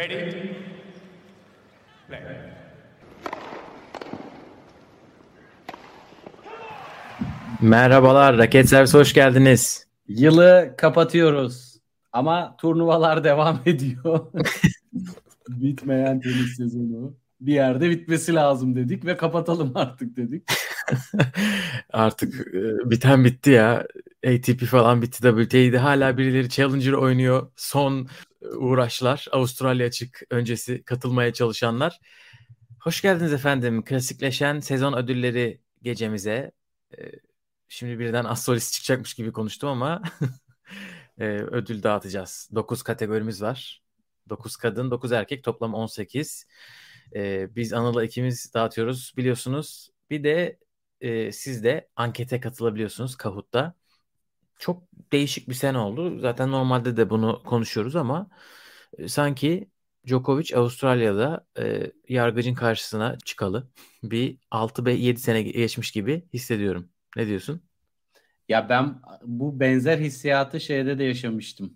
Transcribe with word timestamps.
Ready? 0.00 0.56
Play. 2.08 2.20
Merhabalar, 7.60 8.38
Raket 8.38 8.68
Servis 8.68 8.94
hoş 8.94 9.12
geldiniz. 9.12 9.86
Yılı 10.08 10.74
kapatıyoruz 10.76 11.80
ama 12.12 12.56
turnuvalar 12.56 13.24
devam 13.24 13.60
ediyor. 13.66 14.20
Bitmeyen 15.48 16.20
tenis 16.20 16.56
sezonu. 16.56 17.16
Bir 17.40 17.54
yerde 17.54 17.90
bitmesi 17.90 18.34
lazım 18.34 18.76
dedik 18.76 19.04
ve 19.04 19.16
kapatalım 19.16 19.72
artık 19.76 20.16
dedik. 20.16 20.50
Artık 21.90 22.54
e, 22.54 22.90
biten 22.90 23.24
bitti 23.24 23.50
ya. 23.50 23.86
ATP 24.26 24.66
falan 24.66 25.02
bitti, 25.02 25.22
WTA'de 25.22 25.78
hala 25.78 26.18
birileri 26.18 26.48
Challenger 26.48 26.92
oynuyor. 26.92 27.52
Son 27.56 28.08
e, 28.42 28.46
uğraşlar, 28.46 29.26
Avustralya 29.32 29.86
açık 29.86 30.22
öncesi 30.30 30.84
katılmaya 30.84 31.32
çalışanlar. 31.32 32.00
Hoş 32.80 33.02
geldiniz 33.02 33.32
efendim. 33.32 33.84
Klasikleşen 33.84 34.60
sezon 34.60 34.92
ödülleri 34.92 35.60
gecemize. 35.82 36.52
E, 36.98 37.02
Şimdi 37.68 37.98
birden 37.98 38.24
Assolis 38.24 38.72
çıkacakmış 38.72 39.14
gibi 39.14 39.32
konuştum 39.32 39.68
ama 39.68 40.02
e, 41.18 41.24
ödül 41.26 41.82
dağıtacağız. 41.82 42.48
9 42.54 42.82
kategorimiz 42.82 43.42
var. 43.42 43.82
9 44.28 44.56
kadın, 44.56 44.90
9 44.90 45.12
erkek 45.12 45.44
toplam 45.44 45.74
18. 45.74 46.46
E, 47.14 47.48
biz 47.56 47.72
Anıl'la 47.72 48.04
ikimiz 48.04 48.54
dağıtıyoruz 48.54 49.14
biliyorsunuz. 49.16 49.90
Bir 50.10 50.24
de 50.24 50.58
siz 51.32 51.64
de 51.64 51.88
ankete 51.96 52.40
katılabiliyorsunuz 52.40 53.16
Kahoot'ta. 53.16 53.79
Çok 54.60 54.82
değişik 55.12 55.48
bir 55.48 55.54
sene 55.54 55.78
oldu. 55.78 56.18
Zaten 56.20 56.50
normalde 56.50 56.96
de 56.96 57.10
bunu 57.10 57.42
konuşuyoruz 57.42 57.96
ama 57.96 58.30
e, 58.98 59.08
sanki 59.08 59.70
Djokovic 60.06 60.56
Avustralya'da 60.56 61.46
e, 61.58 61.92
yargıcın 62.08 62.54
karşısına 62.54 63.18
çıkalı 63.24 63.68
bir 64.02 64.38
6 64.50 64.84
ve 64.84 64.92
7 64.92 65.20
sene 65.20 65.42
geçmiş 65.42 65.90
gibi 65.90 66.24
hissediyorum. 66.34 66.88
Ne 67.16 67.26
diyorsun? 67.26 67.62
Ya 68.48 68.68
ben 68.68 69.00
bu 69.24 69.60
benzer 69.60 69.98
hissiyatı 69.98 70.60
şeyde 70.60 70.98
de 70.98 71.04
yaşamıştım. 71.04 71.74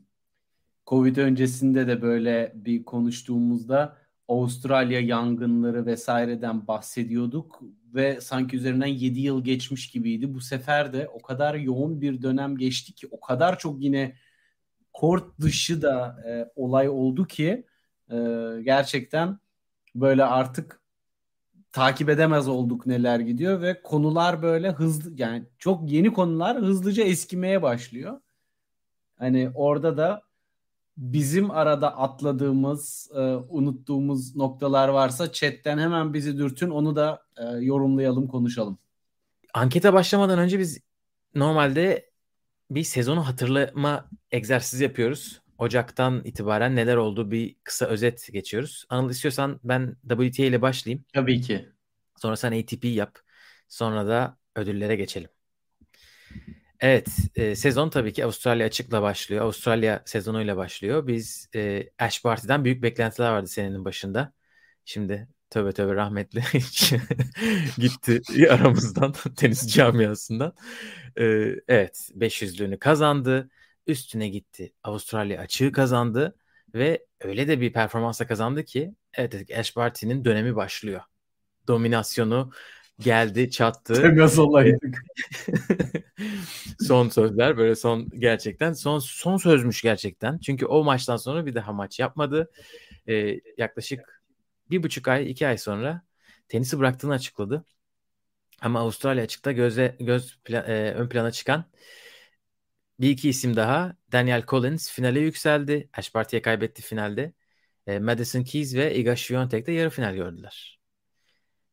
Covid 0.86 1.16
öncesinde 1.16 1.86
de 1.88 2.02
böyle 2.02 2.52
bir 2.54 2.84
konuştuğumuzda 2.84 4.03
Avustralya 4.28 5.00
yangınları 5.00 5.86
vesaireden 5.86 6.66
bahsediyorduk 6.66 7.62
ve 7.94 8.20
sanki 8.20 8.56
üzerinden 8.56 8.86
7 8.86 9.20
yıl 9.20 9.44
geçmiş 9.44 9.90
gibiydi. 9.90 10.34
Bu 10.34 10.40
sefer 10.40 10.92
de 10.92 11.08
o 11.08 11.22
kadar 11.22 11.54
yoğun 11.54 12.00
bir 12.00 12.22
dönem 12.22 12.56
geçti 12.56 12.92
ki 12.92 13.08
o 13.10 13.20
kadar 13.20 13.58
çok 13.58 13.82
yine 13.82 14.16
kort 14.92 15.40
dışı 15.40 15.82
da 15.82 16.22
e, 16.28 16.52
olay 16.56 16.88
oldu 16.88 17.26
ki 17.26 17.66
e, 18.10 18.16
gerçekten 18.62 19.38
böyle 19.94 20.24
artık 20.24 20.80
takip 21.72 22.08
edemez 22.08 22.48
olduk 22.48 22.86
neler 22.86 23.20
gidiyor 23.20 23.62
ve 23.62 23.82
konular 23.82 24.42
böyle 24.42 24.70
hızlı 24.70 25.12
yani 25.16 25.44
çok 25.58 25.90
yeni 25.90 26.12
konular 26.12 26.58
hızlıca 26.58 27.04
eskimeye 27.04 27.62
başlıyor. 27.62 28.20
Hani 29.18 29.50
orada 29.54 29.96
da 29.96 30.22
bizim 30.96 31.50
arada 31.50 31.96
atladığımız, 31.96 33.10
e, 33.14 33.20
unuttuğumuz 33.48 34.36
noktalar 34.36 34.88
varsa 34.88 35.32
chatten 35.32 35.78
hemen 35.78 36.14
bizi 36.14 36.38
dürtün 36.38 36.70
onu 36.70 36.96
da 36.96 37.22
e, 37.36 37.44
yorumlayalım, 37.44 38.28
konuşalım. 38.28 38.78
Ankete 39.54 39.92
başlamadan 39.92 40.38
önce 40.38 40.58
biz 40.58 40.80
normalde 41.34 42.10
bir 42.70 42.82
sezonu 42.82 43.26
hatırlama 43.26 44.08
egzersizi 44.32 44.84
yapıyoruz. 44.84 45.40
Ocaktan 45.58 46.22
itibaren 46.24 46.76
neler 46.76 46.96
oldu 46.96 47.30
bir 47.30 47.56
kısa 47.64 47.86
özet 47.86 48.28
geçiyoruz. 48.32 48.86
Anıl 48.88 49.10
istiyorsan 49.10 49.60
ben 49.64 49.96
WTA 50.08 50.42
ile 50.42 50.62
başlayayım. 50.62 51.04
Tabii 51.14 51.40
ki. 51.40 51.68
Sonra 52.16 52.36
sen 52.36 52.60
ATP 52.62 52.84
yap. 52.84 53.18
Sonra 53.68 54.06
da 54.06 54.36
ödüllere 54.56 54.96
geçelim. 54.96 55.28
Evet, 56.84 57.08
e, 57.36 57.56
sezon 57.56 57.90
tabii 57.90 58.12
ki 58.12 58.24
Avustralya 58.24 58.66
açıkla 58.66 59.02
başlıyor. 59.02 59.44
Avustralya 59.44 60.02
sezonuyla 60.04 60.56
başlıyor. 60.56 61.06
Biz 61.06 61.48
e, 61.54 61.90
Ash 61.98 62.24
Barty'den 62.24 62.64
büyük 62.64 62.82
beklentiler 62.82 63.30
vardı 63.30 63.46
senenin 63.46 63.84
başında. 63.84 64.32
Şimdi 64.84 65.28
tövbe 65.50 65.72
tövbe 65.72 65.94
rahmetli 65.94 66.42
gitti 67.78 68.20
aramızdan 68.50 69.12
tenis 69.36 69.74
camiasından. 69.74 70.54
E, 71.16 71.24
evet, 71.68 72.10
500'lüğünü 72.14 72.78
kazandı. 72.78 73.50
Üstüne 73.86 74.28
gitti. 74.28 74.72
Avustralya 74.82 75.40
açığı 75.40 75.72
kazandı 75.72 76.36
ve 76.74 77.06
öyle 77.20 77.48
de 77.48 77.60
bir 77.60 77.72
performansla 77.72 78.26
kazandı 78.26 78.64
ki 78.64 78.94
evet 79.14 79.50
Ash 79.58 79.76
Barty'nin 79.76 80.24
dönemi 80.24 80.56
başlıyor. 80.56 81.00
Dominasyonu 81.68 82.52
geldi 82.98 83.50
çattı. 83.50 84.02
Temas 84.02 84.38
olaydık. 84.38 85.02
son 86.80 87.08
sözler 87.08 87.56
böyle 87.56 87.74
son 87.74 88.08
gerçekten 88.18 88.72
son 88.72 88.98
son 88.98 89.36
sözmüş 89.36 89.82
gerçekten. 89.82 90.38
Çünkü 90.38 90.66
o 90.66 90.84
maçtan 90.84 91.16
sonra 91.16 91.46
bir 91.46 91.54
daha 91.54 91.72
maç 91.72 92.00
yapmadı. 92.00 92.50
Ee, 93.08 93.40
yaklaşık 93.58 94.22
bir 94.70 94.82
buçuk 94.82 95.08
ay 95.08 95.30
iki 95.30 95.46
ay 95.46 95.58
sonra 95.58 96.02
tenisi 96.48 96.78
bıraktığını 96.78 97.12
açıkladı. 97.12 97.64
Ama 98.62 98.80
Avustralya 98.80 99.24
açıkta 99.24 99.52
göze 99.52 99.96
göz 100.00 100.38
plan, 100.44 100.70
e, 100.70 100.92
ön 100.92 101.08
plana 101.08 101.30
çıkan 101.30 101.64
bir 103.00 103.10
iki 103.10 103.28
isim 103.28 103.56
daha. 103.56 103.96
Daniel 104.12 104.44
Collins 104.48 104.90
finale 104.92 105.20
yükseldi. 105.20 105.88
Ash 105.92 106.14
Barty'ye 106.14 106.42
kaybetti 106.42 106.82
finalde. 106.82 107.32
E, 107.86 107.98
Madison 107.98 108.42
Keys 108.44 108.74
ve 108.74 108.94
Iga 108.94 109.16
Swiatek 109.16 109.66
de 109.66 109.72
yarı 109.72 109.90
final 109.90 110.14
gördüler. 110.14 110.80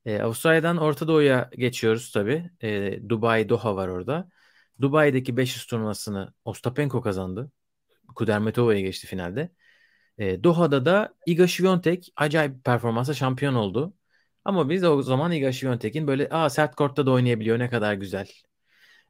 E, 0.05 0.21
Avustralya'dan 0.21 0.77
Orta 0.77 1.07
Doğu'ya 1.07 1.49
geçiyoruz 1.57 2.11
tabii. 2.11 2.49
E, 2.61 2.99
Dubai, 3.09 3.49
Doha 3.49 3.75
var 3.75 3.87
orada. 3.87 4.29
Dubai'deki 4.81 5.37
500 5.37 5.65
turnuvasını 5.65 6.33
Ostapenko 6.45 7.01
kazandı. 7.01 7.51
Kudermetova'ya 8.15 8.81
geçti 8.81 9.07
finalde. 9.07 9.51
E, 10.17 10.43
Doha'da 10.43 10.85
da 10.85 11.15
Iga 11.25 11.47
Swiatek 11.47 12.13
acayip 12.15 12.63
performansa 12.65 13.13
şampiyon 13.13 13.55
oldu. 13.55 13.93
Ama 14.45 14.69
biz 14.69 14.83
o 14.83 15.01
zaman 15.03 15.31
Iga 15.31 15.53
Swiatek'in 15.53 16.07
böyle 16.07 16.29
aa 16.29 16.49
sert 16.49 16.75
kortta 16.75 17.05
da 17.05 17.11
oynayabiliyor 17.11 17.59
ne 17.59 17.69
kadar 17.69 17.93
güzel. 17.93 18.29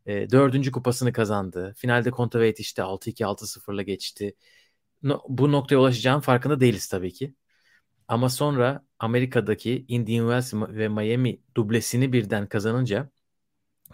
E, 0.06 0.30
dördüncü 0.30 0.72
kupasını 0.72 1.14
kazandı. 1.14 1.74
Finalde 1.78 2.12
Kontaveit 2.12 2.60
işte 2.60 2.82
6-2 2.82 3.26
6-0'la 3.26 3.82
geçti. 3.82 4.36
No, 5.04 5.22
bu 5.30 5.52
noktaya 5.52 5.78
ulaşacağın 5.78 6.20
farkında 6.20 6.60
değiliz 6.60 6.88
tabii 6.88 7.14
ki. 7.14 7.36
Ama 8.08 8.30
sonra 8.30 8.86
Amerika'daki 9.00 9.86
Indian 9.88 10.42
Wells 10.42 10.76
ve 10.78 10.88
Miami 10.88 11.42
dublesini 11.56 12.14
birden 12.14 12.48
kazanınca 12.48 13.10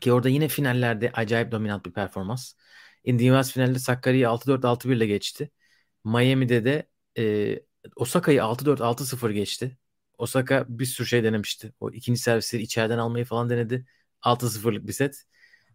ki 0.02 0.14
orada 0.14 0.30
yine 0.30 0.48
finallerde 0.48 1.12
acayip 1.14 1.52
dominant 1.52 1.86
bir 1.86 1.92
performans. 1.92 2.54
Indian 3.04 3.28
Wells 3.28 3.52
finalde 3.52 3.80
Sakarya'yı 3.80 4.28
6-4 4.28 4.66
6-1 4.66 4.96
ile 4.96 5.06
geçti. 5.08 5.52
Miami'de 6.06 6.66
de 6.66 6.90
e, 7.18 7.60
Osaka'yı 7.96 8.40
6-4 8.42 8.82
6-0 8.82 9.32
geçti. 9.32 9.78
Osaka 10.18 10.66
bir 10.70 10.86
sürü 10.86 11.08
şey 11.08 11.24
denemişti. 11.24 11.74
O 11.80 11.92
ikinci 11.92 12.20
servisleri 12.22 12.64
içeriden 12.64 12.98
almayı 12.98 13.26
falan 13.26 13.50
denedi. 13.50 13.86
6-0'lık 14.22 14.88
bir 14.88 14.94
set. 14.94 15.24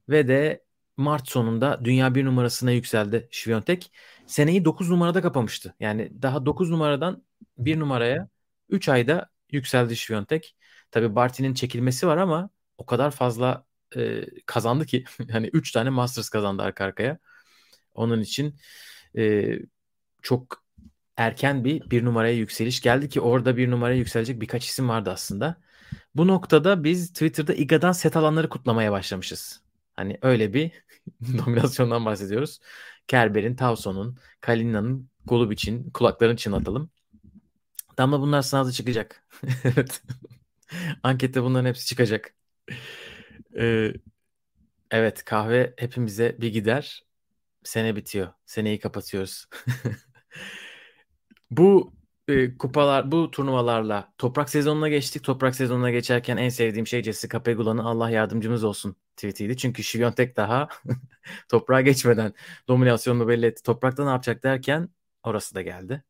Ve 0.08 0.28
de 0.28 0.64
Mart 0.96 1.28
sonunda 1.28 1.84
dünya 1.84 2.14
bir 2.14 2.24
numarasına 2.24 2.70
yükseldi 2.70 3.28
Şviyontek. 3.30 3.92
Seneyi 4.26 4.64
9 4.64 4.90
numarada 4.90 5.22
kapamıştı. 5.22 5.74
Yani 5.80 6.22
daha 6.22 6.46
9 6.46 6.70
numaradan 6.70 7.24
bir 7.58 7.80
numaraya 7.80 8.28
3 8.68 8.88
ayda 8.88 9.30
yükseldi 9.50 9.96
Şviyontek. 9.96 10.56
Tabi 10.90 11.14
Barty'nin 11.14 11.54
çekilmesi 11.54 12.06
var 12.06 12.16
ama 12.16 12.50
o 12.78 12.86
kadar 12.86 13.10
fazla 13.10 13.66
e, 13.96 14.26
kazandı 14.46 14.86
ki 14.86 15.04
hani 15.32 15.46
3 15.52 15.72
tane 15.72 15.90
Masters 15.90 16.28
kazandı 16.28 16.62
arka 16.62 16.84
arkaya. 16.84 17.18
Onun 17.94 18.20
için 18.20 18.54
e, 19.18 19.54
çok 20.22 20.64
erken 21.16 21.64
bir 21.64 21.90
bir 21.90 22.04
numaraya 22.04 22.34
yükseliş 22.34 22.80
geldi 22.80 23.08
ki 23.08 23.20
orada 23.20 23.56
bir 23.56 23.70
numaraya 23.70 23.96
yükselecek 23.96 24.40
birkaç 24.40 24.66
isim 24.66 24.88
vardı 24.88 25.10
aslında. 25.10 25.56
Bu 26.14 26.26
noktada 26.28 26.84
biz 26.84 27.12
Twitter'da 27.12 27.54
Iga'dan 27.54 27.92
set 27.92 28.16
alanları 28.16 28.48
kutlamaya 28.48 28.92
başlamışız. 28.92 29.62
Hani 29.94 30.18
öyle 30.22 30.54
bir 30.54 30.72
dominasyondan 31.38 32.04
bahsediyoruz. 32.04 32.60
Kerber'in, 33.08 33.56
Tavson'un, 33.56 34.18
Kalina'nın, 34.40 35.10
Golubic'in 35.26 35.90
kulaklarını 35.90 36.36
çınlatalım. 36.36 36.90
Damla 37.98 38.20
bunlar 38.20 38.42
sınavda 38.42 38.72
çıkacak. 38.72 39.24
evet. 39.64 40.02
Ankette 41.02 41.42
bunların 41.42 41.68
hepsi 41.68 41.86
çıkacak. 41.86 42.34
Ee, 43.58 43.92
evet 44.90 45.24
kahve 45.24 45.74
hepimize 45.78 46.36
bir 46.40 46.52
gider. 46.52 47.04
Sene 47.64 47.96
bitiyor. 47.96 48.28
Seneyi 48.46 48.78
kapatıyoruz. 48.80 49.46
bu 51.50 51.92
e, 52.28 52.58
kupalar, 52.58 53.12
bu 53.12 53.30
turnuvalarla 53.30 54.12
toprak 54.18 54.50
sezonuna 54.50 54.88
geçtik. 54.88 55.24
Toprak 55.24 55.54
sezonuna 55.56 55.90
geçerken 55.90 56.36
en 56.36 56.48
sevdiğim 56.48 56.86
şey 56.86 57.02
Jessica 57.02 57.42
Pegula'nın 57.42 57.84
Allah 57.84 58.10
yardımcımız 58.10 58.64
olsun 58.64 58.96
tweetiydi. 59.16 59.56
Çünkü 59.56 59.82
Şiviyontek 59.82 60.36
daha 60.36 60.68
toprağa 61.48 61.80
geçmeden 61.80 62.34
dominasyonunu 62.68 63.28
belli 63.28 63.46
etti. 63.46 63.62
Toprakta 63.62 64.04
ne 64.04 64.10
yapacak 64.10 64.42
derken 64.42 64.88
orası 65.22 65.54
da 65.54 65.62
geldi. 65.62 66.04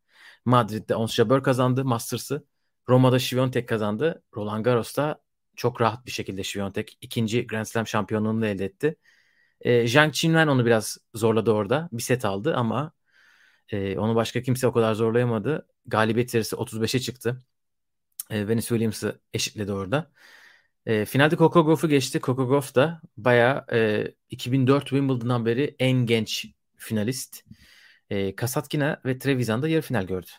Madrid'de 0.45 0.97
Ons 0.97 1.15
Jabeur 1.15 1.43
kazandı 1.43 1.85
Masters'ı. 1.85 2.47
Roma'da 2.89 3.19
Świątek 3.19 3.69
kazandı. 3.69 4.23
Roland 4.37 4.65
Garros'ta 4.65 5.23
çok 5.57 5.81
rahat 5.81 6.07
bir 6.07 6.11
şekilde 6.11 6.43
Świątek 6.43 6.99
ikinci 7.01 7.47
Grand 7.47 7.65
Slam 7.67 7.87
şampiyonluğunu 7.87 8.47
elde 8.47 8.65
etti. 8.65 8.97
E, 9.61 9.89
Zhang 9.89 10.15
Qinwen 10.15 10.47
onu 10.47 10.67
biraz 10.67 10.99
zorladı 11.15 11.53
orada. 11.53 11.89
Bir 11.93 12.03
set 12.03 12.25
aldı 12.25 12.57
ama 12.57 12.93
e, 13.69 13.99
onu 13.99 14.15
başka 14.15 14.43
kimse 14.43 14.67
o 14.67 14.73
kadar 14.73 14.95
zorlayamadı. 14.95 15.67
Galibiyet 15.87 16.31
serisi 16.31 16.57
35'e 16.57 17.01
çıktı. 17.01 17.43
E, 18.31 18.49
Venus 18.49 18.69
Williams'ı 18.69 19.21
eşitledi 19.35 19.73
orada. 19.73 20.13
E, 20.87 21.05
finalde 21.05 21.37
Coco 21.37 21.67
Gauff'u 21.67 21.89
geçti. 21.89 22.21
Coco 22.21 22.49
Gauff 22.49 22.75
da 22.75 23.01
bayağı 23.17 23.67
e, 23.73 24.15
2004 24.31 24.83
Wimbledon'dan 24.89 25.47
beri 25.47 25.77
en 25.79 25.93
genç 26.07 26.47
finalist. 26.77 27.45
E, 28.11 28.37
Kasatkina 28.37 29.01
ve 29.05 29.19
Trevisan 29.19 29.63
da 29.63 29.69
yarı 29.69 29.83
final 29.83 30.07
gördü. 30.07 30.31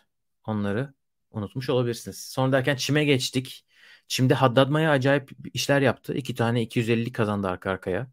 Onları 0.46 0.94
unutmuş 1.30 1.70
olabilirsiniz. 1.70 2.18
Sonra 2.18 2.52
derken 2.52 2.76
çime 2.76 3.04
geçtik. 3.04 3.66
Çim'de 4.08 4.34
Haddad 4.34 4.68
Maya 4.70 4.90
acayip 4.90 5.30
işler 5.54 5.82
yaptı. 5.82 6.14
İki 6.14 6.34
tane 6.34 6.62
250 6.62 7.12
kazandı 7.12 7.48
arka 7.48 7.70
arkaya. 7.70 8.10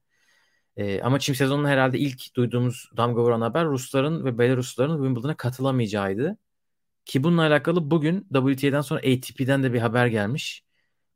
E, 0.78 1.02
ama 1.02 1.20
çim 1.20 1.36
sezonunun 1.36 1.68
herhalde 1.68 2.00
ilk 2.00 2.36
duyduğumuz 2.36 2.92
damga 2.98 3.22
vuran 3.24 3.42
haber 3.42 3.66
Rusların 3.66 4.26
ve 4.26 4.38
Belarusların 4.38 4.98
Wimbledon'a 4.98 5.38
katılamayacağıydı. 5.38 6.38
Ki 7.06 7.24
bununla 7.24 7.42
alakalı 7.42 7.92
bugün 7.92 8.28
WTA'dan 8.34 8.82
sonra 8.82 9.00
ATP'den 9.00 9.64
de 9.64 9.74
bir 9.74 9.80
haber 9.80 10.08
gelmiş. 10.08 10.64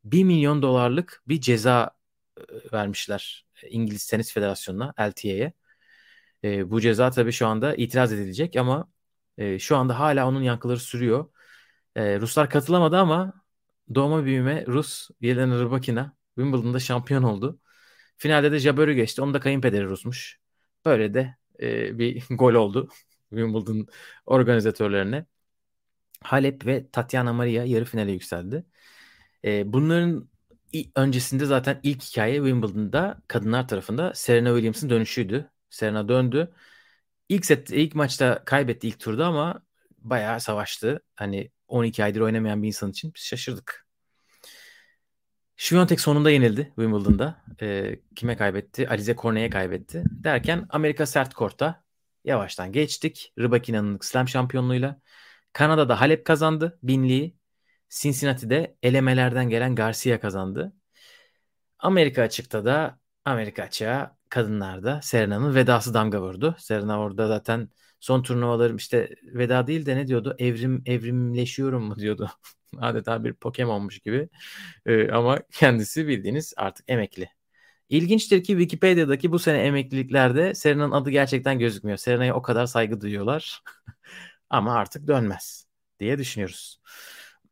1 0.03 0.23
milyon 0.23 0.61
dolarlık 0.61 1.23
bir 1.27 1.41
ceza 1.41 1.91
e, 2.37 2.41
vermişler 2.73 3.45
İngiliz 3.69 4.07
Tenis 4.07 4.33
Federasyonu'na, 4.33 4.93
LTA'ye. 4.99 5.53
E, 6.43 6.71
bu 6.71 6.81
ceza 6.81 7.11
tabii 7.11 7.31
şu 7.31 7.47
anda 7.47 7.75
itiraz 7.75 8.13
edilecek 8.13 8.55
ama 8.55 8.89
e, 9.37 9.59
şu 9.59 9.77
anda 9.77 9.99
hala 9.99 10.27
onun 10.27 10.41
yankıları 10.41 10.79
sürüyor. 10.79 11.29
E, 11.95 12.19
Ruslar 12.19 12.49
katılamadı 12.49 12.97
ama 12.97 13.44
doğma 13.95 14.25
büyüme 14.25 14.65
Rus 14.67 15.09
Yelena 15.21 15.59
Rybakina 15.63 16.15
Wimbledon'da 16.35 16.79
şampiyon 16.79 17.23
oldu. 17.23 17.59
Finalde 18.17 18.51
de 18.51 18.59
Jabber'ı 18.59 18.93
geçti. 18.93 19.21
Onun 19.21 19.33
da 19.33 19.39
kayınpederi 19.39 19.85
Rusmuş. 19.85 20.39
Böyle 20.85 21.13
de 21.13 21.35
e, 21.61 21.99
bir 21.99 22.23
gol 22.29 22.53
oldu 22.53 22.89
Wimbledon 23.29 23.87
organizatörlerine. 24.25 25.25
Halep 26.23 26.65
ve 26.65 26.91
Tatiana 26.91 27.33
Maria 27.33 27.63
yarı 27.63 27.85
finale 27.85 28.11
yükseldi. 28.11 28.65
E, 29.45 29.73
bunların 29.73 30.29
öncesinde 30.95 31.45
zaten 31.45 31.79
ilk 31.83 32.03
hikaye 32.03 32.35
Wimbledon'da 32.35 33.21
kadınlar 33.27 33.67
tarafında 33.67 34.13
Serena 34.13 34.49
Williams'ın 34.49 34.89
dönüşüydü. 34.89 35.51
Serena 35.69 36.09
döndü. 36.09 36.53
İlk 37.29 37.45
set, 37.45 37.71
ilk 37.71 37.95
maçta 37.95 38.45
kaybetti 38.45 38.87
ilk 38.87 38.99
turda 38.99 39.27
ama 39.27 39.63
bayağı 39.97 40.41
savaştı. 40.41 41.01
Hani 41.15 41.51
12 41.67 42.03
aydır 42.03 42.21
oynamayan 42.21 42.63
bir 42.63 42.67
insan 42.67 42.91
için 42.91 43.13
biz 43.15 43.21
şaşırdık. 43.23 43.85
Świątek 45.57 45.99
sonunda 45.99 46.31
yenildi 46.31 46.73
Wimbledon'da. 46.75 47.43
E, 47.61 47.99
kime 48.15 48.37
kaybetti? 48.37 48.89
Alize 48.89 49.15
Cornet'e 49.15 49.49
kaybetti. 49.49 50.03
Derken 50.09 50.65
Amerika 50.69 51.05
sert 51.05 51.33
korta 51.33 51.83
yavaştan 52.23 52.71
geçtik. 52.71 53.33
Rybakina'nın 53.39 53.97
slam 54.01 54.27
şampiyonluğuyla. 54.27 54.99
Kanada'da 55.53 56.01
Halep 56.01 56.25
kazandı 56.25 56.79
binliği. 56.83 57.37
Cincinnati'de 57.89 58.77
elemelerden 58.83 59.49
gelen 59.49 59.75
Garcia 59.75 60.19
kazandı. 60.19 60.73
Amerika 61.79 62.21
açıkta 62.21 62.65
da 62.65 62.99
Amerika 63.25 63.63
açığa 63.63 64.17
kadınlarda 64.29 65.01
Serena'nın 65.01 65.55
vedası 65.55 65.93
damga 65.93 66.21
vurdu. 66.21 66.55
Serena 66.59 66.99
orada 66.99 67.27
zaten 67.27 67.69
son 67.99 68.23
turnuvalarım 68.23 68.77
işte 68.77 69.09
veda 69.23 69.67
değil 69.67 69.85
de 69.85 69.95
ne 69.97 70.07
diyordu? 70.07 70.35
Evrim 70.39 70.83
evrimleşiyorum 70.85 71.83
mu 71.83 71.95
diyordu. 71.95 72.31
Adeta 72.79 73.23
bir 73.23 73.33
Pokemon'muş 73.33 73.99
gibi. 73.99 74.29
Ee, 74.85 75.11
ama 75.11 75.39
kendisi 75.51 76.07
bildiğiniz 76.07 76.53
artık 76.57 76.85
emekli. 76.89 77.29
İlginçtir 77.89 78.43
ki 78.43 78.47
Wikipedia'daki 78.53 79.31
bu 79.31 79.39
sene 79.39 79.57
emekliliklerde 79.57 80.55
Serena'nın 80.55 80.91
adı 80.91 81.09
gerçekten 81.09 81.59
gözükmüyor. 81.59 81.97
Serena'ya 81.97 82.35
o 82.35 82.41
kadar 82.41 82.65
saygı 82.65 83.01
duyuyorlar. 83.01 83.63
ama 84.49 84.75
artık 84.75 85.07
dönmez 85.07 85.67
diye 85.99 86.17
düşünüyoruz. 86.17 86.81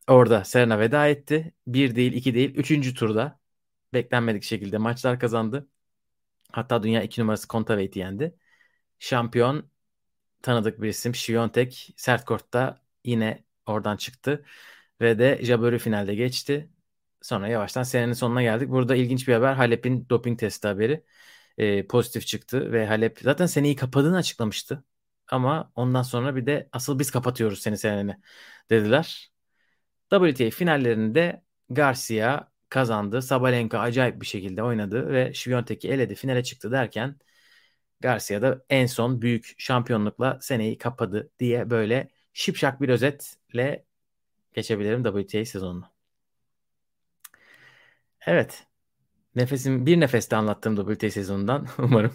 Orada 0.07 0.43
Serena 0.43 0.79
veda 0.79 1.07
etti. 1.07 1.53
Bir 1.67 1.95
değil, 1.95 2.13
iki 2.13 2.35
değil, 2.35 2.55
üçüncü 2.55 2.93
turda 2.93 3.39
beklenmedik 3.93 4.43
şekilde 4.43 4.77
maçlar 4.77 5.19
kazandı. 5.19 5.67
Hatta 6.51 6.83
dünya 6.83 7.03
iki 7.03 7.21
numarası 7.21 7.47
Kontaveit 7.47 7.95
yendi. 7.95 8.35
Şampiyon 8.99 9.71
tanıdık 10.43 10.81
bir 10.81 10.89
isim 10.89 11.15
Şiyontek 11.15 11.93
sert 11.97 12.25
kortta 12.25 12.81
yine 13.05 13.45
oradan 13.65 13.97
çıktı 13.97 14.45
ve 15.01 15.19
de 15.19 15.39
Jabber'ı 15.43 15.79
finalde 15.79 16.15
geçti. 16.15 16.69
Sonra 17.21 17.47
yavaştan 17.47 17.83
senenin 17.83 18.13
sonuna 18.13 18.43
geldik. 18.43 18.69
Burada 18.69 18.95
ilginç 18.95 19.27
bir 19.27 19.33
haber. 19.33 19.53
Halep'in 19.53 20.09
doping 20.09 20.39
testi 20.39 20.67
haberi 20.67 21.03
e, 21.57 21.87
pozitif 21.87 22.27
çıktı 22.27 22.71
ve 22.71 22.87
Halep 22.87 23.19
zaten 23.23 23.45
seneyi 23.45 23.75
kapadığını 23.75 24.17
açıklamıştı. 24.17 24.83
Ama 25.27 25.71
ondan 25.75 26.01
sonra 26.03 26.35
bir 26.35 26.45
de 26.45 26.69
asıl 26.71 26.99
biz 26.99 27.11
kapatıyoruz 27.11 27.61
seni 27.61 27.77
seneni 27.77 28.17
dediler. 28.69 29.31
WTA 30.11 30.49
finallerinde 30.49 31.43
Garcia 31.69 32.51
kazandı. 32.69 33.21
Sabalenka 33.21 33.79
acayip 33.79 34.21
bir 34.21 34.25
şekilde 34.25 34.63
oynadı 34.63 35.09
ve 35.13 35.33
Świątek'i 35.33 35.87
eledi 35.87 36.15
finale 36.15 36.43
çıktı 36.43 36.71
derken 36.71 37.15
Garcia 38.03 38.41
da 38.41 38.63
en 38.69 38.85
son 38.85 39.21
büyük 39.21 39.55
şampiyonlukla 39.57 40.39
seneyi 40.41 40.77
kapadı 40.77 41.29
diye 41.39 41.69
böyle 41.69 42.09
şipşak 42.33 42.81
bir 42.81 42.89
özetle 42.89 43.85
geçebilirim 44.53 45.03
WTA 45.03 45.45
sezonunu. 45.45 45.85
Evet. 48.25 48.65
Nefesim 49.35 49.85
bir 49.85 49.99
nefeste 49.99 50.35
anlattığım 50.35 50.75
WTA 50.75 51.09
sezonundan 51.09 51.67
umarım 51.77 52.13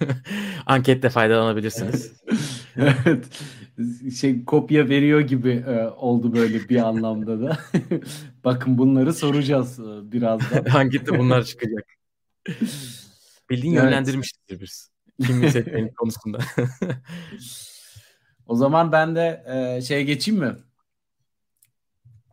ankette 0.66 1.10
faydalanabilirsiniz. 1.10 2.12
evet. 2.76 3.28
Şey 4.18 4.44
kopya 4.44 4.88
veriyor 4.88 5.20
gibi 5.20 5.50
e, 5.50 5.86
oldu 5.86 6.34
böyle 6.34 6.68
bir 6.68 6.76
anlamda 6.76 7.40
da. 7.40 7.58
Bakın 8.44 8.78
bunları 8.78 9.14
soracağız 9.14 9.78
e, 9.78 10.12
birazdan. 10.12 10.64
Ankette 10.74 11.18
bunlar 11.18 11.44
çıkacak. 11.44 11.86
Bildiğin 13.50 13.74
evet. 13.74 13.84
yönlendirmişizdir 13.84 14.60
biz. 14.60 14.95
Kim 15.26 15.50
seçmenin 15.50 15.88
konusunda. 15.88 16.38
o 18.46 18.56
zaman 18.56 18.92
ben 18.92 19.16
de 19.16 19.44
e, 19.46 19.82
şeye 19.82 20.02
geçeyim 20.02 20.40
mi? 20.40 20.56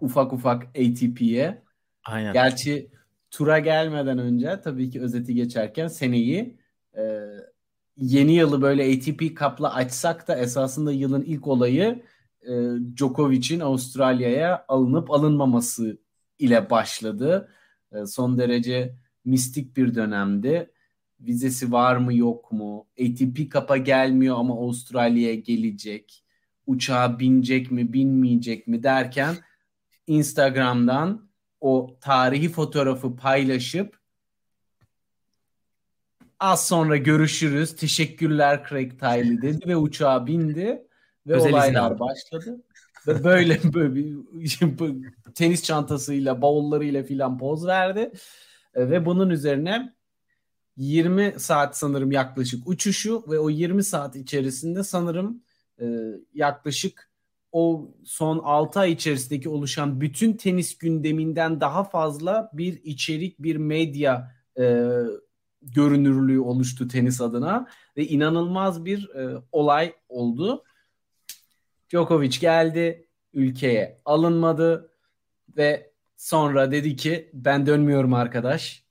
Ufak 0.01 0.33
ufak 0.33 0.63
ATP'ye. 0.63 1.63
Aynen. 2.03 2.33
Gerçi 2.33 2.91
tura 3.31 3.59
gelmeden 3.59 4.17
önce 4.17 4.61
tabii 4.61 4.89
ki 4.89 5.01
özeti 5.01 5.35
geçerken 5.35 5.87
seneyi 5.87 6.57
e, 6.97 7.03
yeni 7.97 8.33
yılı 8.33 8.61
böyle 8.61 8.83
ATP 8.83 9.39
Cup'la 9.39 9.73
açsak 9.73 10.27
da 10.27 10.37
esasında 10.37 10.91
yılın 10.91 11.21
ilk 11.21 11.47
olayı 11.47 12.03
e, 12.41 12.51
Djokovic'in 12.97 13.59
Avustralya'ya 13.59 14.65
alınıp 14.67 15.11
alınmaması 15.11 15.97
ile 16.39 16.69
başladı. 16.69 17.49
E, 17.91 18.05
son 18.05 18.37
derece 18.37 18.95
mistik 19.25 19.77
bir 19.77 19.95
dönemdi. 19.95 20.72
Vizesi 21.23 21.71
var 21.71 21.95
mı 21.95 22.13
yok 22.13 22.51
mu? 22.51 22.87
ATP 23.01 23.51
Cup'a 23.51 23.77
gelmiyor 23.77 24.37
ama 24.37 24.53
Avustralya'ya 24.53 25.35
gelecek. 25.35 26.23
Uçağa 26.67 27.19
binecek 27.19 27.71
mi 27.71 27.93
binmeyecek 27.93 28.67
mi 28.67 28.83
derken 28.83 29.35
Instagram'dan 30.07 31.29
o 31.61 31.97
tarihi 32.01 32.49
fotoğrafı 32.49 33.15
paylaşıp 33.15 34.03
az 36.39 36.67
sonra 36.67 36.97
görüşürüz. 36.97 37.75
Teşekkürler 37.75 38.65
Craig 38.69 38.99
Tiley 38.99 39.41
dedi 39.41 39.67
ve 39.67 39.75
uçağa 39.75 40.27
bindi 40.27 40.87
ve 41.27 41.33
Özel 41.33 41.53
olaylar 41.53 41.99
başladı. 41.99 42.61
Ve 43.07 43.23
böyle, 43.23 43.59
böyle 43.73 43.95
bir, 43.95 44.17
tenis 45.35 45.63
çantasıyla, 45.63 46.41
bavullarıyla 46.41 47.03
filan 47.03 47.37
poz 47.37 47.67
verdi. 47.67 48.11
Ve 48.75 49.05
bunun 49.05 49.29
üzerine 49.29 49.92
20 50.77 51.33
saat 51.37 51.77
sanırım 51.77 52.11
yaklaşık 52.11 52.67
uçuşu 52.67 53.23
ve 53.27 53.39
o 53.39 53.49
20 53.49 53.83
saat 53.83 54.15
içerisinde 54.15 54.83
sanırım 54.83 55.43
e, 55.81 55.85
yaklaşık 56.33 57.09
o 57.51 57.91
son 58.05 58.39
6 58.39 58.79
ay 58.79 58.91
içerisindeki 58.91 59.49
oluşan 59.49 60.01
bütün 60.01 60.33
tenis 60.33 60.77
gündeminden 60.77 61.61
daha 61.61 61.83
fazla 61.83 62.49
bir 62.53 62.83
içerik, 62.83 63.39
bir 63.39 63.55
medya 63.55 64.31
e, 64.59 64.87
görünürlüğü 65.61 66.39
oluştu 66.39 66.87
tenis 66.87 67.21
adına 67.21 67.67
ve 67.97 68.07
inanılmaz 68.07 68.85
bir 68.85 69.09
e, 69.09 69.41
olay 69.51 69.93
oldu. 70.09 70.63
Djokovic 71.89 72.39
geldi, 72.39 73.07
ülkeye 73.33 74.01
alınmadı 74.05 74.91
ve 75.57 75.91
sonra 76.17 76.71
dedi 76.71 76.95
ki 76.95 77.29
ben 77.33 77.65
dönmüyorum 77.65 78.13
arkadaş. 78.13 78.82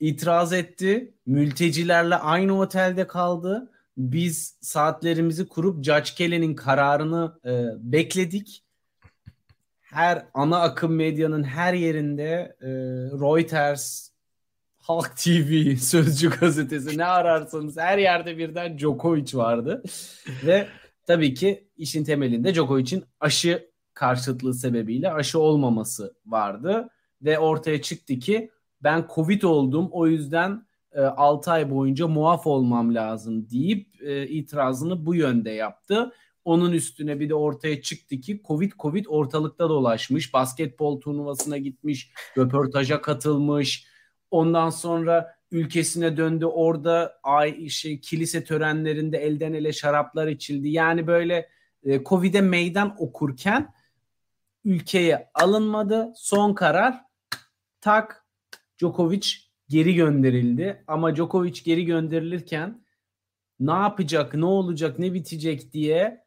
İtiraz 0.00 0.52
etti. 0.52 1.14
Mültecilerle 1.26 2.16
aynı 2.16 2.58
otelde 2.58 3.06
kaldı 3.06 3.70
biz 3.98 4.56
saatlerimizi 4.60 5.48
kurup 5.48 5.84
Judge 5.84 6.10
Kelly'nin 6.16 6.54
kararını 6.54 7.38
e, 7.44 7.66
bekledik. 7.92 8.64
Her 9.80 10.26
ana 10.34 10.60
akım 10.60 10.94
medyanın 10.94 11.42
her 11.42 11.74
yerinde 11.74 12.56
e, 12.60 12.68
Reuters, 13.20 14.10
Halk 14.78 15.16
TV, 15.16 15.76
Sözcü 15.80 16.30
gazetesi 16.30 16.98
ne 16.98 17.04
ararsanız 17.04 17.76
her 17.76 17.98
yerde 17.98 18.38
birden 18.38 18.78
Djokovic 18.78 19.34
vardı. 19.34 19.82
Ve 20.46 20.68
tabii 21.06 21.34
ki 21.34 21.68
işin 21.76 22.04
temelinde 22.04 22.54
Djokovic'in 22.54 23.04
aşı 23.20 23.70
karşıtlığı 23.94 24.54
sebebiyle 24.54 25.12
aşı 25.12 25.38
olmaması 25.38 26.14
vardı. 26.26 26.88
Ve 27.22 27.38
ortaya 27.38 27.82
çıktı 27.82 28.18
ki 28.18 28.50
ben 28.82 29.06
Covid 29.14 29.42
oldum 29.42 29.88
o 29.92 30.06
yüzden 30.06 30.66
e, 30.92 31.00
6 31.00 31.50
ay 31.50 31.70
boyunca 31.70 32.08
muaf 32.08 32.46
olmam 32.46 32.94
lazım 32.94 33.50
deyip 33.50 34.02
e, 34.02 34.28
itirazını 34.28 35.06
bu 35.06 35.14
yönde 35.14 35.50
yaptı. 35.50 36.12
Onun 36.44 36.72
üstüne 36.72 37.20
bir 37.20 37.28
de 37.28 37.34
ortaya 37.34 37.82
çıktı 37.82 38.20
ki 38.20 38.42
Covid 38.44 38.72
Covid 38.78 39.06
ortalıkta 39.08 39.68
dolaşmış. 39.68 40.34
Basketbol 40.34 41.00
turnuvasına 41.00 41.56
gitmiş, 41.58 42.12
röportaja 42.38 43.02
katılmış. 43.02 43.86
Ondan 44.30 44.70
sonra 44.70 45.34
ülkesine 45.50 46.16
döndü. 46.16 46.46
Orada 46.46 47.18
ay 47.22 47.68
şey 47.68 48.00
kilise 48.00 48.44
törenlerinde 48.44 49.18
elden 49.18 49.52
ele 49.52 49.72
şaraplar 49.72 50.26
içildi. 50.26 50.68
Yani 50.68 51.06
böyle 51.06 51.48
e, 51.82 52.04
Covid'e 52.04 52.40
meydan 52.40 52.96
okurken 52.98 53.74
ülkeye 54.64 55.30
alınmadı. 55.34 56.12
Son 56.16 56.54
karar 56.54 57.00
tak 57.80 58.27
Djokovic 58.78 59.28
geri 59.68 59.94
gönderildi. 59.94 60.84
Ama 60.86 61.16
Djokovic 61.16 61.62
geri 61.64 61.84
gönderilirken 61.84 62.84
ne 63.60 63.72
yapacak, 63.72 64.34
ne 64.34 64.44
olacak, 64.44 64.98
ne 64.98 65.14
bitecek 65.14 65.72
diye 65.72 66.24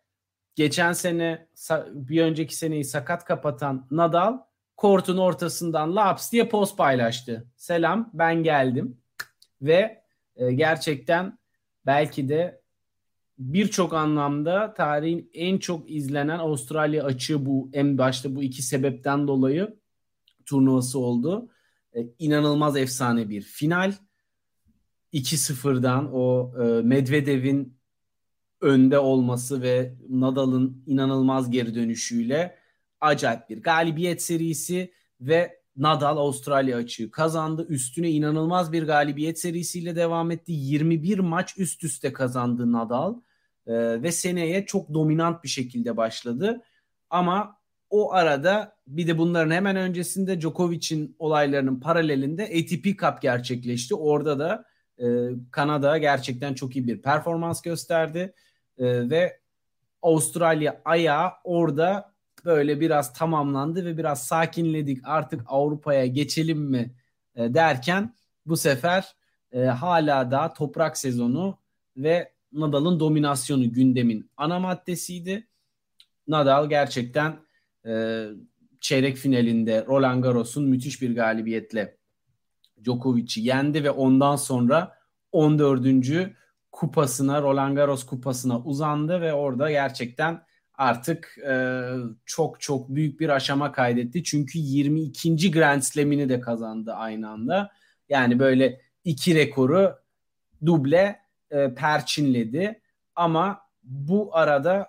geçen 0.55 0.93
sene 0.93 1.48
bir 1.91 2.22
önceki 2.22 2.55
seneyi 2.55 2.84
sakat 2.84 3.25
kapatan 3.25 3.88
Nadal 3.91 4.38
kortun 4.77 5.17
ortasından 5.17 5.96
laps 5.96 6.31
diye 6.31 6.50
post 6.50 6.77
paylaştı. 6.77 7.48
Selam 7.58 8.10
ben 8.13 8.43
geldim 8.43 8.98
ve 9.62 10.03
e, 10.36 10.51
gerçekten 10.51 11.39
belki 11.86 12.29
de 12.29 12.62
birçok 13.38 13.93
anlamda 13.93 14.74
tarihin 14.74 15.29
en 15.34 15.58
çok 15.58 15.91
izlenen 15.91 16.39
Avustralya 16.39 17.03
açığı 17.03 17.46
bu 17.46 17.70
en 17.74 17.98
başta 17.98 18.36
bu 18.36 18.43
iki 18.43 18.62
sebepten 18.62 19.27
dolayı 19.27 19.77
turnuvası 20.46 21.00
oldu. 21.00 21.50
E, 21.95 22.00
inanılmaz 22.19 22.77
efsane 22.77 23.29
bir 23.29 23.41
final. 23.41 23.93
2-0'dan 25.13 26.10
o 26.13 26.53
e, 26.63 26.81
Medvedev'in 26.81 27.77
önde 28.62 29.00
olması 29.00 29.62
ve 29.62 29.95
Nadal'ın 30.10 30.83
inanılmaz 30.88 31.51
geri 31.51 31.75
dönüşüyle 31.75 32.55
acayip 33.01 33.50
bir 33.50 33.63
galibiyet 33.63 34.21
serisi 34.21 34.93
ve 35.21 35.62
Nadal 35.77 36.17
Avustralya 36.17 36.77
açığı 36.77 37.12
kazandı. 37.12 37.65
Üstüne 37.69 38.10
inanılmaz 38.10 38.71
bir 38.71 38.83
galibiyet 38.83 39.39
serisiyle 39.39 39.95
devam 39.95 40.31
etti. 40.31 40.51
21 40.51 41.19
maç 41.19 41.57
üst 41.57 41.83
üste 41.83 42.13
kazandı 42.13 42.71
Nadal 42.71 43.15
ee, 43.67 44.03
ve 44.03 44.12
seneye 44.12 44.65
çok 44.65 44.93
dominant 44.93 45.43
bir 45.43 45.50
şekilde 45.50 45.98
başladı. 45.98 46.62
Ama 47.10 47.57
o 47.89 48.13
arada 48.13 48.75
bir 48.98 49.07
de 49.07 49.17
bunların 49.17 49.51
hemen 49.51 49.75
öncesinde 49.75 50.41
Djokovic'in 50.41 51.15
olaylarının 51.19 51.79
paralelinde 51.79 52.43
ATP 52.43 53.00
Cup 53.00 53.21
gerçekleşti. 53.21 53.95
Orada 53.95 54.39
da 54.39 54.65
e, 55.00 55.05
Kanada 55.51 55.98
gerçekten 55.98 56.53
çok 56.53 56.75
iyi 56.75 56.88
bir 56.88 57.01
performans 57.01 57.62
gösterdi 57.62 58.33
e, 58.77 59.10
ve 59.10 59.41
Avustralya 60.01 60.81
ayağı 60.86 61.31
orada 61.43 62.13
böyle 62.45 62.79
biraz 62.79 63.13
tamamlandı 63.13 63.86
ve 63.86 63.98
biraz 63.98 64.27
sakinledik 64.27 65.00
artık 65.03 65.41
Avrupa'ya 65.48 66.05
geçelim 66.05 66.60
mi 66.60 66.95
e, 67.36 67.53
derken 67.53 68.15
bu 68.45 68.57
sefer 68.57 69.15
e, 69.51 69.60
hala 69.60 70.31
daha 70.31 70.53
toprak 70.53 70.98
sezonu 70.98 71.57
ve 71.98 72.31
Nadal'ın 72.51 73.00
dominasyonu 73.00 73.74
gündemin 73.74 74.31
ana 74.38 74.60
maddesiydi. 74.60 75.48
Nadal 76.27 76.69
gerçekten 76.69 77.39
e, 77.86 78.25
çeyrek 78.81 79.17
finalinde 79.17 79.85
Roland 79.85 80.23
Garros'un 80.23 80.63
müthiş 80.63 81.01
bir 81.01 81.15
galibiyetle 81.15 81.97
Djokovic'i 82.83 83.41
yendi 83.41 83.83
ve 83.83 83.91
ondan 83.91 84.35
sonra 84.35 84.97
14. 85.31 85.88
kupasına 86.71 87.41
Roland 87.41 87.75
Garros 87.75 88.05
kupasına 88.05 88.59
uzandı 88.59 89.21
ve 89.21 89.33
orada 89.33 89.71
gerçekten 89.71 90.43
artık 90.73 91.38
e, 91.47 91.83
çok 92.25 92.61
çok 92.61 92.89
büyük 92.89 93.19
bir 93.19 93.29
aşama 93.29 93.71
kaydetti. 93.71 94.23
Çünkü 94.23 94.59
22. 94.59 95.51
Grand 95.51 95.81
Slam'ini 95.81 96.29
de 96.29 96.39
kazandı 96.39 96.93
aynı 96.93 97.29
anda. 97.29 97.71
Yani 98.09 98.39
böyle 98.39 98.81
iki 99.03 99.35
rekoru 99.35 99.95
duble 100.65 101.19
e, 101.51 101.73
perçinledi. 101.73 102.81
Ama 103.15 103.61
bu 103.83 104.35
arada 104.35 104.88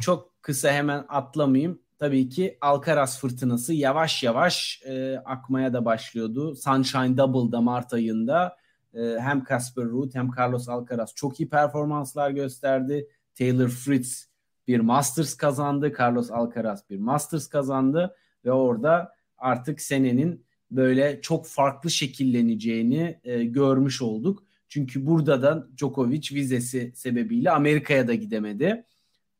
çok 0.00 0.42
kısa 0.42 0.72
hemen 0.72 1.04
atlamayayım. 1.08 1.82
Tabii 2.00 2.28
ki 2.28 2.58
Alcaraz 2.60 3.20
fırtınası 3.20 3.74
yavaş 3.74 4.22
yavaş 4.22 4.82
e, 4.84 5.16
akmaya 5.24 5.72
da 5.72 5.84
başlıyordu. 5.84 6.54
Sunshine 6.56 7.16
Double'da 7.16 7.60
Mart 7.60 7.92
ayında 7.92 8.56
e, 8.94 9.00
hem 9.00 9.44
Casper 9.48 9.84
Ruud 9.84 10.14
hem 10.14 10.30
Carlos 10.38 10.68
Alcaraz 10.68 11.14
çok 11.14 11.40
iyi 11.40 11.48
performanslar 11.48 12.30
gösterdi. 12.30 13.08
Taylor 13.34 13.68
Fritz 13.68 14.28
bir 14.68 14.80
Masters 14.80 15.34
kazandı. 15.34 15.92
Carlos 15.98 16.30
Alcaraz 16.30 16.90
bir 16.90 16.98
Masters 16.98 17.48
kazandı 17.48 18.16
ve 18.44 18.52
orada 18.52 19.12
artık 19.38 19.80
senenin 19.80 20.46
böyle 20.70 21.20
çok 21.20 21.46
farklı 21.46 21.90
şekilleneceğini 21.90 23.20
e, 23.24 23.44
görmüş 23.44 24.02
olduk. 24.02 24.44
Çünkü 24.68 25.06
burada 25.06 25.42
da 25.42 25.68
Djokovic 25.76 26.28
vizesi 26.32 26.92
sebebiyle 26.94 27.50
Amerika'ya 27.50 28.08
da 28.08 28.14
gidemedi. 28.14 28.84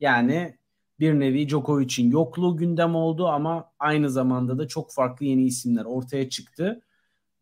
Yani 0.00 0.59
bir 1.00 1.20
nevi 1.20 1.48
Djokovic'in 1.48 2.10
yokluğu 2.10 2.56
gündem 2.56 2.94
oldu 2.94 3.28
ama 3.28 3.72
aynı 3.78 4.10
zamanda 4.10 4.58
da 4.58 4.68
çok 4.68 4.92
farklı 4.92 5.26
yeni 5.26 5.44
isimler 5.44 5.84
ortaya 5.84 6.28
çıktı. 6.28 6.80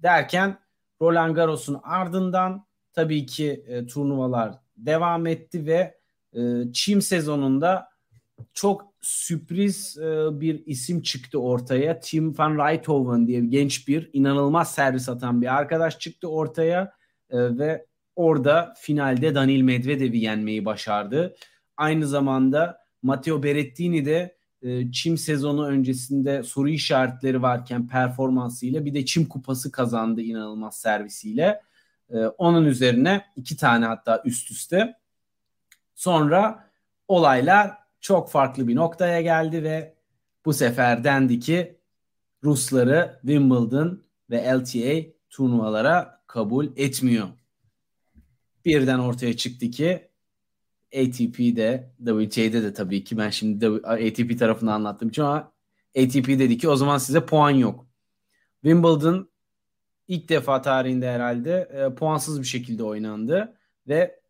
Derken 0.03 0.59
Roland 1.03 1.35
Garros'un 1.35 1.81
ardından 1.83 2.67
tabii 2.93 3.27
ki 3.27 3.65
e, 3.67 3.87
turnuvalar 3.87 4.55
devam 4.77 5.27
etti 5.27 5.67
ve 5.67 5.99
e, 6.33 6.73
çim 6.73 7.03
sezonunda 7.03 7.89
çok 8.55 8.89
sürpriz 9.01 9.99
e, 9.99 10.41
bir 10.41 10.67
isim 10.67 11.03
çıktı 11.03 11.41
ortaya. 11.41 12.01
Tim 12.01 12.39
van 12.39 12.55
Rijthoven 12.55 13.27
diye 13.27 13.41
genç 13.41 13.89
bir 13.89 14.11
inanılmaz 14.13 14.75
servis 14.75 15.09
atan 15.09 15.43
bir 15.43 15.57
arkadaş 15.57 15.99
çıktı 15.99 16.29
ortaya 16.29 16.93
e, 17.31 17.59
ve 17.59 17.87
orada 18.17 18.75
finalde 18.79 19.35
Daniil 19.35 19.63
Medvedev'i 19.63 20.19
yenmeyi 20.19 20.65
başardı. 20.65 21.35
Aynı 21.77 22.07
zamanda 22.07 22.78
Matteo 23.03 23.43
Berrettini 23.43 24.05
de 24.05 24.39
e, 24.63 24.93
çim 24.93 25.19
sezonu 25.19 25.67
öncesinde 25.67 26.43
soru 26.43 26.69
işaretleri 26.69 27.43
varken 27.43 27.89
performansıyla 27.89 28.85
bir 28.85 28.95
de 28.95 29.05
çim 29.05 29.27
kupası 29.27 29.73
kazandı 29.73 30.21
inanılmaz 30.21 30.77
servisiyle. 30.77 31.63
E, 32.11 32.19
onun 32.19 32.65
üzerine 32.65 33.25
iki 33.37 33.57
tane 33.57 33.87
hatta 33.87 34.23
üst 34.25 34.51
üste. 34.51 34.95
Sonra 35.95 36.71
olaylar 37.09 37.73
çok 38.01 38.31
farklı 38.31 38.69
bir 38.69 38.77
noktaya 38.77 39.21
geldi 39.21 39.63
ve 39.63 39.95
bu 40.45 40.53
sefer 40.53 41.05
dendi 41.05 41.41
ki 41.41 41.79
Rusları 42.45 43.19
Wimbledon 43.21 44.03
ve 44.31 44.55
LTA 44.55 45.11
turnuvalara 45.31 46.23
kabul 46.27 46.67
etmiyor. 46.77 47.29
Birden 48.65 48.99
ortaya 48.99 49.37
çıktı 49.37 49.71
ki 49.71 50.08
ATP'de, 50.95 51.91
WTA'de 51.99 52.63
de 52.63 52.73
tabii 52.73 53.05
ki 53.05 53.19
ben 53.19 53.31
şimdi 53.31 53.67
ATP 53.67 54.39
tarafını 54.39 54.73
anlattım 54.73 55.09
için 55.09 55.23
ama 55.23 55.53
ATP 55.99 56.29
dedi 56.29 56.59
ki 56.59 56.69
o 56.69 56.77
zaman 56.77 56.99
size 56.99 57.27
puan 57.27 57.51
yok. 57.51 57.87
Wimbledon 58.63 59.31
ilk 60.09 60.29
defa 60.29 60.63
tarihinde 60.63 61.11
herhalde 61.11 61.69
e, 61.73 61.95
puansız 61.95 62.41
bir 62.41 62.47
şekilde 62.47 62.83
oynandı 62.83 63.57
ve 63.89 64.21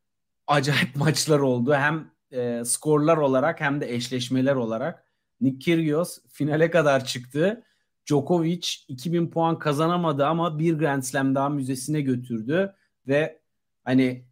acayip 0.47 0.97
maçlar 0.97 1.39
oldu. 1.39 1.75
Hem 1.75 2.11
e, 2.31 2.65
skorlar 2.65 3.17
olarak 3.17 3.61
hem 3.61 3.81
de 3.81 3.95
eşleşmeler 3.95 4.55
olarak. 4.55 5.05
Nick 5.41 5.59
Kyrgios 5.59 6.19
finale 6.29 6.71
kadar 6.71 7.05
çıktı. 7.05 7.63
Djokovic 8.07 8.69
2000 8.89 9.31
puan 9.31 9.59
kazanamadı 9.59 10.27
ama 10.27 10.59
bir 10.59 10.75
Grand 10.75 11.03
Slam 11.03 11.35
daha 11.35 11.49
müzesine 11.49 12.01
götürdü 12.01 12.75
ve 13.07 13.41
hani 13.85 14.28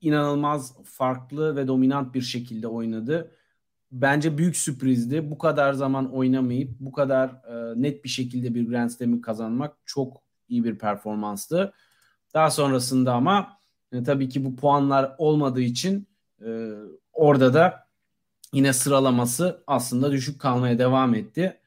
inanılmaz 0.00 0.76
farklı 0.84 1.56
ve 1.56 1.68
dominant 1.68 2.14
bir 2.14 2.22
şekilde 2.22 2.68
oynadı. 2.68 3.34
Bence 3.92 4.38
büyük 4.38 4.56
sürprizdi. 4.56 5.30
Bu 5.30 5.38
kadar 5.38 5.72
zaman 5.72 6.12
oynamayıp 6.12 6.80
bu 6.80 6.92
kadar 6.92 7.28
e, 7.28 7.82
net 7.82 8.04
bir 8.04 8.08
şekilde 8.08 8.54
bir 8.54 8.68
Grand 8.68 8.90
Slam'i 8.90 9.20
kazanmak 9.20 9.76
çok 9.84 10.22
iyi 10.48 10.64
bir 10.64 10.78
performanstı. 10.78 11.72
Daha 12.34 12.50
sonrasında 12.50 13.14
ama 13.14 13.58
Yani 13.92 14.04
tabii 14.04 14.28
ki 14.28 14.44
bu 14.44 14.56
puanlar 14.56 15.14
olmadığı 15.18 15.60
için 15.60 16.08
e, 16.46 16.70
orada 17.12 17.54
da 17.54 17.88
yine 18.52 18.72
sıralaması 18.72 19.64
aslında 19.66 20.12
düşük 20.12 20.40
kalmaya 20.40 20.78
devam 20.78 21.14
etti. 21.14 21.60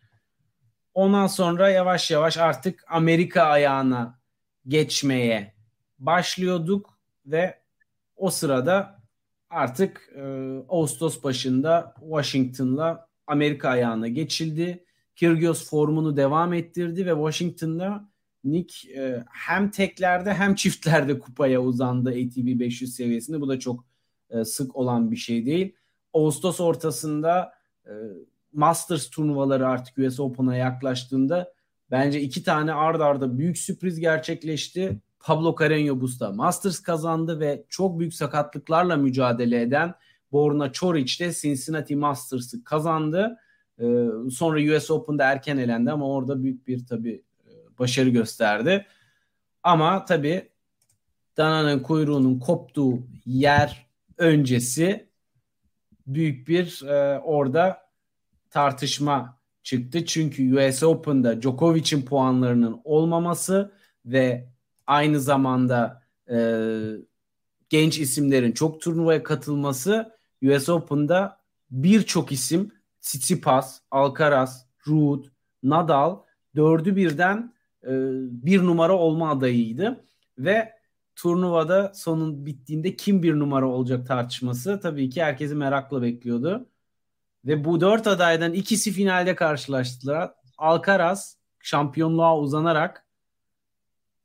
Ondan 0.93 1.27
sonra 1.27 1.69
yavaş 1.69 2.11
yavaş 2.11 2.37
artık 2.37 2.85
Amerika 2.89 3.43
ayağına 3.43 4.19
geçmeye 4.67 5.55
başlıyorduk 5.99 6.99
ve 7.25 7.60
o 8.21 8.29
sırada 8.29 9.01
artık 9.49 10.09
e, 10.15 10.21
Ağustos 10.69 11.23
başında 11.23 11.95
Washington'la 11.99 13.07
Amerika 13.27 13.69
ayağına 13.69 14.07
geçildi. 14.07 14.85
Kyrgios 15.15 15.69
formunu 15.69 16.17
devam 16.17 16.53
ettirdi 16.53 17.05
ve 17.05 17.11
Washington'da 17.11 18.09
Nick 18.43 18.93
e, 18.93 19.23
hem 19.29 19.71
teklerde 19.71 20.33
hem 20.33 20.55
çiftlerde 20.55 21.19
kupaya 21.19 21.61
uzandı 21.61 22.09
ATP 22.09 22.59
500 22.59 22.95
seviyesinde. 22.95 23.41
Bu 23.41 23.49
da 23.49 23.59
çok 23.59 23.85
e, 24.29 24.45
sık 24.45 24.75
olan 24.75 25.11
bir 25.11 25.17
şey 25.17 25.45
değil. 25.45 25.75
Ağustos 26.13 26.59
ortasında 26.59 27.53
e, 27.85 27.91
Masters 28.53 29.09
turnuvaları 29.09 29.67
artık 29.67 29.97
US 29.97 30.19
Open'a 30.19 30.55
yaklaştığında 30.55 31.53
bence 31.91 32.21
iki 32.21 32.43
tane 32.43 32.73
ard 32.73 32.99
arda 32.99 33.37
büyük 33.37 33.57
sürpriz 33.57 33.99
gerçekleşti. 33.99 34.99
Pablo 35.23 35.55
Carreño 35.55 36.01
Busta 36.01 36.31
Masters 36.31 36.79
kazandı 36.79 37.39
ve 37.39 37.65
çok 37.69 37.99
büyük 37.99 38.13
sakatlıklarla 38.13 38.97
mücadele 38.97 39.61
eden 39.61 39.93
Borna 40.31 40.71
Çoric 40.71 41.25
de 41.25 41.33
Cincinnati 41.33 41.95
Masters'ı 41.95 42.63
kazandı. 42.63 43.37
Ee, 43.79 44.05
sonra 44.31 44.77
US 44.77 44.91
Open'da 44.91 45.23
erken 45.23 45.57
elendi 45.57 45.91
ama 45.91 46.09
orada 46.09 46.43
büyük 46.43 46.67
bir 46.67 46.85
tabii 46.85 47.23
e, 47.45 47.51
başarı 47.79 48.09
gösterdi. 48.09 48.85
Ama 49.63 50.05
tabii 50.05 50.49
dananın 51.37 51.79
kuyruğunun 51.79 52.39
koptuğu 52.39 53.07
yer 53.25 53.87
öncesi 54.17 55.09
büyük 56.07 56.47
bir 56.47 56.83
e, 56.87 57.19
orada 57.19 57.81
tartışma 58.49 59.37
çıktı. 59.63 60.05
Çünkü 60.05 60.55
US 60.55 60.83
Open'da 60.83 61.41
Djokovic'in 61.41 62.01
puanlarının 62.01 62.81
olmaması 62.83 63.71
ve 64.05 64.50
aynı 64.91 65.19
zamanda 65.19 66.01
e, 66.31 66.37
genç 67.69 67.99
isimlerin 67.99 68.51
çok 68.51 68.81
turnuvaya 68.81 69.23
katılması 69.23 70.11
US 70.43 70.69
Open'da 70.69 71.37
birçok 71.71 72.31
isim 72.31 72.71
Tsitsipas, 73.01 73.79
Alcaraz, 73.91 74.65
Ruud, 74.87 75.25
Nadal 75.63 76.19
dördü 76.55 76.95
birden 76.95 77.53
e, 77.83 77.91
bir 78.45 78.63
numara 78.63 78.97
olma 78.97 79.31
adayıydı 79.31 80.05
ve 80.37 80.73
turnuvada 81.15 81.91
sonun 81.95 82.45
bittiğinde 82.45 82.95
kim 82.95 83.23
bir 83.23 83.39
numara 83.39 83.67
olacak 83.67 84.07
tartışması 84.07 84.79
tabii 84.79 85.09
ki 85.09 85.23
herkesi 85.23 85.55
merakla 85.55 86.01
bekliyordu. 86.01 86.65
Ve 87.45 87.65
bu 87.65 87.81
dört 87.81 88.07
adaydan 88.07 88.53
ikisi 88.53 88.91
finalde 88.91 89.35
karşılaştılar. 89.35 90.31
Alcaraz 90.57 91.37
şampiyonluğa 91.59 92.37
uzanarak 92.37 93.05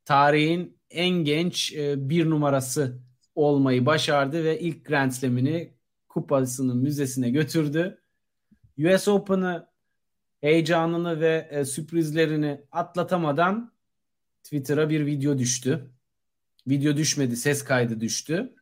tarihin 0.07 0.77
en 0.89 1.09
genç 1.09 1.73
e, 1.73 2.09
bir 2.09 2.29
numarası 2.29 2.99
olmayı 3.35 3.85
başardı 3.85 4.43
ve 4.43 4.59
ilk 4.59 4.85
Grand 4.85 5.11
Slam'ini 5.11 5.73
kupasının 6.09 6.77
müzesine 6.77 7.29
götürdü. 7.29 8.01
US 8.79 9.07
Open'ı 9.07 9.67
heyecanını 10.41 11.19
ve 11.19 11.47
e, 11.51 11.65
sürprizlerini 11.65 12.61
atlatamadan 12.71 13.71
Twitter'a 14.43 14.89
bir 14.89 15.05
video 15.05 15.37
düştü. 15.37 15.91
Video 16.67 16.97
düşmedi, 16.97 17.37
ses 17.37 17.63
kaydı 17.63 18.01
düştü. 18.01 18.55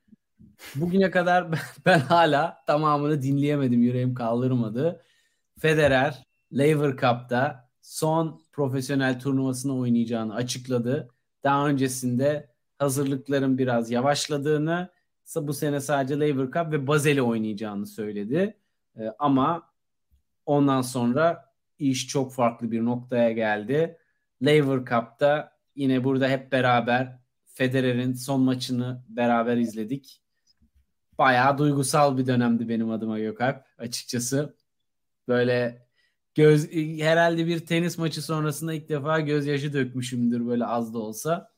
Bugüne 0.75 1.11
kadar 1.11 1.47
ben 1.85 1.99
hala 1.99 2.63
tamamını 2.67 3.21
dinleyemedim, 3.21 3.81
yüreğim 3.81 4.13
kaldırmadı. 4.13 5.01
Federer 5.59 6.23
Lever 6.57 6.91
Cup'ta 6.91 7.69
son 7.81 8.41
profesyonel 8.53 9.19
turnuvasını 9.19 9.77
oynayacağını 9.77 10.35
açıkladı. 10.35 11.14
Daha 11.45 11.67
öncesinde 11.67 12.49
hazırlıkların 12.79 13.57
biraz 13.57 13.91
yavaşladığını, 13.91 14.89
bu 15.35 15.53
sene 15.53 15.79
sadece 15.79 16.19
Lever 16.19 16.45
Cup 16.45 16.71
ve 16.71 16.87
Basel'i 16.87 17.21
oynayacağını 17.21 17.87
söyledi. 17.87 18.57
Ee, 18.99 19.11
ama 19.19 19.69
ondan 20.45 20.81
sonra 20.81 21.53
iş 21.79 22.07
çok 22.07 22.33
farklı 22.33 22.71
bir 22.71 22.85
noktaya 22.85 23.31
geldi. 23.31 23.97
Lever 24.45 24.77
Cup'ta 24.77 25.51
yine 25.75 26.03
burada 26.03 26.29
hep 26.29 26.51
beraber 26.51 27.19
Federer'in 27.45 28.13
son 28.13 28.41
maçını 28.41 29.03
beraber 29.09 29.57
izledik. 29.57 30.21
Bayağı 31.17 31.57
duygusal 31.57 32.17
bir 32.17 32.27
dönemdi 32.27 32.69
benim 32.69 32.91
adıma 32.91 33.19
Gökalp 33.19 33.65
açıkçası. 33.77 34.55
Böyle 35.27 35.84
göz 36.35 36.71
herhalde 36.99 37.47
bir 37.47 37.65
tenis 37.65 37.97
maçı 37.97 38.21
sonrasında 38.21 38.73
ilk 38.73 38.89
defa 38.89 39.19
gözyaşı 39.19 39.73
dökmüşümdür 39.73 40.47
böyle 40.47 40.65
az 40.65 40.93
da 40.93 40.99
olsa. 40.99 41.51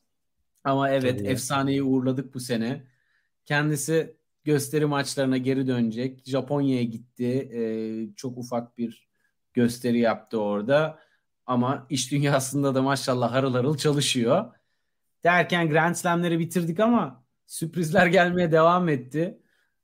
Ama 0.64 0.90
evet 0.90 1.18
Tabii 1.18 1.28
efsaneyi 1.28 1.82
uğurladık 1.82 2.34
bu 2.34 2.40
sene. 2.40 2.84
Kendisi 3.44 4.16
gösteri 4.44 4.86
maçlarına 4.86 5.36
geri 5.36 5.66
dönecek. 5.66 6.22
Japonya'ya 6.26 6.82
gitti. 6.82 7.24
Ee, 7.26 8.14
çok 8.16 8.38
ufak 8.38 8.78
bir 8.78 9.08
gösteri 9.54 9.98
yaptı 9.98 10.40
orada. 10.40 10.98
Ama 11.46 11.86
iş 11.90 12.12
dünyasında 12.12 12.74
da 12.74 12.82
maşallah 12.82 13.32
harıl 13.32 13.54
harıl 13.54 13.76
çalışıyor. 13.76 14.54
Derken 15.24 15.70
Grand 15.70 15.94
Slam'leri 15.94 16.38
bitirdik 16.38 16.80
ama 16.80 17.24
sürprizler 17.46 18.06
gelmeye 18.06 18.52
devam 18.52 18.88
etti. 18.88 19.38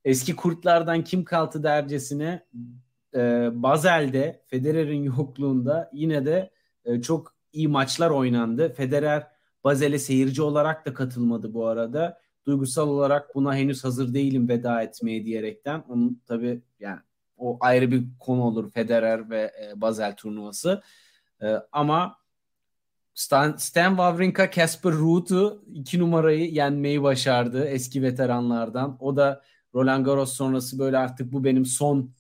Eski 0.05 0.37
kurtlardan 0.37 1.05
kim 1.05 1.25
kaldı 1.25 1.63
dercesine 1.63 2.47
e, 3.15 3.51
Bazel'de 3.55 4.43
Federer'in 4.47 5.03
yokluğunda 5.03 5.91
yine 5.93 6.27
de 6.27 6.51
e, 6.85 7.03
çok 7.03 7.35
iyi 7.53 7.69
maçlar 7.69 8.11
oynandı. 8.11 8.73
Federer 8.73 9.27
Bazel'e 9.65 9.99
seyirci 9.99 10.43
olarak 10.43 10.87
da 10.87 10.95
katılmadı 10.95 11.55
bu 11.55 11.67
arada. 11.67 12.21
Duygusal 12.47 12.89
olarak 12.89 13.35
buna 13.35 13.57
henüz 13.57 13.85
hazır 13.85 14.15
değilim 14.15 14.49
veda 14.49 14.83
etmeye 14.83 15.25
diyerekten. 15.25 15.85
Onun 15.89 16.23
tabii 16.27 16.63
yani 16.81 17.01
o 17.37 17.59
ayrı 17.61 17.91
bir 17.91 18.05
konu 18.21 18.43
olur 18.43 18.71
Federer 18.71 19.31
ve 19.31 19.53
e, 19.63 19.81
Basel 19.81 20.17
turnuvası. 20.17 20.83
E, 21.43 21.55
ama 21.73 22.17
Stan, 23.15 23.57
Stan 23.57 23.89
Wawrinka 23.89 24.51
Casper 24.51 24.93
Ruud'u 24.93 25.65
iki 25.75 25.99
numarayı 25.99 26.53
yenmeyi 26.53 27.03
başardı 27.03 27.65
eski 27.65 28.03
veteranlardan. 28.03 28.97
O 29.01 29.17
da 29.17 29.43
Roland 29.75 30.07
Garros 30.07 30.33
sonrası 30.33 30.79
böyle 30.79 30.99
artık 30.99 31.33
bu 31.33 31.45
benim 31.45 31.65
son 31.65 32.11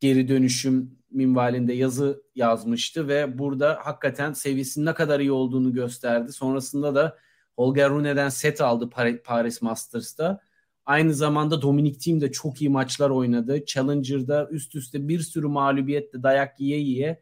geri 0.00 0.28
dönüşüm 0.28 0.98
minvalinde 1.10 1.72
yazı 1.72 2.22
yazmıştı 2.34 3.08
ve 3.08 3.38
burada 3.38 3.78
hakikaten 3.82 4.32
seviyesinin 4.32 4.86
ne 4.86 4.94
kadar 4.94 5.20
iyi 5.20 5.32
olduğunu 5.32 5.72
gösterdi. 5.72 6.32
Sonrasında 6.32 6.94
da 6.94 7.18
Holger 7.56 7.90
Rune'den 7.90 8.28
set 8.28 8.60
aldı 8.60 8.90
Paris 9.24 9.62
Masters'ta. 9.62 10.40
Aynı 10.86 11.14
zamanda 11.14 11.62
Dominic 11.62 11.98
Thiem 11.98 12.20
de 12.20 12.32
çok 12.32 12.60
iyi 12.60 12.70
maçlar 12.70 13.10
oynadı. 13.10 13.64
Challenger'da 13.66 14.48
üst 14.50 14.74
üste 14.74 15.08
bir 15.08 15.20
sürü 15.20 15.46
mağlubiyetle 15.46 16.22
dayak 16.22 16.60
yiye 16.60 16.78
yiye 16.78 17.20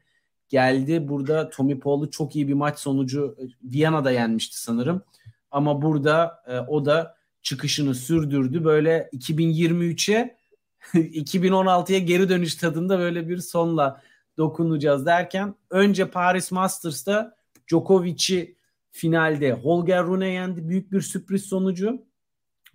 geldi. 0.49 1.09
Burada 1.09 1.51
Tommy 1.51 1.79
Paul'u 1.79 2.11
çok 2.11 2.37
iyi 2.37 2.49
bir 2.49 2.55
maç 2.55 2.79
sonucu 2.79 3.37
Viyana'da 3.63 4.11
yenmişti 4.11 4.61
sanırım. 4.61 5.03
Ama 5.51 5.83
burada 5.83 6.43
e, 6.47 6.59
o 6.59 6.85
da 6.85 7.17
çıkışını 7.43 7.95
sürdürdü. 7.95 8.65
Böyle 8.65 9.09
2023'e 9.13 10.37
2016'ya 10.95 11.99
geri 11.99 12.29
dönüş 12.29 12.55
tadında 12.55 12.99
böyle 12.99 13.29
bir 13.29 13.39
sonla 13.39 14.03
dokunacağız 14.39 15.07
derken 15.07 15.55
önce 15.71 16.11
Paris 16.11 16.53
Masters'ta 16.53 17.37
Djokovic'i 17.69 18.57
finalde 18.91 19.53
Holger 19.53 20.05
Rune 20.05 20.29
yendi. 20.29 20.69
Büyük 20.69 20.93
bir 20.93 21.01
sürpriz 21.01 21.45
sonucu 21.45 22.07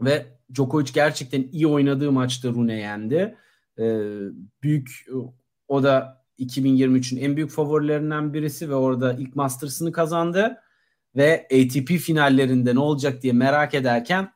ve 0.02 0.26
Djokovic 0.54 0.92
gerçekten 0.94 1.50
iyi 1.52 1.68
oynadığı 1.68 2.12
maçta 2.12 2.50
Rune 2.50 2.76
yendi. 2.76 3.38
Ee, 3.80 4.00
büyük 4.64 5.06
o 5.68 5.84
da 5.84 6.24
2023'ün 6.40 7.20
en 7.20 7.36
büyük 7.36 7.52
favorilerinden 7.52 8.34
birisi 8.34 8.70
ve 8.70 8.76
orada 8.76 9.14
ilk 9.14 9.36
Masters'ını 9.36 9.92
kazandı 9.92 10.58
ve 11.16 11.48
ATP 11.52 11.88
finallerinde 11.88 12.76
ne 12.76 12.80
olacak 12.80 13.22
diye 13.22 13.34
merak 13.34 13.74
ederken 13.74 14.32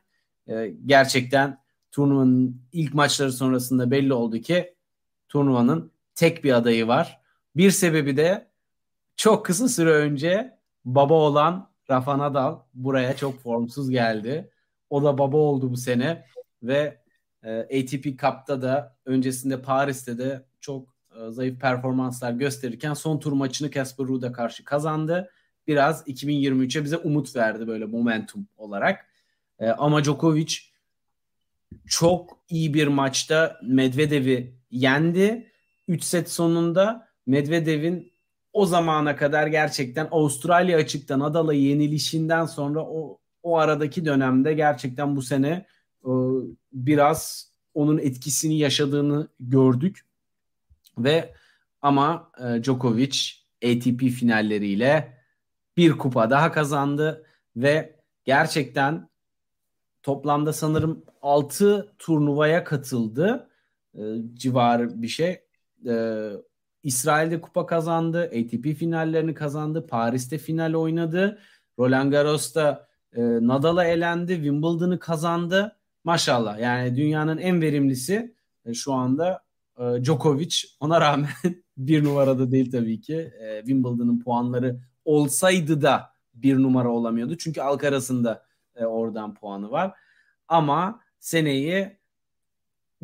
e, 0.48 0.74
gerçekten 0.86 1.63
turnuvanın 1.94 2.62
ilk 2.72 2.94
maçları 2.94 3.32
sonrasında 3.32 3.90
belli 3.90 4.12
oldu 4.12 4.38
ki 4.38 4.74
turnuvanın 5.28 5.92
tek 6.14 6.44
bir 6.44 6.52
adayı 6.52 6.86
var. 6.86 7.20
Bir 7.56 7.70
sebebi 7.70 8.16
de 8.16 8.46
çok 9.16 9.46
kısa 9.46 9.68
süre 9.68 9.90
önce 9.90 10.58
baba 10.84 11.14
olan 11.14 11.70
Rafa 11.90 12.18
Nadal 12.18 12.58
buraya 12.74 13.16
çok 13.16 13.40
formsuz 13.40 13.90
geldi. 13.90 14.50
O 14.90 15.02
da 15.02 15.18
baba 15.18 15.36
oldu 15.36 15.70
bu 15.70 15.76
sene 15.76 16.24
ve 16.62 17.00
e, 17.42 17.58
ATP 17.60 18.04
Cup'ta 18.04 18.62
da 18.62 18.96
öncesinde 19.04 19.62
Paris'te 19.62 20.18
de 20.18 20.44
çok 20.60 20.88
e, 21.16 21.30
zayıf 21.30 21.60
performanslar 21.60 22.32
gösterirken 22.32 22.94
son 22.94 23.18
tur 23.18 23.32
maçını 23.32 23.70
Casper 23.70 24.06
Ruud'a 24.06 24.32
karşı 24.32 24.64
kazandı. 24.64 25.30
Biraz 25.66 26.08
2023'e 26.08 26.84
bize 26.84 26.96
umut 26.96 27.36
verdi 27.36 27.66
böyle 27.66 27.84
momentum 27.84 28.46
olarak. 28.56 29.06
E, 29.58 29.68
ama 29.68 30.04
Djokovic 30.04 30.73
çok 31.86 32.38
iyi 32.48 32.74
bir 32.74 32.86
maçta 32.86 33.60
Medvedev'i 33.62 34.58
yendi. 34.70 35.50
3 35.88 36.04
set 36.04 36.30
sonunda 36.30 37.08
Medvedev'in 37.26 38.12
o 38.52 38.66
zamana 38.66 39.16
kadar 39.16 39.46
gerçekten 39.46 40.08
Avustralya 40.10 40.78
açıktan 40.78 41.20
Nadal'a 41.20 41.52
yenilişinden 41.52 42.46
sonra 42.46 42.80
o 42.80 43.20
o 43.44 43.58
aradaki 43.58 44.04
dönemde 44.04 44.54
gerçekten 44.54 45.16
bu 45.16 45.22
sene 45.22 45.66
e, 46.04 46.12
biraz 46.72 47.50
onun 47.74 47.98
etkisini 47.98 48.58
yaşadığını 48.58 49.28
gördük. 49.40 50.06
Ve 50.98 51.34
ama 51.82 52.30
e, 52.38 52.62
Djokovic 52.62 53.18
ATP 53.64 54.00
finalleriyle 54.00 55.18
bir 55.76 55.92
kupa 55.92 56.30
daha 56.30 56.52
kazandı 56.52 57.26
ve 57.56 58.00
gerçekten 58.24 59.08
toplamda 60.04 60.52
sanırım 60.52 61.04
6 61.22 61.94
turnuvaya 61.98 62.64
katıldı 62.64 63.48
e, 63.94 64.00
civarı 64.34 65.02
bir 65.02 65.08
şey. 65.08 65.40
E, 65.88 66.30
İsrail'de 66.82 67.40
kupa 67.40 67.66
kazandı, 67.66 68.22
ATP 68.22 68.78
finallerini 68.78 69.34
kazandı, 69.34 69.86
Paris'te 69.86 70.38
final 70.38 70.74
oynadı, 70.74 71.38
Roland 71.78 72.12
Garros'ta 72.12 72.88
e, 73.12 73.22
Nadal'a 73.22 73.84
elendi, 73.84 74.34
Wimbledon'ı 74.34 74.98
kazandı. 74.98 75.76
Maşallah 76.04 76.58
yani 76.58 76.96
dünyanın 76.96 77.38
en 77.38 77.60
verimlisi 77.60 78.34
e, 78.66 78.74
şu 78.74 78.92
anda 78.92 79.42
e, 79.78 80.04
Djokovic. 80.04 80.56
Ona 80.80 81.00
rağmen 81.00 81.30
bir 81.76 82.04
numarada 82.04 82.50
değil 82.50 82.70
tabii 82.70 83.00
ki. 83.00 83.32
E, 83.40 83.58
Wimbledon'ın 83.58 84.20
puanları 84.20 84.80
olsaydı 85.04 85.82
da 85.82 86.10
bir 86.34 86.56
numara 86.56 86.88
olamıyordu. 86.88 87.36
Çünkü 87.36 87.60
Alcaraz'ın 87.60 88.24
da 88.24 88.44
e, 88.76 88.84
oradan 88.84 89.34
puanı 89.34 89.70
var. 89.70 89.94
Ama 90.48 91.00
seneyi 91.18 91.98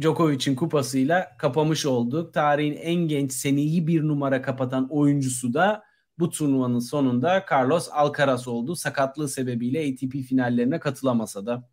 Djokovic'in 0.00 0.54
kupasıyla 0.54 1.36
kapamış 1.38 1.86
olduk. 1.86 2.34
Tarihin 2.34 2.76
en 2.76 2.94
genç 2.94 3.32
seneyi 3.32 3.86
bir 3.86 4.02
numara 4.02 4.42
kapatan 4.42 4.88
oyuncusu 4.90 5.54
da 5.54 5.84
bu 6.18 6.30
turnuvanın 6.30 6.78
sonunda 6.78 7.46
Carlos 7.50 7.88
Alcaraz 7.92 8.48
oldu. 8.48 8.76
Sakatlığı 8.76 9.28
sebebiyle 9.28 9.92
ATP 9.92 10.12
finallerine 10.28 10.80
katılamasa 10.80 11.46
da 11.46 11.68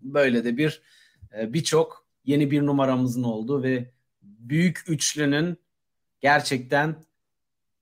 böyle 0.00 0.44
de 0.44 0.56
bir 0.56 0.82
e, 1.38 1.52
birçok 1.52 2.06
yeni 2.24 2.50
bir 2.50 2.66
numaramızın 2.66 3.22
oldu 3.22 3.62
ve 3.62 3.90
büyük 4.22 4.84
üçlünün 4.88 5.58
gerçekten 6.20 7.04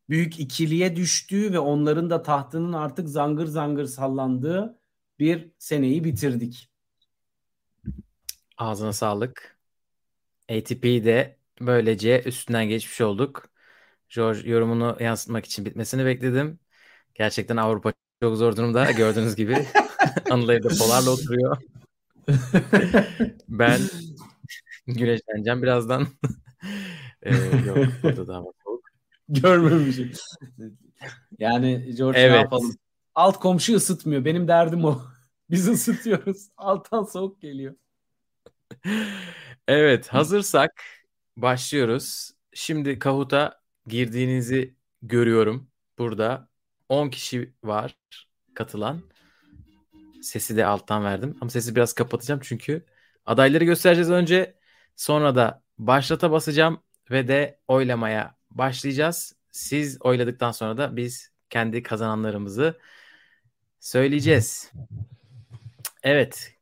büyük 0.08 0.40
ikiliye 0.40 0.96
düştüğü 0.96 1.52
ve 1.52 1.58
onların 1.58 2.10
da 2.10 2.22
tahtının 2.22 2.72
artık 2.72 3.08
zangır 3.08 3.46
zangır 3.46 3.84
sallandığı 3.84 4.78
bir 5.18 5.50
seneyi 5.58 6.04
bitirdik. 6.04 6.70
Ağzına 8.58 8.92
sağlık. 8.92 9.56
ATP'yi 10.50 11.04
de 11.04 11.38
böylece 11.60 12.22
üstünden 12.22 12.68
geçmiş 12.68 13.00
olduk. 13.00 13.48
George 14.08 14.50
yorumunu 14.50 14.96
yansıtmak 15.00 15.44
için 15.44 15.64
bitmesini 15.64 16.04
bekledim. 16.04 16.58
Gerçekten 17.14 17.56
Avrupa 17.56 17.92
çok 18.22 18.36
zor 18.36 18.56
durumda. 18.56 18.90
Gördüğünüz 18.90 19.36
gibi 19.36 19.66
Anıl 20.30 20.48
evde 20.48 20.68
polarla 20.68 21.10
oturuyor. 21.10 21.56
ben 23.48 23.80
güneşleneceğim 24.86 25.62
birazdan. 25.62 26.06
ee, 27.22 27.34
yok 27.66 27.78
burada 28.02 28.28
da 28.28 28.34
hava 28.34 28.50
soğuk. 28.64 28.84
Görmemişim. 29.28 30.12
Yani 31.38 31.94
George 31.96 32.20
evet. 32.20 32.32
ne 32.32 32.36
yapalım? 32.36 32.76
Alt 33.16 33.40
komşu 33.40 33.74
ısıtmıyor. 33.74 34.24
Benim 34.24 34.48
derdim 34.48 34.84
o. 34.84 35.02
Biz 35.50 35.68
ısıtıyoruz. 35.68 36.48
Alttan 36.56 37.04
soğuk 37.04 37.40
geliyor. 37.40 37.74
Evet 39.68 40.08
hazırsak 40.08 40.82
başlıyoruz. 41.36 42.30
Şimdi 42.54 42.98
Kahut'a 42.98 43.60
girdiğinizi 43.86 44.74
görüyorum. 45.02 45.70
Burada 45.98 46.48
10 46.88 47.08
kişi 47.10 47.54
var 47.64 47.96
katılan. 48.54 49.02
Sesi 50.22 50.56
de 50.56 50.66
alttan 50.66 51.04
verdim. 51.04 51.36
Ama 51.40 51.50
sesi 51.50 51.76
biraz 51.76 51.92
kapatacağım 51.92 52.40
çünkü 52.44 52.86
adayları 53.26 53.64
göstereceğiz 53.64 54.10
önce. 54.10 54.58
Sonra 54.96 55.34
da 55.36 55.62
başlata 55.78 56.30
basacağım 56.30 56.82
ve 57.10 57.28
de 57.28 57.60
oylamaya 57.68 58.36
başlayacağız. 58.50 59.36
Siz 59.52 60.02
oyladıktan 60.02 60.52
sonra 60.52 60.76
da 60.76 60.96
biz 60.96 61.30
kendi 61.50 61.82
kazananlarımızı 61.82 62.78
söyleyeceğiz. 63.86 64.72
Evet. 66.02 66.52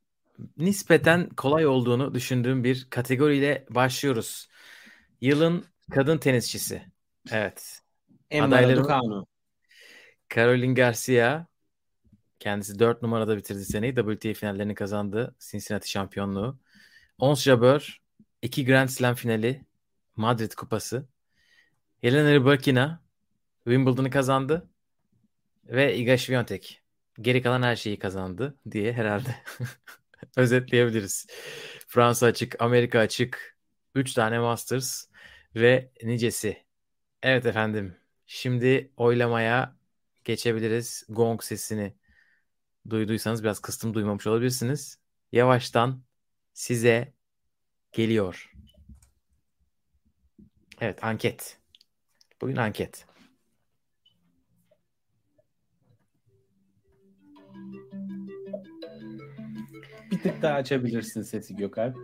Nispeten 0.56 1.28
kolay 1.28 1.66
olduğunu 1.66 2.14
düşündüğüm 2.14 2.64
bir 2.64 2.86
kategoriyle 2.90 3.66
başlıyoruz. 3.70 4.48
Yılın 5.20 5.64
kadın 5.90 6.18
tenisçisi. 6.18 6.82
Evet. 7.30 7.80
Emma 8.30 8.62
Raducanu. 8.62 9.26
Caroline 10.34 10.74
Garcia, 10.74 11.46
Kendisi 12.40 12.78
4 12.78 13.02
numarada 13.02 13.36
bitirdi 13.36 13.64
seneyi. 13.64 13.94
WTA 13.94 14.34
finallerini 14.34 14.74
kazandı. 14.74 15.34
Cincinnati 15.50 15.90
şampiyonluğu. 15.90 16.58
Ons 17.18 17.42
Jabeur 17.42 18.02
2 18.42 18.64
Grand 18.64 18.88
Slam 18.88 19.14
finali. 19.14 19.64
Madrid 20.16 20.52
kupası. 20.52 21.08
Jelena 22.02 22.32
Rybakina 22.32 23.02
Wimbledon'ı 23.64 24.10
kazandı. 24.10 24.68
Ve 25.64 25.96
Iga 25.96 26.18
Świątek 26.18 26.83
geri 27.20 27.42
kalan 27.42 27.62
her 27.62 27.76
şeyi 27.76 27.98
kazandı 27.98 28.58
diye 28.70 28.92
herhalde 28.92 29.36
özetleyebiliriz. 30.36 31.26
Fransa 31.88 32.26
açık, 32.26 32.62
Amerika 32.62 32.98
açık, 32.98 33.56
3 33.94 34.12
tane 34.14 34.38
Masters 34.38 35.06
ve 35.56 35.90
nicesi. 36.02 36.64
Evet 37.22 37.46
efendim. 37.46 37.96
Şimdi 38.26 38.92
oylamaya 38.96 39.76
geçebiliriz. 40.24 41.06
Gong 41.08 41.42
sesini 41.42 41.94
duyduysanız 42.90 43.42
biraz 43.44 43.60
kıstım 43.60 43.94
duymamış 43.94 44.26
olabilirsiniz. 44.26 44.98
Yavaştan 45.32 46.02
size 46.52 47.14
geliyor. 47.92 48.52
Evet 50.80 51.04
anket. 51.04 51.58
Bugün 52.40 52.56
anket. 52.56 53.06
Tık 60.24 60.42
daha 60.42 60.54
açabilirsin 60.54 61.22
sesi 61.22 61.56
Gökalp. 61.56 61.96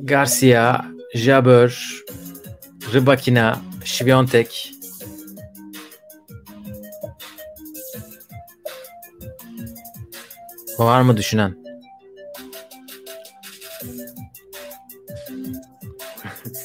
Garcia, 0.00 0.84
Jabeur, 1.14 2.02
Rybakina, 2.92 3.60
Świątek, 3.84 4.70
Var 10.78 11.02
mı 11.02 11.16
düşünen? 11.16 11.64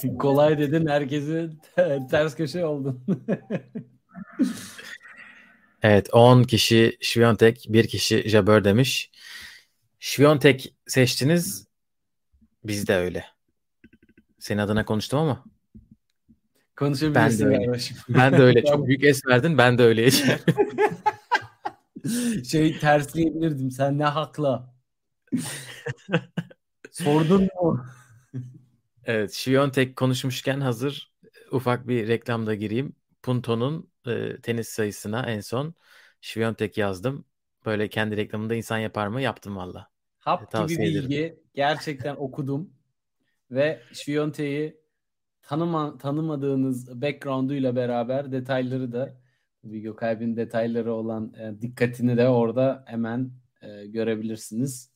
Kolay 0.20 0.58
dedin 0.58 0.88
herkesi 0.88 1.50
ters 2.12 2.36
köşe 2.36 2.66
oldun. 2.66 3.04
evet 5.84 6.10
10 6.14 6.44
kişi 6.44 6.98
Şviyontek, 7.02 7.66
1 7.70 7.88
kişi 7.88 8.30
Jabeur 8.30 8.64
demiş. 8.64 9.12
Şviyontek 10.00 10.76
seçtiniz. 10.88 11.68
Biz 12.64 12.88
de 12.88 12.96
öyle. 12.96 13.26
Senin 14.40 14.60
adına 14.60 14.86
konuştum 14.86 15.20
ama. 15.20 15.44
Konuşabilirsin. 16.76 17.50
Ben 17.50 17.56
de 17.56 17.60
öyle. 17.60 17.80
Ben 18.10 18.34
de 18.34 18.42
öyle. 18.42 18.66
Çok 18.66 18.88
büyük 18.88 19.04
es 19.04 19.26
verdin. 19.26 19.58
Ben 19.58 19.78
de 19.78 19.84
öyle. 19.84 20.12
şey 22.44 22.80
tersleyebilirdim. 22.80 23.72
Sen 23.72 23.98
ne 23.98 24.06
hakla? 24.06 24.74
Sordun 26.92 27.50
mu? 27.62 27.86
Evet, 29.04 29.34
Şiyontek 29.34 29.96
konuşmuşken 29.96 30.62
hazır 30.62 31.14
ufak 31.52 31.88
bir 31.88 32.08
reklamda 32.08 32.56
gireyim. 32.56 32.96
Punto'nun 33.24 33.92
e, 34.08 34.42
tenis 34.42 34.68
sayısına 34.68 35.26
en 35.26 35.42
son 35.42 35.74
Şiyontek 36.22 36.78
yazdım. 36.78 37.26
Böyle 37.66 37.90
kendi 37.90 38.18
reklamında 38.18 38.56
insan 38.56 38.78
yapar 38.78 39.08
mı? 39.08 39.22
Yaptım 39.22 39.58
valla. 39.58 39.89
Hap 40.20 40.56
e, 40.56 40.66
gibi 40.66 40.82
bilgi 40.82 41.40
gerçekten 41.54 42.16
okudum 42.16 42.74
ve 43.52 43.82
Şiyontek'i 43.94 44.82
tanıma, 45.42 45.98
tanımadığınız 45.98 47.02
background'uyla 47.02 47.76
beraber 47.76 48.32
detayları 48.32 48.92
da 48.92 49.20
Video 49.64 49.96
kaybın 49.96 50.36
detayları 50.36 50.94
olan 50.94 51.34
e, 51.34 51.62
dikkatini 51.62 52.18
de 52.18 52.28
orada 52.28 52.84
hemen 52.88 53.32
e, 53.62 53.86
görebilirsiniz. 53.86 54.92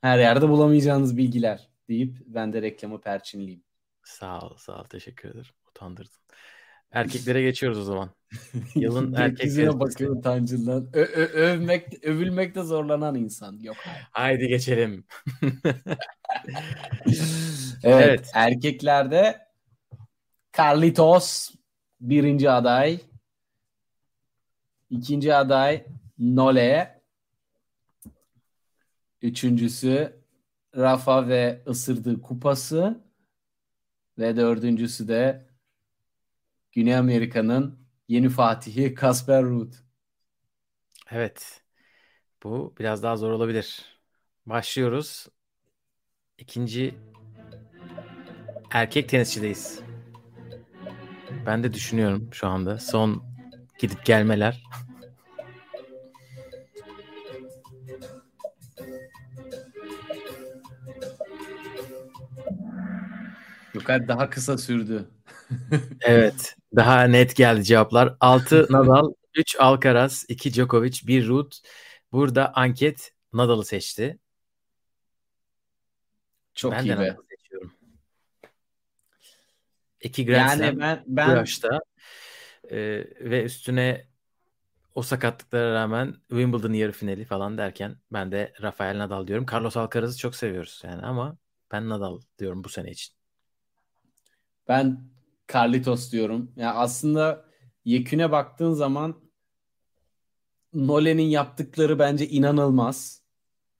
Her 0.00 0.18
yerde 0.18 0.48
bulamayacağınız 0.48 1.16
bilgiler 1.16 1.68
deyip 1.88 2.16
ben 2.26 2.52
de 2.52 2.62
reklamı 2.62 3.00
perçinleyeyim. 3.00 3.62
Sağ 4.02 4.40
ol, 4.40 4.56
sağ 4.56 4.80
ol. 4.80 4.84
Teşekkür 4.84 5.28
ederim. 5.28 5.54
Utandırdın. 5.68 6.20
Erkeklere 6.92 7.42
geçiyoruz 7.42 7.78
o 7.78 7.82
zaman. 7.84 8.10
Yılın 8.74 9.12
erkek 9.12 9.36
Gökyüzüne 9.36 9.64
tenisçisi. 9.64 9.80
bakıyor 9.80 10.16
utancından. 10.16 10.88
Ö- 10.92 11.00
ö- 11.00 11.32
övmek, 11.32 12.04
övülmekte 12.04 12.62
zorlanan 12.62 13.14
insan. 13.14 13.58
Yok 13.60 13.76
hayır. 13.84 14.06
Haydi 14.10 14.48
geçelim. 14.48 15.04
Evet, 17.84 18.04
Evet. 18.08 18.30
Erkeklerde 18.34 19.48
Carlitos 20.56 21.50
birinci 22.00 22.50
aday. 22.50 23.00
İkinci 24.90 25.34
aday 25.34 25.84
Nole. 26.18 27.02
Üçüncüsü 29.22 30.16
Rafa 30.76 31.28
ve 31.28 31.62
ısırdığı 31.66 32.22
kupası. 32.22 33.00
Ve 34.18 34.36
dördüncüsü 34.36 35.08
de 35.08 35.46
Güney 36.72 36.96
Amerika'nın 36.96 37.78
yeni 38.08 38.28
fatihi 38.28 38.94
Kasper 38.94 39.44
Ruud. 39.44 39.72
Evet. 41.10 41.62
Bu 42.42 42.74
biraz 42.78 43.02
daha 43.02 43.16
zor 43.16 43.30
olabilir. 43.30 44.00
Başlıyoruz. 44.46 45.26
İkinci 46.38 46.94
erkek 48.70 49.08
tenisçideyiz. 49.08 49.80
Ben 51.46 51.62
de 51.62 51.72
düşünüyorum 51.72 52.28
şu 52.32 52.46
anda. 52.46 52.78
Son 52.78 53.24
gidip 53.78 54.04
gelmeler. 54.04 54.62
Yok 63.74 63.88
daha 63.88 64.30
kısa 64.30 64.58
sürdü. 64.58 65.10
Evet. 66.00 66.56
Daha 66.76 67.04
net 67.04 67.36
geldi 67.36 67.64
cevaplar. 67.64 68.16
6 68.20 68.66
Nadal, 68.70 69.12
3 69.34 69.56
Alcaraz, 69.58 70.24
2 70.28 70.52
Djokovic, 70.52 70.98
1 71.06 71.26
Ruud. 71.26 71.52
Burada 72.12 72.52
anket 72.54 73.12
Nadal'ı 73.32 73.64
seçti. 73.64 74.18
Çok 76.54 76.72
ben 76.72 76.84
iyi 76.84 76.88
de 76.88 76.98
be. 76.98 77.08
Nadal'ı 77.08 77.24
seçiyorum. 77.30 77.72
2 80.00 80.26
Grand 80.26 80.36
Yani 80.36 80.58
Slam 80.58 80.80
ben 80.80 81.02
bu 81.06 81.16
ben 81.16 81.36
yaşta. 81.36 81.80
Ee, 82.70 83.04
ve 83.20 83.44
üstüne 83.44 84.06
o 84.94 85.02
sakatlıklara 85.02 85.74
rağmen 85.74 86.14
Wimbledon 86.28 86.72
yarı 86.72 86.92
finali 86.92 87.24
falan 87.24 87.58
derken 87.58 87.96
ben 88.12 88.32
de 88.32 88.52
Rafael 88.62 88.98
Nadal 88.98 89.26
diyorum. 89.26 89.46
Carlos 89.52 89.76
Alcaraz'ı 89.76 90.18
çok 90.18 90.34
seviyoruz 90.34 90.82
yani 90.84 91.02
ama 91.02 91.36
ben 91.72 91.88
Nadal 91.88 92.20
diyorum 92.38 92.64
bu 92.64 92.68
sene 92.68 92.90
için. 92.90 93.14
Ben 94.68 95.11
Carlitos 95.54 96.12
diyorum. 96.12 96.52
Ya 96.56 96.74
aslında 96.74 97.44
yeküne 97.84 98.32
baktığın 98.32 98.72
zaman 98.72 99.14
Nole'nin 100.74 101.22
yaptıkları 101.22 101.98
bence 101.98 102.28
inanılmaz. 102.28 103.22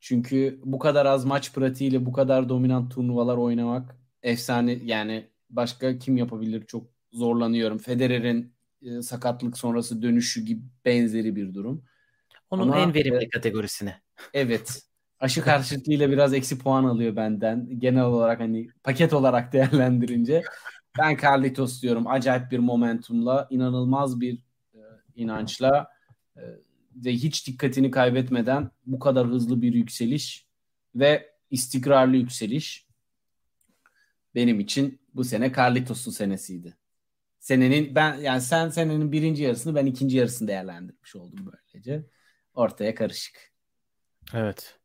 Çünkü 0.00 0.61
bu 0.64 0.78
kadar 0.78 1.06
az 1.06 1.24
maç 1.24 1.52
pratiğiyle 1.52 2.06
bu 2.06 2.12
kadar 2.12 2.48
dominant 2.48 2.94
turnuvalar 2.94 3.37
oynamak 3.37 3.96
efsane 4.22 4.72
yani 4.85 5.26
başka 5.50 5.98
kim 5.98 6.16
yapabilir 6.16 6.64
çok 6.66 6.87
zorlanıyorum. 7.12 7.78
Federer'in 7.78 8.52
e, 8.82 9.02
sakatlık 9.02 9.58
sonrası 9.58 10.02
dönüşü 10.02 10.44
gibi 10.44 10.62
benzeri 10.85 11.37
bir 11.37 11.54
durum. 11.54 11.85
Onun 12.50 12.62
Ama, 12.62 12.78
en 12.78 12.94
verimli 12.94 13.24
e, 13.24 13.28
kategorisine. 13.28 14.00
Evet. 14.35 14.82
Aşı 15.20 15.42
karşıtlığıyla 15.42 16.11
biraz 16.11 16.35
eksi 16.35 16.58
puan 16.58 16.85
alıyor 16.85 17.16
benden. 17.16 17.78
Genel 17.78 18.04
olarak 18.04 18.40
hani 18.40 18.68
paket 18.82 19.12
olarak 19.12 19.52
değerlendirince. 19.52 20.42
Ben 20.98 21.16
Carlitos 21.16 21.83
diyorum. 21.83 22.07
Acayip 22.07 22.50
bir 22.50 22.59
momentumla, 22.59 23.46
inanılmaz 23.50 24.20
bir 24.20 24.38
e, 24.74 24.81
inançla 25.14 25.88
e, 26.37 26.42
ve 26.96 27.12
hiç 27.12 27.46
dikkatini 27.46 27.90
kaybetmeden 27.90 28.70
bu 28.87 28.98
kadar 28.98 29.26
hızlı 29.26 29.62
bir 29.62 29.74
yükseliş 29.74 30.46
ve 30.94 31.33
istikrarlı 31.50 32.16
yükseliş 32.16 32.87
benim 34.35 34.61
için 34.61 35.00
bu 35.14 35.24
sene 35.24 35.52
Carlitos'un 35.52 36.11
senesiydi. 36.11 36.76
Senenin 37.38 37.94
ben 37.94 38.14
yani 38.14 38.40
sen 38.40 38.68
senenin 38.68 39.12
birinci 39.12 39.42
yarısını 39.42 39.74
ben 39.74 39.87
ikinci 39.87 40.16
yarısını 40.16 40.48
değerlendirmiş 40.48 41.16
oldum 41.16 41.52
böylece. 41.52 42.07
Ortaya 42.55 42.94
karışık. 42.94 43.52
Evet. 44.35 44.78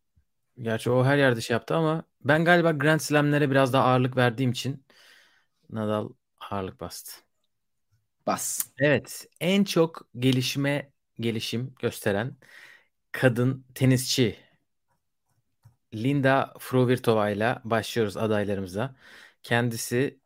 Gerçi 0.62 0.90
o 0.90 1.06
her 1.06 1.18
yerde 1.18 1.42
şey 1.42 1.54
yaptı 1.54 1.76
ama 1.76 2.04
ben 2.24 2.46
galiba 2.46 2.72
Grand 2.72 3.00
Slam'lere 3.00 3.52
biraz 3.52 3.74
daha 3.74 3.84
ağırlık 3.84 4.18
verdiğim 4.18 4.52
için 4.52 4.84
Nadal 5.70 6.10
ağırlık 6.40 6.82
bastı. 6.82 7.12
Bas. 8.28 8.72
Evet, 8.80 9.28
en 9.40 9.64
çok 9.64 10.08
gelişme 10.20 10.92
gelişim 11.20 11.76
gösteren 11.80 12.36
kadın 13.12 13.66
tenisçi 13.76 14.38
Linda 15.94 16.54
Fruhvirtova 16.60 17.30
ile 17.30 17.58
başlıyoruz 17.64 18.18
adaylarımıza. 18.18 18.96
Kendisi 19.44 20.20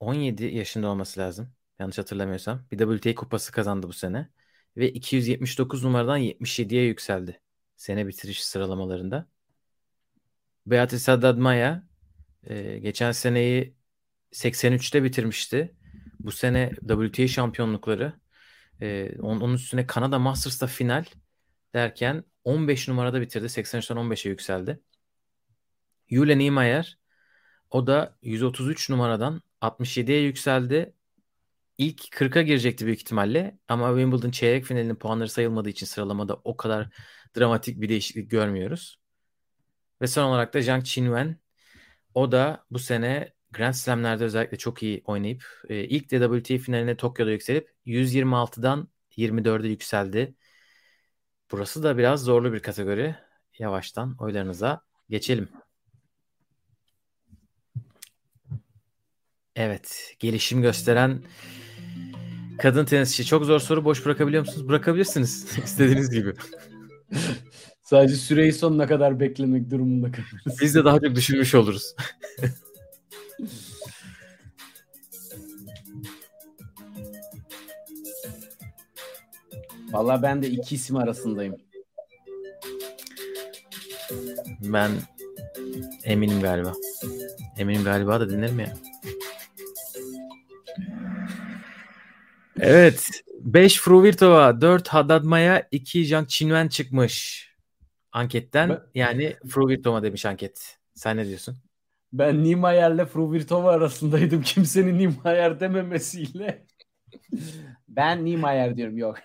17 0.00 0.44
yaşında 0.44 0.88
olması 0.88 1.20
lazım. 1.20 1.52
Yanlış 1.78 1.98
hatırlamıyorsam. 1.98 2.66
Bir 2.72 2.78
WTA 2.78 3.14
kupası 3.14 3.52
kazandı 3.52 3.88
bu 3.88 3.92
sene 3.92 4.28
ve 4.76 4.92
279 4.92 5.84
numaradan 5.84 6.16
77'ye 6.16 6.84
yükseldi 6.86 7.40
sene 7.76 8.06
bitiriş 8.06 8.44
sıralamalarında. 8.44 9.26
Beatrice 10.66 11.10
Haddad 11.12 11.38
Maia 11.38 11.82
e, 12.44 12.78
geçen 12.78 13.12
seneyi 13.12 13.76
83'te 14.34 15.04
bitirmişti. 15.04 15.74
Bu 16.20 16.32
sene 16.32 16.70
WTA 16.88 17.28
şampiyonlukları 17.28 18.12
e, 18.80 19.18
onun, 19.20 19.54
üstüne 19.54 19.86
Kanada 19.86 20.18
Masters'ta 20.18 20.66
final 20.66 21.04
derken 21.74 22.24
15 22.44 22.88
numarada 22.88 23.20
bitirdi. 23.20 23.46
83'ten 23.46 23.96
15'e 23.96 24.30
yükseldi. 24.30 24.80
Yulia 26.10 26.36
Niemeyer 26.36 26.98
o 27.70 27.86
da 27.86 28.18
133 28.22 28.90
numaradan 28.90 29.42
67'ye 29.60 30.22
yükseldi. 30.22 30.94
İlk 31.78 32.00
40'a 32.00 32.42
girecekti 32.42 32.86
büyük 32.86 33.00
ihtimalle 33.00 33.58
ama 33.68 33.88
Wimbledon 33.88 34.30
çeyrek 34.30 34.64
finalinin 34.64 34.96
puanları 34.96 35.28
sayılmadığı 35.28 35.68
için 35.68 35.86
sıralamada 35.86 36.40
o 36.44 36.56
kadar 36.56 36.88
dramatik 37.36 37.80
bir 37.80 37.88
değişiklik 37.88 38.30
görmüyoruz. 38.30 38.98
Ve 40.02 40.06
son 40.06 40.24
olarak 40.24 40.54
da 40.54 40.62
Zhang 40.62 40.84
Qinwen 40.84 41.36
o 42.14 42.32
da 42.32 42.64
bu 42.70 42.78
sene 42.78 43.33
Grand 43.54 43.74
Slam'lerde 43.74 44.24
özellikle 44.24 44.56
çok 44.56 44.82
iyi 44.82 45.02
oynayıp 45.04 45.44
e, 45.68 45.84
ilk 45.84 46.08
WTA 46.08 46.58
finaline 46.58 46.96
Tokyo'da 46.96 47.30
yükselip 47.30 47.70
126'dan 47.86 48.88
24'e 49.16 49.68
yükseldi. 49.68 50.34
Burası 51.52 51.82
da 51.82 51.98
biraz 51.98 52.22
zorlu 52.24 52.52
bir 52.52 52.60
kategori. 52.60 53.16
Yavaştan 53.58 54.16
oylarınıza 54.18 54.80
geçelim. 55.08 55.48
Evet, 59.56 60.14
gelişim 60.18 60.62
gösteren 60.62 61.22
kadın 62.58 62.84
tenisçi. 62.84 63.24
Çok 63.24 63.44
zor 63.44 63.60
soru. 63.60 63.84
Boş 63.84 64.06
bırakabiliyor 64.06 64.46
musunuz? 64.46 64.68
Bırakabilirsiniz. 64.68 65.58
İstediğiniz 65.64 66.10
gibi. 66.10 66.32
Sadece 67.82 68.14
süreyi 68.14 68.52
sonuna 68.52 68.86
kadar 68.86 69.20
beklemek 69.20 69.70
durumunda 69.70 70.12
kalırız. 70.12 70.60
Biz 70.60 70.74
de 70.74 70.84
daha 70.84 71.00
çok 71.00 71.14
düşünmüş 71.14 71.54
oluruz. 71.54 71.94
Vallahi 79.92 80.22
ben 80.22 80.42
de 80.42 80.50
iki 80.50 80.74
isim 80.74 80.96
arasındayım. 80.96 81.56
Ben 84.60 84.90
eminim 86.04 86.40
galiba. 86.40 86.72
Eminim 87.58 87.84
galiba 87.84 88.20
da 88.20 88.30
dinlerim 88.30 88.60
ya. 88.60 88.74
Evet. 92.60 93.08
5 93.40 93.80
Fruvirtova, 93.80 94.60
4 94.60 94.88
Haddad 94.88 95.24
Maya, 95.24 95.68
2 95.70 96.06
Zhang 96.06 96.28
Qinwen 96.28 96.68
çıkmış 96.68 97.48
anketten. 98.12 98.68
Ben- 98.68 98.80
Yani 98.94 99.36
Fruvirtova 99.48 100.02
demiş 100.02 100.26
anket. 100.26 100.78
Sen 100.94 101.16
ne 101.16 101.26
diyorsun? 101.26 101.63
Ben 102.14 102.44
Niemeyer'le 102.44 103.06
Fruvirtova 103.06 103.70
arasındaydım. 103.70 104.42
Kimsenin 104.54 104.98
Niemeyer 104.98 105.60
dememesiyle. 105.60 106.66
ben 107.88 108.24
Niemeyer 108.24 108.76
diyorum 108.76 108.98
yok. 108.98 109.16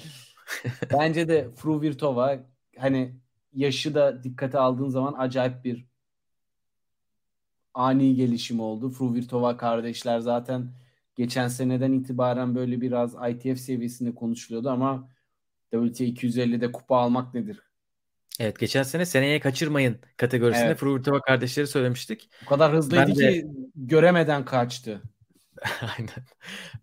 Bence 0.92 1.28
de 1.28 1.50
Fruvirtova 1.56 2.38
hani 2.78 3.14
yaşı 3.52 3.94
da 3.94 4.22
dikkate 4.24 4.58
aldığın 4.58 4.88
zaman 4.88 5.14
acayip 5.18 5.64
bir 5.64 5.86
ani 7.74 8.14
gelişim 8.14 8.60
oldu. 8.60 8.90
Fruvirtova 8.90 9.56
kardeşler 9.56 10.20
zaten 10.20 10.72
geçen 11.16 11.48
seneden 11.48 11.92
itibaren 11.92 12.54
böyle 12.54 12.80
biraz 12.80 13.14
ITF 13.30 13.60
seviyesinde 13.60 14.14
konuşuluyordu 14.14 14.70
ama 14.70 15.08
WTA 15.72 16.04
250'de 16.04 16.72
kupa 16.72 16.96
almak 16.96 17.34
nedir? 17.34 17.69
Evet 18.40 18.58
geçen 18.58 18.82
sene 18.82 19.06
seneye 19.06 19.40
kaçırmayın 19.40 19.98
kategorisinde 20.16 20.66
Evet. 20.66 20.78
Fruvirtova 20.78 21.20
kardeşleri 21.20 21.66
söylemiştik. 21.66 22.30
O 22.46 22.48
kadar 22.48 22.72
hızlıydı 22.72 23.02
Ben 23.06 23.16
de- 23.16 23.32
ki 23.32 23.46
göremeden 23.74 24.44
kaçtı. 24.44 25.02
Aynen. 25.98 26.24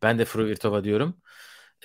Ben 0.02 0.20
de 0.20 0.26
Fruvirtova 0.26 0.84
diyorum. 0.84 1.18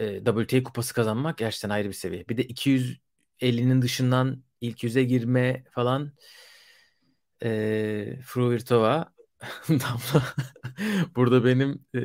e, 0.00 0.24
WTA 0.24 0.62
kupası 0.62 0.94
kazanmak 0.94 1.38
gerçekten 1.38 1.70
ayrı 1.70 1.88
bir 1.88 1.92
seviye. 1.94 2.28
Bir 2.28 2.36
de 2.36 2.42
250'nin 2.46 3.82
dışından 3.82 4.42
ilk 4.60 4.84
yüze 4.84 5.04
girme 5.04 5.64
falan 5.70 6.12
e, 7.44 8.18
Fruvirtova 8.24 9.12
Damla 9.68 10.24
burada 11.16 11.44
benim 11.44 11.84
e, 11.94 12.00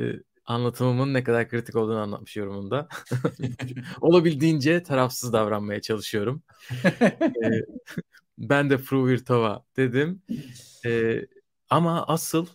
anlatımımın 0.47 1.13
ne 1.13 1.23
kadar 1.23 1.49
kritik 1.49 1.75
olduğunu 1.75 1.99
anlatmış 1.99 2.37
yorumunda. 2.37 2.87
Olabildiğince 4.01 4.83
tarafsız 4.83 5.33
davranmaya 5.33 5.81
çalışıyorum. 5.81 6.43
ben 8.37 8.69
de 8.69 8.77
Fruvirtova 8.77 9.65
dedim. 9.77 10.21
Ama 11.69 12.05
asıl 12.07 12.47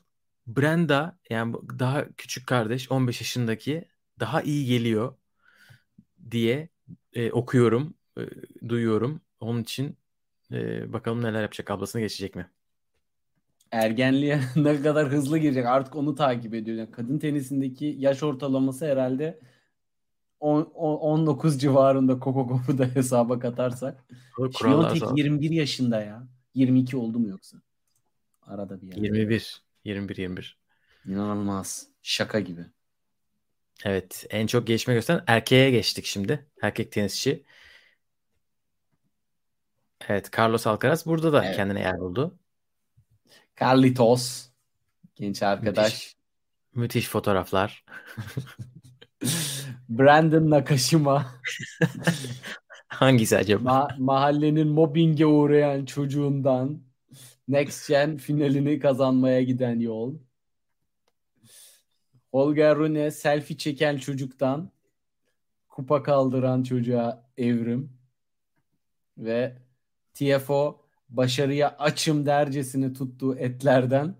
Brenda 0.47 1.19
yani 1.31 1.55
daha 1.79 2.09
küçük 2.17 2.47
kardeş 2.47 2.91
15 2.91 3.21
yaşındaki 3.21 3.89
daha 4.21 4.43
iyi 4.43 4.67
geliyor 4.67 5.15
diye 6.31 6.69
e, 7.13 7.33
okuyorum, 7.33 7.95
e, 8.19 8.23
duyuyorum. 8.69 9.21
Onun 9.41 9.63
için 9.63 9.99
e, 10.53 10.93
bakalım 10.93 11.23
neler 11.23 11.43
yapacak 11.43 11.71
ablasını 11.71 12.03
geçecek 12.03 12.37
mi? 12.37 12.51
Ergenliğe 13.73 14.41
ne 14.57 14.83
kadar 14.83 15.09
hızlı 15.09 15.39
girecek 15.39 15.67
artık 15.67 15.97
onu 15.97 16.15
takip 16.15 16.55
ediyor. 16.55 16.77
Yani 16.77 16.91
kadın 16.91 17.19
tenisindeki 17.19 17.95
yaş 17.99 18.23
ortalaması 18.23 18.87
herhalde 18.87 19.41
10, 20.41 20.63
19 20.63 21.61
civarında 21.61 22.13
Coco 22.21 22.49
Gauff'u 22.49 22.79
da 22.79 22.87
hesaba 22.95 23.39
katarsak. 23.39 24.05
Şiyontek 24.59 25.03
21 25.17 25.51
yaşında 25.51 26.03
ya. 26.03 26.29
22 26.55 26.97
oldu 26.97 27.19
mu 27.19 27.29
yoksa? 27.29 27.59
Arada 28.43 28.81
bir 28.81 28.87
yerde. 28.87 29.01
21. 29.01 29.63
21 29.85 30.17
21. 30.17 30.59
İnanılmaz. 31.07 31.87
Şaka 32.03 32.41
gibi. 32.41 32.67
Evet. 33.85 34.27
En 34.31 34.47
çok 34.47 34.67
gelişme 34.67 34.95
gösteren 34.95 35.25
erkeğe 35.27 35.71
geçtik 35.71 36.05
şimdi. 36.05 36.47
Erkek 36.63 36.93
tenisçi. 36.93 37.45
Evet. 40.09 40.31
Carlos 40.39 40.67
Alcaraz 40.67 41.07
burada 41.07 41.33
da 41.33 41.45
evet. 41.45 41.57
kendine 41.57 41.81
yer 41.81 42.01
buldu. 42.01 42.39
Carlitos. 43.63 44.49
Genç 45.15 45.43
arkadaş. 45.43 45.93
Müthiş, 45.93 46.17
müthiş 46.75 47.09
fotoğraflar. 47.09 47.85
Brandon 49.89 50.51
Nakashima. 50.51 51.27
Hangisi 52.89 53.37
acaba? 53.37 53.71
Ma- 53.71 53.99
mahallenin 53.99 54.69
mobbinge 54.69 55.27
uğrayan 55.27 55.85
çocuğundan 55.85 56.83
Next 57.49 57.89
Gen 57.89 58.17
finalini 58.17 58.79
kazanmaya 58.79 59.43
giden 59.43 59.81
yol. 59.81 60.15
Holger 62.33 62.77
Rune 62.77 63.11
selfie 63.11 63.57
çeken 63.57 63.97
çocuktan 63.97 64.71
kupa 65.69 66.03
kaldıran 66.03 66.63
çocuğa 66.63 67.31
evrim 67.37 67.93
ve 69.19 69.57
TFO 70.15 70.82
başarıya 71.17 71.77
açım 71.79 72.27
dercesini 72.27 72.93
tuttuğu 72.93 73.37
etlerden 73.37 74.15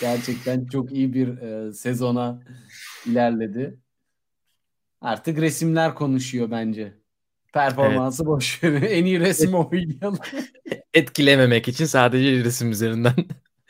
gerçekten 0.00 0.66
çok 0.66 0.92
iyi 0.92 1.14
bir 1.14 1.38
e, 1.38 1.72
sezona 1.72 2.40
ilerledi. 3.06 3.78
Artık 5.00 5.38
resimler 5.38 5.94
konuşuyor 5.94 6.50
bence. 6.50 6.94
Performansı 7.52 8.22
evet. 8.22 8.28
boş 8.28 8.60
en 8.64 9.04
iyi 9.04 9.20
resim 9.20 9.54
oynayalım. 9.54 10.18
Etkilememek 10.94 11.68
için 11.68 11.84
sadece 11.84 12.44
resim 12.44 12.70
üzerinden. 12.70 13.14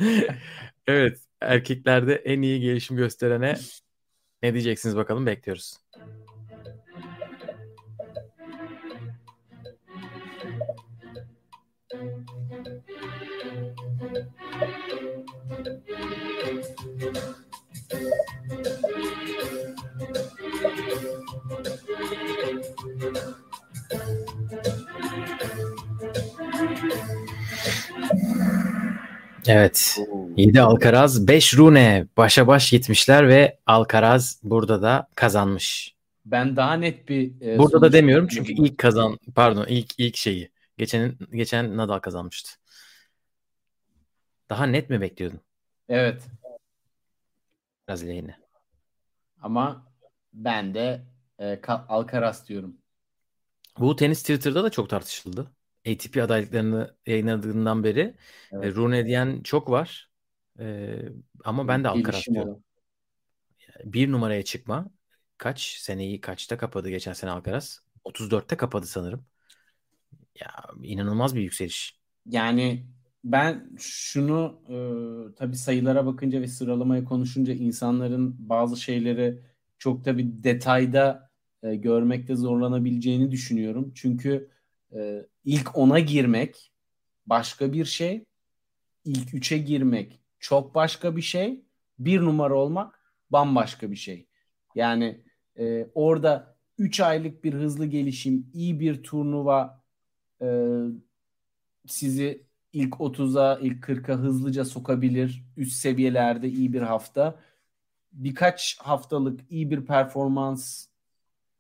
evet. 0.86 1.18
Erkeklerde 1.40 2.14
en 2.14 2.42
iyi 2.42 2.60
gelişim 2.60 2.96
gösterene 2.96 3.56
ne 4.42 4.52
diyeceksiniz 4.52 4.96
bakalım 4.96 5.26
bekliyoruz. 5.26 5.76
Evet. 29.50 29.98
7 30.36 30.60
Alcaraz, 30.60 31.28
5 31.28 31.54
Rune 31.58 32.06
başa 32.16 32.46
baş 32.46 32.70
gitmişler 32.70 33.28
ve 33.28 33.58
Alcaraz 33.66 34.40
burada 34.42 34.82
da 34.82 35.08
kazanmış. 35.14 35.94
Ben 36.24 36.56
daha 36.56 36.74
net 36.74 37.08
bir 37.08 37.40
e, 37.40 37.58
Burada 37.58 37.80
da 37.80 37.92
demiyorum 37.92 38.28
çünkü 38.28 38.52
ilk 38.52 38.78
kazan 38.78 39.18
pardon 39.34 39.66
ilk 39.68 39.94
ilk 39.98 40.16
şeyi 40.16 40.50
geçen 40.78 41.16
geçen 41.32 41.76
Nadal 41.76 41.98
kazanmıştı. 41.98 42.50
Daha 44.50 44.66
net 44.66 44.90
mi 44.90 45.00
bekliyordun? 45.00 45.40
Evet. 45.88 46.22
Biraz 47.88 48.06
lehine. 48.06 48.38
Ama 49.42 49.86
ben 50.32 50.74
de 50.74 51.00
e, 51.38 51.60
Alcaraz 51.88 52.48
diyorum. 52.48 52.76
Bu 53.78 53.96
tenis 53.96 54.20
Twitter'da 54.20 54.64
da 54.64 54.70
çok 54.70 54.90
tartışıldı. 54.90 55.50
ATP 55.87 56.23
adaylıklarını 56.23 56.97
yayınladığından 57.07 57.85
beri 57.85 58.01
e, 58.01 58.16
evet. 58.53 58.77
Rune 58.77 59.07
diyen 59.07 59.43
çok 59.43 59.71
var. 59.71 60.11
Ee, 60.59 60.99
ama 61.45 61.69
ben 61.69 61.85
de 61.85 61.88
Alcaraz 61.88 62.27
diyorum. 62.27 62.64
Bir 63.85 64.12
numaraya 64.12 64.45
çıkma. 64.45 64.90
Kaç 65.38 65.61
seneyi 65.61 66.21
kaçta 66.21 66.59
kapadı 66.59 66.88
geçen 66.90 67.12
sene 67.12 67.31
Alcaraz? 67.31 67.81
34'te 68.05 68.57
kapadı 68.57 68.87
sanırım. 68.87 69.25
Ya 70.40 70.49
inanılmaz 70.83 71.37
bir 71.37 71.40
yükseliş. 71.40 72.01
Yani 72.27 72.87
ben 73.25 73.71
şunu 73.79 74.61
e, 74.69 75.35
tabii 75.35 75.57
sayılara 75.57 76.07
bakınca 76.07 76.40
ve 76.40 76.47
sıralamaya 76.47 77.05
konuşunca 77.05 77.53
insanların 77.53 78.37
bazı 78.38 78.77
şeyleri 78.77 79.38
çok 79.79 80.05
tabii 80.05 80.45
detayda 80.45 81.31
e, 81.62 81.75
görmekte 81.75 82.37
zorlanabileceğini 82.37 83.31
düşünüyorum. 83.31 83.93
Çünkü 83.95 84.51
e, 84.94 85.26
ilk 85.44 85.79
ona 85.79 85.98
girmek 85.98 86.72
başka 87.26 87.72
bir 87.72 87.85
şey. 87.85 88.24
ilk 89.05 89.35
üçe 89.35 89.59
girmek 89.59 90.20
çok 90.38 90.74
başka 90.74 91.16
bir 91.16 91.22
şey. 91.22 91.64
Bir 91.98 92.20
numara 92.20 92.55
olmak 92.55 93.00
bambaşka 93.31 93.90
bir 93.90 93.96
şey. 93.96 94.26
Yani 94.74 95.20
e, 95.59 95.87
orada 95.94 96.57
3 96.79 97.00
aylık 97.00 97.44
bir 97.44 97.55
hızlı 97.55 97.87
gelişim, 97.87 98.50
iyi 98.55 98.81
bir 98.81 99.03
turnuva 99.03 99.83
e, 100.42 100.76
sizi 101.87 102.46
ilk 102.72 102.94
30'a, 102.94 103.59
ilk 103.59 103.85
40'a 103.85 104.16
hızlıca 104.16 104.64
sokabilir. 104.64 105.44
Üst 105.57 105.72
seviyelerde 105.72 106.48
iyi 106.48 106.72
bir 106.72 106.83
hafta. 106.83 107.40
Birkaç 108.12 108.79
haftalık 108.81 109.40
iyi 109.50 109.70
bir 109.70 109.87
performans 109.87 110.87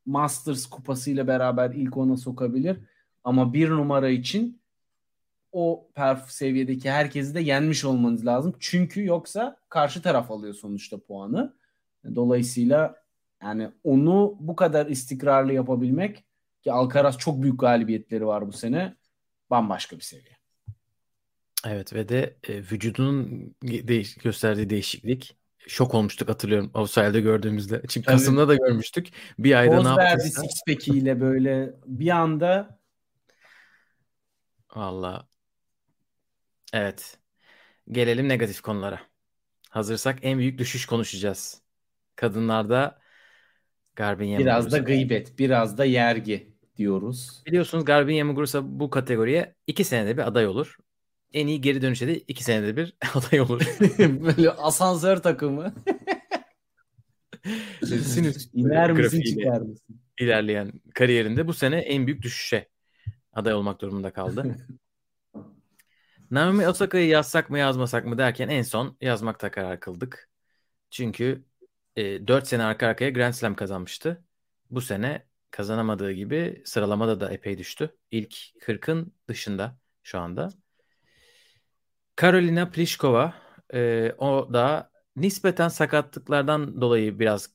Masters 0.06 0.66
kupasıyla 0.66 1.26
beraber 1.26 1.70
ilk 1.70 1.96
ona 1.96 2.16
sokabilir. 2.16 2.76
Ama 3.24 3.52
bir 3.52 3.70
numara 3.70 4.08
için 4.08 4.60
o 5.52 5.88
perf 5.94 6.30
seviyedeki 6.30 6.90
herkesi 6.90 7.34
de 7.34 7.40
yenmiş 7.40 7.84
olmanız 7.84 8.26
lazım. 8.26 8.54
Çünkü 8.60 9.04
yoksa 9.04 9.56
karşı 9.68 10.02
taraf 10.02 10.30
alıyor 10.30 10.54
sonuçta 10.54 10.98
puanı. 10.98 11.54
Dolayısıyla 12.14 12.94
yani 13.42 13.70
onu 13.84 14.36
bu 14.40 14.56
kadar 14.56 14.86
istikrarlı 14.86 15.52
yapabilmek 15.52 16.24
ki 16.62 16.72
Alcaraz 16.72 17.18
çok 17.18 17.42
büyük 17.42 17.60
galibiyetleri 17.60 18.26
var 18.26 18.48
bu 18.48 18.52
sene. 18.52 18.96
Bambaşka 19.50 19.96
bir 19.96 20.02
seviye. 20.02 20.36
Evet 21.66 21.94
ve 21.94 22.08
de 22.08 22.36
e, 22.48 22.56
vücudunun 22.56 23.54
değiş 23.62 24.14
gösterdiği 24.14 24.70
değişiklik 24.70 25.36
şok 25.68 25.94
olmuştuk 25.94 26.28
hatırlıyorum 26.28 26.70
Avustralya'da 26.74 27.20
gördüğümüzde. 27.20 27.82
Çünkü 27.88 28.06
Tabii. 28.06 28.16
Kasım'da 28.16 28.48
da 28.48 28.54
görmüştük. 28.54 29.08
Bir 29.38 29.54
ayda 29.54 29.76
Poz 29.76 29.84
ne 29.84 29.90
yaptıysa. 29.90 30.42
verdi 30.42 30.52
six 30.66 30.88
ile 30.88 31.20
böyle 31.20 31.74
bir 31.86 32.10
anda 32.10 32.79
Valla. 34.74 35.28
Evet. 36.72 37.18
Gelelim 37.90 38.28
negatif 38.28 38.60
konulara. 38.60 39.00
Hazırsak 39.70 40.18
en 40.22 40.38
büyük 40.38 40.58
düşüş 40.58 40.86
konuşacağız. 40.86 41.62
Kadınlarda 42.16 43.00
Garbin 43.96 44.38
Biraz 44.38 44.72
da 44.72 44.78
gıybet, 44.78 45.38
biraz 45.38 45.78
da 45.78 45.84
yergi 45.84 46.52
diyoruz. 46.76 47.42
Biliyorsunuz 47.46 47.84
Garbin 47.84 48.14
Yamugursa 48.14 48.80
bu 48.80 48.90
kategoriye 48.90 49.54
iki 49.66 49.84
senede 49.84 50.16
bir 50.16 50.26
aday 50.26 50.46
olur. 50.46 50.76
En 51.32 51.46
iyi 51.46 51.60
geri 51.60 51.82
dönüşe 51.82 52.08
de 52.08 52.18
iki 52.18 52.44
senede 52.44 52.76
bir 52.76 52.94
aday 53.14 53.40
olur. 53.40 53.60
Böyle 53.98 54.50
asansör 54.50 55.16
takımı. 55.16 55.74
Sinüs 57.84 58.48
İner 58.54 58.92
misin 58.92 59.22
çıkar 59.22 59.60
mısın? 59.60 60.00
İlerleyen 60.20 60.72
kariyerinde 60.94 61.46
bu 61.46 61.52
sene 61.52 61.78
en 61.78 62.06
büyük 62.06 62.22
düşüşe 62.22 62.68
aday 63.32 63.54
olmak 63.54 63.80
durumunda 63.80 64.12
kaldı. 64.12 64.56
Naomi 66.30 66.68
Osaka'yı 66.68 67.08
yazsak 67.08 67.50
mı 67.50 67.58
yazmasak 67.58 68.06
mı 68.06 68.18
derken 68.18 68.48
en 68.48 68.62
son 68.62 68.96
yazmakta 69.00 69.50
karar 69.50 69.80
kıldık. 69.80 70.30
Çünkü 70.90 71.44
e, 71.96 72.28
4 72.28 72.46
sene 72.48 72.64
arka 72.64 72.86
arkaya 72.86 73.10
Grand 73.10 73.32
Slam 73.32 73.54
kazanmıştı. 73.54 74.24
bu 74.70 74.80
sene 74.80 75.26
kazanamadığı 75.50 76.12
gibi 76.12 76.62
sıralamada 76.64 77.20
da 77.20 77.30
epey 77.32 77.58
düştü. 77.58 77.96
İlk 78.10 78.36
40'ın 78.60 79.14
dışında 79.28 79.78
şu 80.02 80.18
anda. 80.18 80.50
Karolina 82.16 82.70
Pliskova 82.70 83.34
e, 83.74 84.12
o 84.18 84.52
da 84.52 84.90
nispeten 85.16 85.68
sakatlıklardan 85.68 86.80
dolayı 86.80 87.18
biraz 87.18 87.52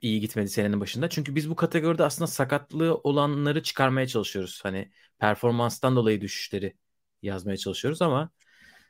iyi 0.00 0.20
gitmedi 0.20 0.48
senenin 0.48 0.80
başında. 0.80 1.08
Çünkü 1.08 1.34
biz 1.34 1.50
bu 1.50 1.56
kategoride 1.56 2.04
aslında 2.04 2.26
sakatlığı 2.26 2.94
olanları 2.94 3.62
çıkarmaya 3.62 4.06
çalışıyoruz. 4.06 4.60
Hani 4.62 4.92
performanstan 5.18 5.96
dolayı 5.96 6.20
düşüşleri 6.20 6.76
yazmaya 7.22 7.56
çalışıyoruz 7.56 8.02
ama 8.02 8.30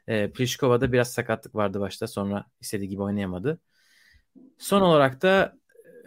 e, 0.09 0.33
Pliškova'da 0.33 0.93
biraz 0.93 1.13
sakatlık 1.13 1.55
vardı 1.55 1.81
başta. 1.81 2.07
Sonra 2.07 2.47
istediği 2.61 2.89
gibi 2.89 3.03
oynayamadı. 3.03 3.61
Son 4.59 4.81
olarak 4.81 5.23
da 5.23 5.59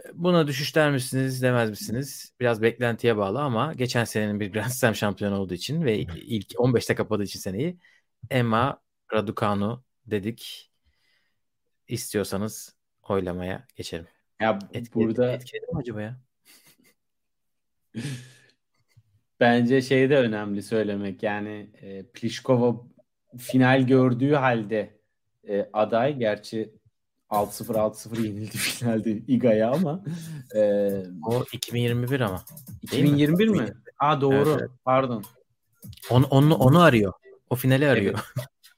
e, 0.07 0.11
buna 0.13 0.47
düşüş 0.47 0.75
der 0.75 0.91
misiniz 0.91 1.41
demez 1.41 1.69
misiniz? 1.69 2.33
Biraz 2.39 2.61
beklentiye 2.61 3.17
bağlı 3.17 3.41
ama 3.41 3.73
geçen 3.73 4.03
senenin 4.03 4.39
bir 4.39 4.53
Grand 4.53 4.69
Slam 4.71 4.95
şampiyonu 4.95 5.39
olduğu 5.39 5.53
için 5.53 5.85
ve 5.85 5.99
ilk 5.99 6.51
15'te 6.59 6.95
kapadığı 6.95 7.23
için 7.23 7.39
seneyi 7.39 7.77
Emma 8.29 8.81
Raducanu 9.13 9.83
dedik. 10.05 10.71
İstiyorsanız 11.87 12.75
oylamaya 13.03 13.67
geçelim. 13.75 14.07
Ya 14.41 14.59
Etkiledi, 14.73 14.93
burada 14.95 15.31
etkiledi 15.31 15.65
mi 15.73 15.79
acaba 15.79 16.01
ya? 16.01 16.17
bence 19.39 19.81
şey 19.81 20.09
de 20.09 20.17
önemli 20.17 20.63
söylemek. 20.63 21.23
Yani 21.23 21.69
e, 21.81 22.03
Pliskova 22.03 22.75
final 23.37 23.81
gördüğü 23.81 24.33
halde 24.33 24.99
e, 25.49 25.69
aday. 25.73 26.17
Gerçi 26.17 26.73
6-0 27.29 27.73
6-0 27.73 28.21
yenildi 28.21 28.57
finalde 28.57 29.11
Iga'ya 29.11 29.71
ama 29.71 30.03
e, 30.55 30.89
O 31.25 31.43
2021 31.53 32.19
ama. 32.19 32.45
Değil 32.91 33.03
mi? 33.03 33.09
2021 33.09 33.47
mi? 33.47 33.73
Aa 33.99 34.21
doğru. 34.21 34.35
Evet, 34.49 34.57
evet. 34.59 34.69
Pardon. 34.85 35.23
Onu, 36.09 36.25
onu, 36.25 36.55
onu 36.55 36.81
arıyor. 36.81 37.13
O 37.49 37.55
finali 37.55 37.87
arıyor. 37.87 38.19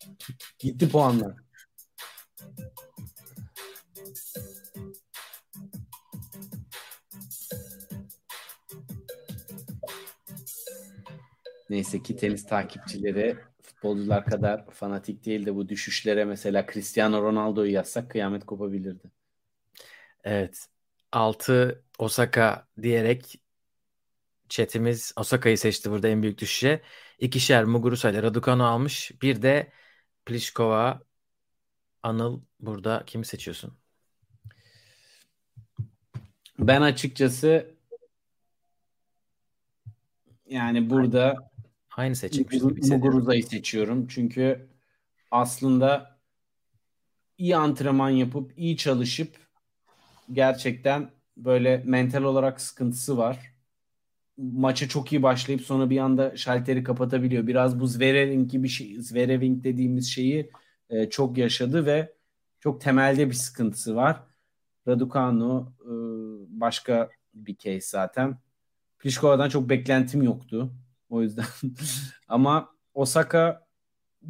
Gitti 0.59 0.89
puanlar. 0.89 1.43
Neyse 11.74 12.03
ki 12.03 12.15
tenis 12.15 12.45
takipçileri 12.45 13.38
futbolcular 13.61 14.26
kadar 14.26 14.71
fanatik 14.71 15.26
değil 15.26 15.45
de 15.45 15.55
bu 15.55 15.69
düşüşlere 15.69 16.26
mesela 16.26 16.65
Cristiano 16.74 17.21
Ronaldo'yu 17.21 17.71
yazsak 17.71 18.11
kıyamet 18.11 18.45
kopabilirdi. 18.45 19.11
Evet. 20.24 20.67
6 21.11 21.84
Osaka 21.99 22.67
diyerek 22.82 23.41
chatimiz 24.49 25.13
Osaka'yı 25.17 25.57
seçti 25.57 25.91
burada 25.91 26.07
en 26.07 26.24
büyük 26.24 26.38
düşüşe. 26.38 26.82
İkişer 27.19 27.63
Muguruza 27.63 28.09
ile 28.09 28.24
Raducanu 28.24 28.65
almış. 28.65 29.11
Bir 29.21 29.41
de 29.41 29.71
Pliskova 30.26 31.01
Anıl 32.03 32.41
burada 32.59 33.03
kimi 33.05 33.26
seçiyorsun? 33.26 33.78
Ben 36.59 36.82
açıkçası 36.82 37.76
yani 40.45 40.89
burada 40.89 41.53
Aynı 41.98 42.16
seçecekmiş 42.16 42.60
gibi 42.60 42.82
hissediyorum. 42.82 43.28
Seçiyorum. 43.50 44.08
Çünkü 44.08 44.68
aslında 45.32 46.20
iyi 47.38 47.56
antrenman 47.56 48.10
yapıp 48.10 48.54
iyi 48.58 48.78
çalışıp 48.78 49.36
gerçekten 50.32 51.10
böyle 51.38 51.84
mental 51.86 52.24
olarak 52.24 52.62
sıkıntısı 52.62 53.18
var. 53.18 53.54
Maça 54.38 54.88
çok 54.88 55.12
iyi 55.12 55.24
başlayıp 55.24 55.62
sonra 55.62 55.89
bir 55.89 55.98
anda 55.98 56.38
şalteri 56.38 56.84
kapatabiliyor. 56.84 57.48
Biraz 57.48 57.80
bu 57.80 57.88
Zverev'in 57.88 58.48
gibi 58.48 58.70
şey, 58.70 59.02
Zverev'in 59.02 59.64
dediğimiz 59.64 60.08
şeyi 60.12 60.52
e, 60.89 61.10
çok 61.10 61.38
yaşadı 61.38 61.86
ve 61.86 62.14
çok 62.60 62.82
temelde 62.82 63.30
bir 63.30 63.34
sıkıntısı 63.34 63.96
var. 63.96 64.24
Raducanu 64.88 65.74
e, 65.82 65.91
başka 66.60 67.10
bir 67.34 67.58
case 67.58 67.80
zaten. 67.82 68.38
Pliškova'dan 69.00 69.50
çok 69.50 69.70
beklentim 69.70 70.24
yoktu. 70.24 70.74
O 71.14 71.22
yüzden 71.22 71.45
ama 72.28 72.70
Osaka 72.93 73.68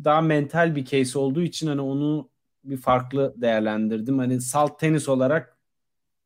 daha 0.03 0.21
mental 0.21 0.75
bir 0.75 0.86
case 0.86 1.19
olduğu 1.19 1.41
için 1.41 1.67
hani 1.67 1.81
onu 1.81 2.29
bir 2.63 2.77
farklı 2.77 3.34
değerlendirdim. 3.38 4.17
Hani 4.17 4.41
salt 4.41 4.79
tenis 4.79 5.09
olarak 5.09 5.57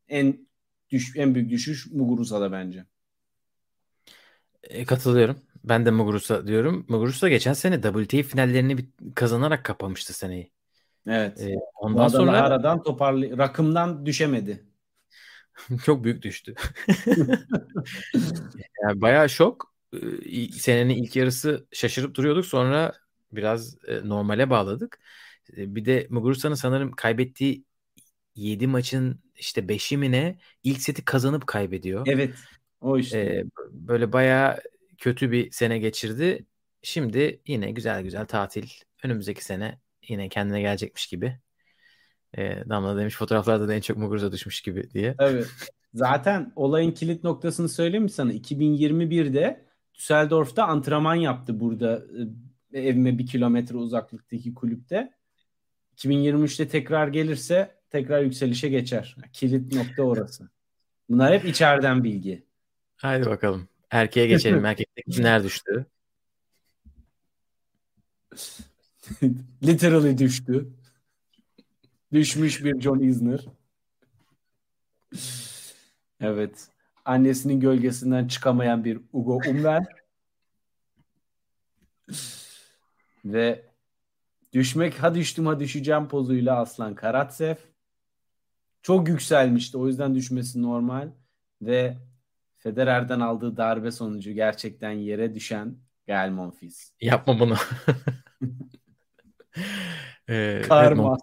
en 0.10 0.48
düş 0.90 1.14
en 1.18 1.36
büyük 1.36 1.50
düşüş 1.50 1.92
Muguruza'da 1.92 2.52
bence. 2.52 2.86
E, 4.64 4.86
katılıyorum. 4.86 5.42
Ben 5.64 5.86
de 5.86 5.92
Muguruza 5.92 6.48
diyorum. 6.48 6.86
Muguruza 6.90 7.30
geçen 7.30 7.54
sene 7.54 7.82
WTA 7.82 8.24
finallerini 8.24 8.78
bir- 8.78 8.90
kazanarak 9.16 9.66
kapamıştı 9.66 10.14
seneyi. 10.14 10.52
Evet. 11.08 11.42
E, 11.42 11.56
ondan 11.76 12.08
sonra 12.08 12.42
aradan 12.42 12.84
toparlı 12.84 13.38
rakımdan 13.38 14.06
düşemedi. 14.06 14.66
çok 15.86 16.04
büyük 16.04 16.22
düştü. 16.22 16.56
Yani 18.84 19.02
bayağı 19.02 19.30
şok. 19.30 19.77
Senenin 20.52 21.04
ilk 21.04 21.16
yarısı 21.16 21.68
şaşırıp 21.72 22.16
duruyorduk. 22.16 22.46
Sonra 22.46 22.94
biraz 23.32 23.78
e, 23.88 24.10
normale 24.10 24.50
bağladık. 24.50 25.00
E, 25.58 25.76
Bir 25.76 25.86
de 25.86 26.08
Muguruza'nın 26.10 26.56
sanırım 26.56 26.92
kaybettiği 26.92 27.64
7 28.36 28.68
maçın 28.68 29.20
işte 29.36 29.62
5'i 29.62 29.98
mi 29.98 30.12
ne 30.12 30.38
ilk 30.64 30.82
seti 30.82 31.06
kazanıp 31.06 31.48
kaybediyor. 31.48 32.08
Evet. 32.08 32.36
O 32.82 32.98
işte. 32.98 33.20
Ee, 33.20 33.44
böyle 33.72 34.14
bayağı 34.14 34.60
kötü 34.98 35.32
bir 35.32 35.52
sene 35.52 35.80
geçirdi. 35.80 36.46
Şimdi 36.82 37.42
yine 37.48 37.72
güzel 37.72 38.04
güzel 38.04 38.26
tatil. 38.26 38.70
Önümüzdeki 39.04 39.46
sene 39.46 39.80
yine 40.08 40.30
kendine 40.30 40.62
gelecekmiş 40.62 41.08
gibi. 41.08 41.40
Ee, 42.38 42.64
Damla 42.70 42.98
demiş 42.98 43.16
fotoğraflarda 43.16 43.68
da 43.68 43.74
en 43.74 43.82
çok 43.82 43.98
Muguruza 43.98 44.32
düşmüş 44.32 44.62
gibi 44.62 44.92
diye. 44.92 45.16
Evet. 45.20 45.48
Zaten 45.94 46.52
olayın 46.56 46.92
kilit 46.92 47.24
noktasını 47.24 47.70
söyleyeyim 47.70 48.04
mi 48.04 48.10
sana? 48.10 48.34
2021'de 48.34 49.67
Düsseldorf'ta 49.98 50.66
antrenman 50.66 51.16
yaptı 51.16 51.60
burada 51.60 52.04
e, 52.74 52.80
evime 52.80 53.18
bir 53.18 53.28
kilometre 53.28 53.78
uzaklıktaki 53.78 54.54
kulüpte. 54.54 55.14
2023'te 55.98 56.68
tekrar 56.68 57.08
gelirse 57.08 57.76
tekrar 57.90 58.22
yükselişe 58.22 58.70
geçer. 58.70 59.16
Kilit 59.34 59.74
nokta 59.74 60.04
orası. 60.04 60.50
Bunlar 61.10 61.34
hep 61.34 61.46
içeriden 61.46 62.04
bilgi. 62.04 62.46
Haydi 62.96 63.26
bakalım. 63.26 63.68
Erkeğe 63.92 64.28
geçelim. 64.28 64.66
Erkekte 64.66 65.02
kimler 65.02 65.44
düştü? 65.44 65.86
Literally 69.64 70.18
düştü. 70.18 70.68
Düşmüş 72.14 72.64
bir 72.64 72.82
John 72.82 73.00
Isner. 73.00 73.46
Evet. 76.20 76.70
Annesinin 77.08 77.60
gölgesinden 77.60 78.28
çıkamayan 78.28 78.86
bir 78.86 79.00
Ugo 79.14 79.40
Umber. 79.50 79.86
Ve 83.26 83.66
düşmek 84.54 85.04
ha 85.04 85.16
düştüm 85.16 85.46
ha 85.46 85.60
düşeceğim 85.60 86.08
pozuyla 86.08 86.60
Aslan 86.60 86.96
Karatsev. 86.96 87.56
Çok 88.82 89.08
yükselmişti. 89.08 89.78
O 89.78 89.88
yüzden 89.88 90.16
düşmesi 90.16 90.62
normal. 90.62 91.10
Ve 91.62 91.98
Federer'den 92.58 93.20
aldığı 93.20 93.58
darbe 93.58 93.92
sonucu 93.92 94.32
gerçekten 94.32 94.92
yere 94.92 95.36
düşen 95.36 95.78
Gael 96.08 96.30
Monfils. 96.30 96.92
Yapma 97.02 97.40
bunu. 97.40 97.56
Ee, 100.30 100.62
Karma. 100.68 101.18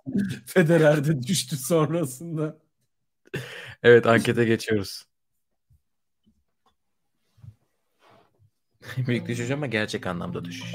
Federer'de 0.47 1.23
düştü 1.23 1.57
sonrasında. 1.57 2.59
Evet 3.83 4.07
ankete 4.07 4.45
geçiyoruz. 4.45 5.05
Büyük 9.07 9.29
düşüş 9.29 9.51
ama 9.51 9.67
gerçek 9.67 10.07
anlamda 10.07 10.45
düşüş. 10.45 10.75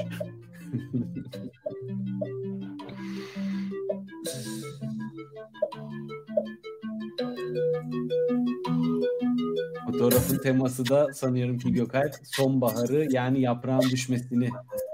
Fotoğrafın 9.86 10.38
teması 10.38 10.88
da 10.88 11.12
sanıyorum 11.12 11.58
ki 11.58 11.72
Gökalp 11.72 12.14
sonbaharı 12.24 13.06
yani 13.10 13.40
yaprağın 13.40 13.90
düşmesini 13.90 14.50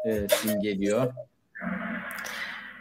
e, 0.09 0.27
simgeliyor. 0.29 1.13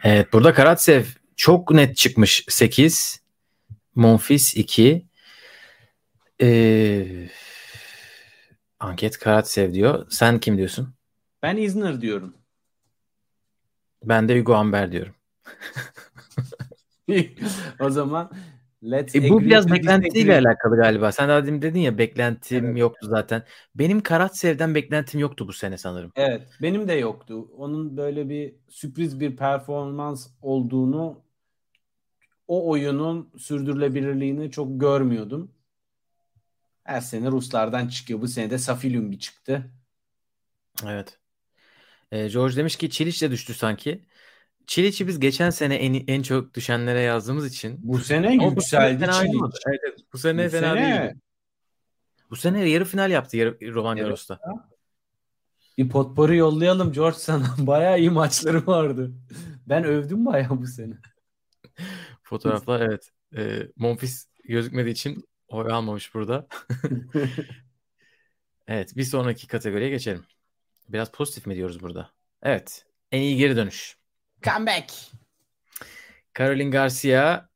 Evet 0.04 0.34
burada 0.34 0.54
Karatsev 0.54 1.04
çok 1.36 1.72
net 1.72 1.98
çıkmış 1.98 2.46
8. 2.50 3.22
Monfils 3.96 4.56
2. 4.56 5.06
Ee, 6.42 7.30
anket 8.86 9.20
Karatsev 9.20 9.74
diyor. 9.74 10.06
Sen 10.10 10.40
kim 10.40 10.58
diyorsun? 10.58 10.94
Ben 11.44 11.58
Isner 11.58 12.02
diyorum. 12.02 12.34
Ben 14.04 14.30
de 14.30 14.40
Hugo 14.40 14.54
Amber 14.54 14.92
diyorum. 14.92 15.14
o 17.80 17.90
zaman 17.90 18.32
Let's 18.84 19.16
E, 19.16 19.30
bu 19.30 19.36
agree 19.36 19.46
biraz 19.46 19.72
beklentiyle 19.72 20.14
disagree. 20.16 20.48
alakalı 20.48 20.76
galiba. 20.76 21.12
Sen 21.12 21.30
daha 21.30 21.46
demin 21.46 21.62
dedin 21.62 21.80
ya 21.80 21.98
beklentim 21.98 22.66
Evet. 22.66 22.78
yoktu 22.78 23.08
zaten. 23.08 23.44
Benim 23.76 24.02
Karatsev'den 24.02 24.76
beklentim 24.76 25.20
yoktu 25.20 25.48
bu 25.48 25.54
sene 25.54 25.78
sanırım. 25.78 26.12
Evet, 26.16 26.42
benim 26.62 26.88
de 26.88 26.94
yoktu. 26.94 27.48
Onun 27.58 27.98
böyle 27.98 28.30
bir 28.30 28.56
sürpriz 28.70 29.20
bir 29.20 29.36
performans 29.36 30.28
olduğunu, 30.42 31.22
o 32.48 32.70
oyunun 32.70 33.30
sürdürülebilirliğini 33.38 34.52
çok 34.52 34.80
görmüyordum. 34.82 35.52
Her 36.86 37.02
sene 37.02 37.32
Ruslardan 37.32 37.88
çıkıyor. 37.88 38.22
Bu 38.22 38.28
sene 38.28 38.50
de 38.50 38.58
Safilyum 38.58 39.12
bir 39.12 39.20
çıktı. 39.20 39.72
Evet. 40.86 41.20
E, 42.12 42.28
George 42.28 42.56
demiş 42.56 42.76
ki 42.76 42.90
Çiliç 42.90 43.22
de 43.22 43.32
düştü 43.32 43.54
sanki. 43.54 44.06
Çiliç'i 44.68 45.08
biz 45.08 45.20
geçen 45.20 45.50
sene 45.50 45.76
en, 45.76 46.04
en 46.08 46.22
çok 46.22 46.54
düşenlere 46.54 47.02
yazdığımız 47.02 47.48
için 47.48 47.78
Bu 47.84 48.00
sene 48.00 48.28
Ama 48.28 48.56
bu 48.56 48.62
sene 48.62 48.90
yükseldi 48.90 49.12
Çiliç. 49.12 49.42
Evet. 49.68 50.00
Bu 50.14 50.18
sene 50.18 50.46
Bu 50.46 50.50
fena 50.50 50.76
sene 50.76 51.04
değildi. 51.04 51.22
Bu 52.30 52.36
sene 52.36 52.70
yarı 52.70 52.86
final 52.86 53.12
yaptı 53.12 53.38
yarı, 53.38 53.74
Roland. 53.74 53.98
Garros'ta. 53.98 54.40
bir 55.78 55.90
potpourri 55.90 56.38
yollayalım 56.38 56.92
George 56.92 57.18
sana. 57.18 57.56
Bayağı 57.58 58.00
iyi 58.00 58.10
maçları 58.10 58.68
vardı. 58.68 59.12
Ben 59.68 59.84
övdüm 59.84 60.26
bayağı 60.26 60.62
bu 60.62 60.68
sene. 60.68 60.94
Fotoğraflar 62.24 62.82
evet. 62.82 63.12
E, 63.38 63.68
Monfils 63.76 64.26
gözükmediği 64.44 64.94
için 64.94 65.26
oy 65.48 65.72
almamış 65.72 66.14
burada. 66.14 66.48
Evet 68.68 68.96
bir 68.98 69.04
sonraki 69.04 69.48
kategoriye 69.48 69.90
geçelim. 69.90 70.26
Biraz 70.90 71.12
pozitif 71.12 71.48
mi 71.48 71.56
diyoruz 71.56 71.82
burada? 71.82 72.12
Evet. 72.42 72.86
En 73.12 73.22
iyi 73.22 73.38
geri 73.38 73.56
dönüş. 73.56 73.98
Comeback. 74.44 74.94
Caroline 76.38 76.70
Garcia 76.70 77.50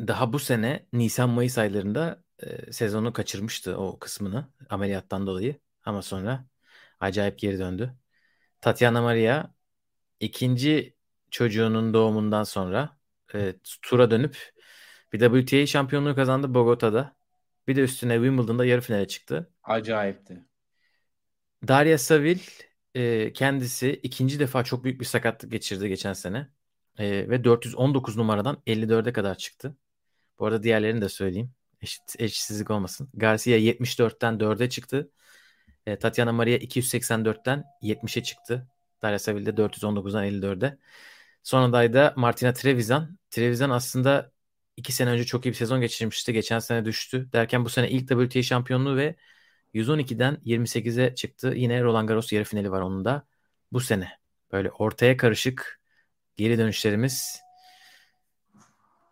daha 0.00 0.32
bu 0.32 0.38
sene 0.38 0.86
Nisan-Mayıs 0.92 1.58
aylarında 1.58 2.24
e, 2.42 2.72
sezonu 2.72 3.12
kaçırmıştı 3.12 3.78
o 3.78 3.98
kısmını 3.98 4.52
ameliyattan 4.70 5.26
dolayı. 5.26 5.60
Ama 5.84 6.02
sonra 6.02 6.46
acayip 7.00 7.38
geri 7.38 7.58
döndü. 7.58 7.94
Tatiana 8.60 9.02
Maria 9.02 9.50
ikinci 10.20 10.96
çocuğunun 11.30 11.94
doğumundan 11.94 12.44
sonra 12.44 12.98
e, 13.34 13.54
tura 13.82 14.10
dönüp 14.10 14.52
bir 15.12 15.20
WTA 15.20 15.66
şampiyonluğu 15.66 16.14
kazandı 16.14 16.54
Bogota'da. 16.54 17.17
Bir 17.68 17.76
de 17.76 17.80
üstüne 17.80 18.14
Wimbledon'da 18.14 18.64
yarı 18.64 18.80
finale 18.80 19.08
çıktı. 19.08 19.50
Acayipti. 19.62 20.44
Daria 21.68 21.98
Savil 21.98 22.38
e, 22.94 23.32
kendisi 23.32 24.00
ikinci 24.02 24.38
defa 24.38 24.64
çok 24.64 24.84
büyük 24.84 25.00
bir 25.00 25.04
sakatlık 25.04 25.52
geçirdi 25.52 25.88
geçen 25.88 26.12
sene. 26.12 26.48
E, 26.98 27.30
ve 27.30 27.44
419 27.44 28.16
numaradan 28.16 28.62
54'e 28.66 29.12
kadar 29.12 29.38
çıktı. 29.38 29.76
Bu 30.38 30.46
arada 30.46 30.62
diğerlerini 30.62 31.00
de 31.00 31.08
söyleyeyim. 31.08 31.50
Eşit, 31.82 32.14
eşitsizlik 32.18 32.70
olmasın. 32.70 33.08
Garcia 33.14 33.58
74'ten 33.58 34.40
4'e 34.40 34.68
çıktı. 34.68 35.10
E, 35.86 35.98
Tatiana 35.98 36.32
Maria 36.32 36.56
284'ten 36.56 37.64
70'e 37.82 38.22
çıktı. 38.22 38.68
Daria 39.02 39.18
Savil 39.18 39.46
de 39.46 39.56
419'dan 39.56 40.24
54'e. 40.24 40.78
Son 41.42 41.70
adayda 41.70 42.14
Martina 42.16 42.52
Trevisan. 42.52 43.18
Trevisan 43.30 43.70
aslında 43.70 44.32
iki 44.78 44.92
sene 44.92 45.10
önce 45.10 45.24
çok 45.24 45.46
iyi 45.46 45.48
bir 45.48 45.54
sezon 45.54 45.80
geçirmişti. 45.80 46.32
Geçen 46.32 46.58
sene 46.58 46.84
düştü. 46.84 47.28
Derken 47.32 47.64
bu 47.64 47.68
sene 47.68 47.90
ilk 47.90 48.08
WTA 48.08 48.42
şampiyonluğu 48.42 48.96
ve 48.96 49.14
112'den 49.74 50.38
28'e 50.44 51.14
çıktı. 51.14 51.52
Yine 51.56 51.82
Roland 51.82 52.08
Garros 52.08 52.32
yarı 52.32 52.44
finali 52.44 52.70
var 52.70 52.80
onun 52.80 53.04
da. 53.04 53.26
Bu 53.72 53.80
sene. 53.80 54.08
Böyle 54.52 54.70
ortaya 54.70 55.16
karışık 55.16 55.80
geri 56.36 56.58
dönüşlerimiz 56.58 57.40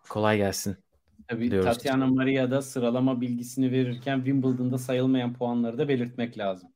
kolay 0.08 0.36
gelsin. 0.36 0.76
Tabii 1.28 1.50
diyoruz. 1.50 1.70
Tatiana 1.70 2.06
Maria'da 2.06 2.62
sıralama 2.62 3.20
bilgisini 3.20 3.72
verirken 3.72 4.16
Wimbledon'da 4.16 4.78
sayılmayan 4.78 5.34
puanları 5.34 5.78
da 5.78 5.88
belirtmek 5.88 6.38
lazım. 6.38 6.68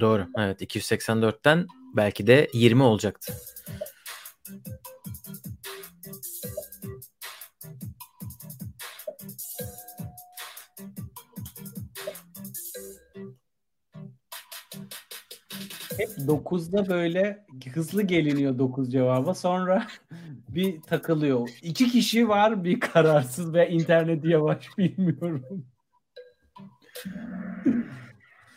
Doğru. 0.00 0.26
Evet 0.38 0.62
284'ten 0.62 1.66
belki 1.96 2.26
de 2.26 2.48
20 2.52 2.82
olacaktı. 2.82 3.34
9'da 16.08 16.88
böyle 16.88 17.46
hızlı 17.74 18.02
geliniyor 18.02 18.58
9 18.58 18.92
cevaba. 18.92 19.34
Sonra 19.34 19.86
bir 20.48 20.80
takılıyor. 20.82 21.48
İki 21.62 21.88
kişi 21.88 22.28
var 22.28 22.64
bir 22.64 22.80
kararsız 22.80 23.54
ve 23.54 23.70
interneti 23.70 24.28
yavaş 24.28 24.66
bilmiyorum. 24.78 25.66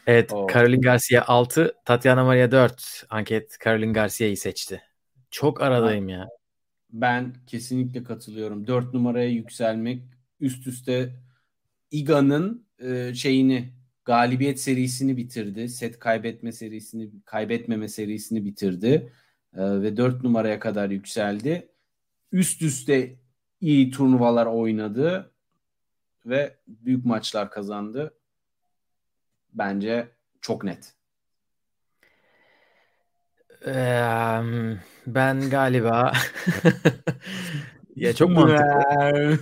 Evet 0.08 0.34
Oo. 0.34 0.48
Caroline 0.54 0.82
Garcia 0.82 1.24
6, 1.28 1.74
Tatiana 1.86 2.24
Maria 2.24 2.52
4. 2.52 3.06
Anket 3.10 3.58
Caroline 3.66 3.92
Garcia'yı 3.92 4.38
seçti. 4.38 4.82
Çok 5.32 5.62
aradayım 5.62 6.10
ya. 6.10 6.28
Ben 6.92 7.34
kesinlikle 7.48 8.04
katılıyorum. 8.04 8.68
4 8.68 8.94
numaraya 8.94 9.30
yükselmek 9.30 10.04
üst 10.40 10.68
üste 10.68 11.16
Iga'nın 11.92 12.66
e, 12.80 13.14
şeyini 13.14 13.74
galibiyet 14.10 14.60
serisini 14.60 15.18
bitirdi. 15.18 15.70
Set 15.70 16.00
kaybetme 16.00 16.52
serisini 16.52 17.10
kaybetmeme 17.26 17.88
serisini 17.88 18.46
bitirdi. 18.46 19.14
E, 19.54 19.82
ve 19.82 19.98
4 19.98 20.24
numaraya 20.24 20.60
kadar 20.60 20.90
yükseldi. 20.90 21.70
Üst 22.32 22.62
üste 22.62 23.16
iyi 23.62 23.92
turnuvalar 23.92 24.46
oynadı 24.46 25.32
ve 26.26 26.56
büyük 26.68 27.06
maçlar 27.06 27.52
kazandı. 27.52 28.14
Bence 29.54 30.08
çok 30.42 30.64
net. 30.64 30.94
Eee, 33.66 34.42
ben 35.08 35.50
galiba 35.50 36.14
ya 37.96 38.14
çok 38.14 38.30
mantıklı. 38.30 39.40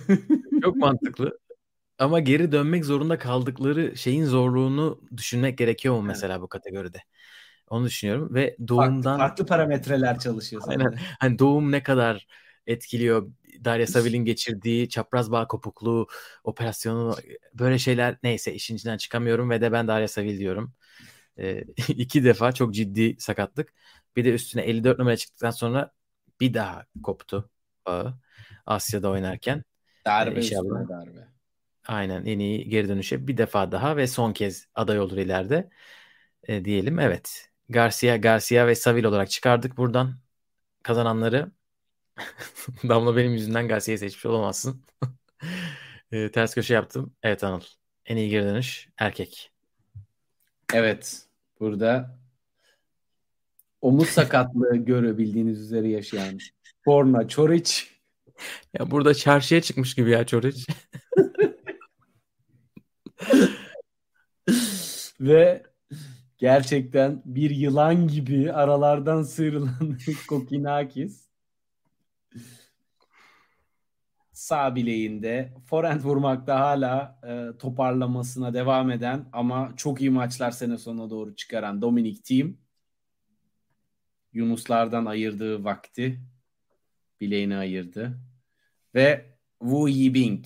Çok 0.62 0.76
mantıklı. 0.76 1.40
Ama 2.00 2.20
geri 2.20 2.52
dönmek 2.52 2.86
zorunda 2.86 3.18
kaldıkları 3.18 3.98
şeyin 3.98 4.26
zorluğunu 4.26 5.02
düşünmek 5.18 5.58
gerekiyor 5.58 5.96
mu 5.96 6.02
mesela 6.02 6.42
bu 6.42 6.48
kategoride? 6.48 7.04
Onu 7.70 7.86
düşünüyorum 7.86 8.34
ve 8.34 8.42
Farklı, 8.44 8.68
doğumdan 8.68 9.18
farklı 9.18 9.46
parametreler 9.46 10.20
çalışıyor. 10.20 10.64
Aynen. 10.68 10.98
hani 11.20 11.40
doğum 11.40 11.72
ne 11.72 11.84
kadar 11.84 12.28
etkiliyor? 12.68 13.32
Daria 13.66 13.88
Savil'in 13.88 14.26
geçirdiği 14.26 14.90
çapraz 14.90 15.32
bağ 15.32 15.48
kopukluğu, 15.48 16.08
operasyonu 16.44 17.16
böyle 17.54 17.80
şeyler 17.80 18.18
neyse 18.24 18.54
işin 18.54 18.76
içinden 18.76 18.98
çıkamıyorum 18.98 19.50
ve 19.50 19.62
de 19.62 19.72
ben 19.72 19.88
Daria 19.88 20.08
Savil 20.08 20.40
diyorum. 20.40 20.74
Ee, 21.40 21.64
iki 21.88 22.24
defa 22.24 22.52
çok 22.52 22.74
ciddi 22.74 23.16
sakatlık. 23.20 23.74
Bir 24.16 24.26
de 24.26 24.34
üstüne 24.34 24.62
54 24.62 25.00
numara 25.00 25.18
çıktıktan 25.18 25.52
sonra 25.52 25.92
bir 26.42 26.54
daha 26.54 26.86
koptu 27.04 27.50
bağı 27.86 28.20
Asya'da 28.66 29.10
oynarken. 29.10 29.64
Darbe 30.06 30.40
İnşallah. 30.40 30.64
üstüne 30.64 30.90
darbe. 30.90 31.37
Aynen 31.88 32.26
en 32.26 32.40
iyi 32.40 32.70
geri 32.70 32.90
dönüşe 32.90 33.28
bir 33.28 33.38
defa 33.38 33.72
daha 33.72 33.98
ve 33.98 34.08
son 34.08 34.34
kez 34.34 34.68
aday 34.76 35.00
olur 35.00 35.18
ileride 35.18 35.70
E, 36.44 36.66
diyelim. 36.66 37.00
Evet. 37.00 37.50
Garcia, 37.70 38.18
Garcia 38.18 38.68
ve 38.68 38.76
Savil 38.76 39.04
olarak 39.04 39.30
çıkardık 39.30 39.78
buradan 39.78 40.20
kazananları. 40.84 41.52
Damla 42.90 43.18
benim 43.18 43.34
yüzünden 43.34 43.68
Garcia'yı 43.68 44.00
seçmiş 44.00 44.26
olamazsın. 44.26 44.86
E, 46.12 46.32
ters 46.32 46.56
köşe 46.56 46.74
yaptım. 46.74 47.14
Evet 47.24 47.44
Anıl. 47.44 47.62
En 48.06 48.18
iyi 48.18 48.30
geri 48.30 48.44
dönüş 48.44 48.90
erkek. 48.98 49.52
Evet. 50.74 51.22
Burada 51.60 52.18
omuz 53.82 54.10
sakatlığı 54.10 54.76
görebildiğiniz 54.86 55.62
üzere 55.62 55.90
yaşayan 55.90 56.38
Borna 56.86 57.28
Çoric 57.28 57.72
Ya 58.74 58.92
burada 58.92 59.14
çarşıya 59.14 59.62
çıkmış 59.62 59.96
gibi 59.96 60.12
ya 60.12 60.26
Çoric. 60.26 60.66
ve 65.20 65.64
gerçekten 66.38 67.22
bir 67.26 67.50
yılan 67.50 68.08
gibi 68.08 68.54
aralardan 68.54 69.24
sıyrılan 69.24 69.98
Kokinakis 70.28 71.28
sağ 74.38 74.76
bileğinde 74.76 75.54
forehand 75.66 76.04
vurmakta 76.04 76.60
hala 76.60 77.20
e, 77.28 77.58
toparlamasına 77.58 78.54
devam 78.54 78.92
eden 78.92 79.26
ama 79.34 79.74
çok 79.78 80.02
iyi 80.02 80.10
maçlar 80.10 80.52
sene 80.52 80.78
sonuna 80.78 81.10
doğru 81.10 81.36
çıkaran 81.36 81.82
Dominic 81.82 82.22
Thiem 82.22 82.58
Yunuslardan 84.34 85.06
ayırdığı 85.06 85.64
vakti 85.64 86.22
bileğine 87.22 87.58
ayırdı. 87.58 88.18
Ve 88.96 89.26
Wu 89.60 89.90
Yibing 89.90 90.46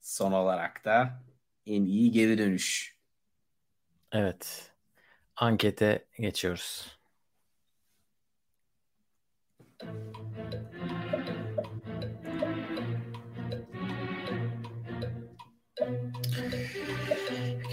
son 0.00 0.32
olarak 0.32 0.84
da 0.84 1.22
en 1.66 1.84
iyi 1.84 2.12
geri 2.12 2.38
dönüş. 2.38 2.96
Evet. 4.12 4.70
Ankete 5.36 6.04
geçiyoruz. 6.18 6.98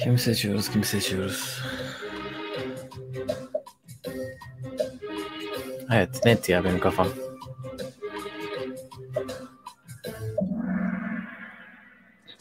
Kimi 0.04 0.20
seçiyoruz? 0.20 0.72
Kimi 0.72 0.86
seçiyoruz? 0.86 1.62
Evet 5.94 6.26
net 6.26 6.50
ya 6.50 6.64
benim 6.64 6.80
kafam. 6.80 7.08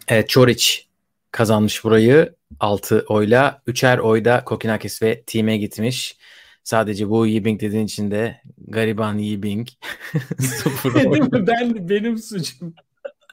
Evet 0.08 0.28
Çoric 0.28 0.87
kazanmış 1.38 1.84
burayı 1.84 2.34
6 2.60 3.04
oyla. 3.08 3.62
3'er 3.66 3.98
oyda 3.98 4.44
Kokinakis 4.44 5.02
ve 5.02 5.22
Team'e 5.26 5.56
gitmiş. 5.56 6.18
Sadece 6.64 7.08
bu 7.08 7.26
Yibing 7.26 7.60
dediğin 7.60 7.84
için 7.84 8.10
de 8.10 8.40
gariban 8.58 9.18
Yibing. 9.18 9.68
Mi? 10.84 11.46
ben 11.46 11.88
benim 11.88 12.18
suçum. 12.18 12.74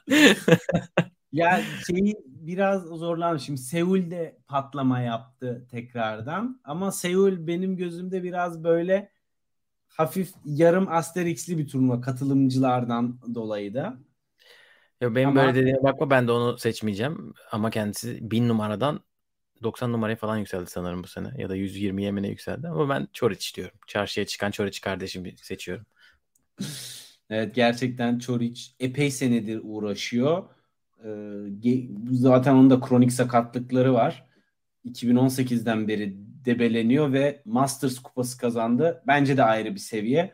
ya 1.32 1.62
şeyi 1.86 2.16
biraz 2.26 2.82
zorlandım. 2.82 3.40
Şimdi 3.40 3.60
Seul 3.60 4.10
de 4.10 4.38
patlama 4.48 5.00
yaptı 5.00 5.66
tekrardan. 5.70 6.60
Ama 6.64 6.92
Seul 6.92 7.46
benim 7.46 7.76
gözümde 7.76 8.22
biraz 8.22 8.64
böyle 8.64 9.10
hafif 9.88 10.32
yarım 10.44 10.88
asterix'li 10.88 11.58
bir 11.58 11.68
turnuva 11.68 12.00
katılımcılardan 12.00 13.20
dolayı 13.34 13.74
da. 13.74 13.98
Ya 15.00 15.14
benim 15.14 15.28
Ama- 15.28 15.42
böyle 15.42 15.54
dediğine 15.54 15.82
bakma 15.82 16.10
ben 16.10 16.28
de 16.28 16.32
onu 16.32 16.58
seçmeyeceğim. 16.58 17.34
Ama 17.52 17.70
kendisi 17.70 18.30
1000 18.30 18.48
numaradan 18.48 19.00
90 19.62 19.92
numaraya 19.92 20.16
falan 20.16 20.36
yükseldi 20.36 20.70
sanırım 20.70 21.02
bu 21.02 21.08
sene. 21.08 21.28
Ya 21.38 21.48
da 21.48 21.56
120 21.56 22.02
yemine 22.02 22.28
yükseldi. 22.28 22.68
Ama 22.68 22.88
ben 22.88 23.08
Çoric 23.12 23.54
diyorum. 23.54 23.78
Çarşıya 23.86 24.26
çıkan 24.26 24.50
Çoric 24.50 24.80
kardeşimi 24.80 25.36
seçiyorum. 25.36 25.86
Evet 27.30 27.54
gerçekten 27.54 28.18
Çoric 28.18 28.62
epey 28.80 29.10
senedir 29.10 29.60
uğraşıyor. 29.62 30.44
Ee, 31.04 31.88
zaten 32.10 32.54
onun 32.54 32.70
da 32.70 32.80
kronik 32.80 33.12
sakatlıkları 33.12 33.94
var. 33.94 34.26
2018'den 34.84 35.88
beri 35.88 36.16
debeleniyor 36.44 37.12
ve 37.12 37.42
Masters 37.44 37.98
kupası 37.98 38.38
kazandı. 38.38 39.02
Bence 39.06 39.36
de 39.36 39.44
ayrı 39.44 39.74
bir 39.74 39.80
seviye. 39.80 40.32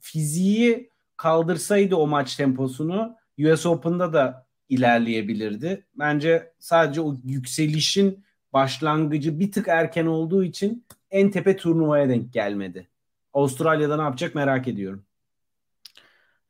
Fiziği 0.00 0.90
kaldırsaydı 1.16 1.96
o 1.96 2.06
maç 2.06 2.36
temposunu 2.36 3.16
US 3.38 3.66
Open'da 3.66 4.12
da 4.12 4.46
ilerleyebilirdi. 4.68 5.86
Bence 5.94 6.52
sadece 6.58 7.00
o 7.00 7.14
yükselişin 7.24 8.24
başlangıcı 8.52 9.40
bir 9.40 9.52
tık 9.52 9.68
erken 9.68 10.06
olduğu 10.06 10.44
için 10.44 10.84
en 11.10 11.30
tepe 11.30 11.56
turnuvaya 11.56 12.08
denk 12.08 12.32
gelmedi. 12.32 12.88
Avustralya'da 13.32 13.96
ne 13.96 14.02
yapacak 14.02 14.34
merak 14.34 14.68
ediyorum. 14.68 15.04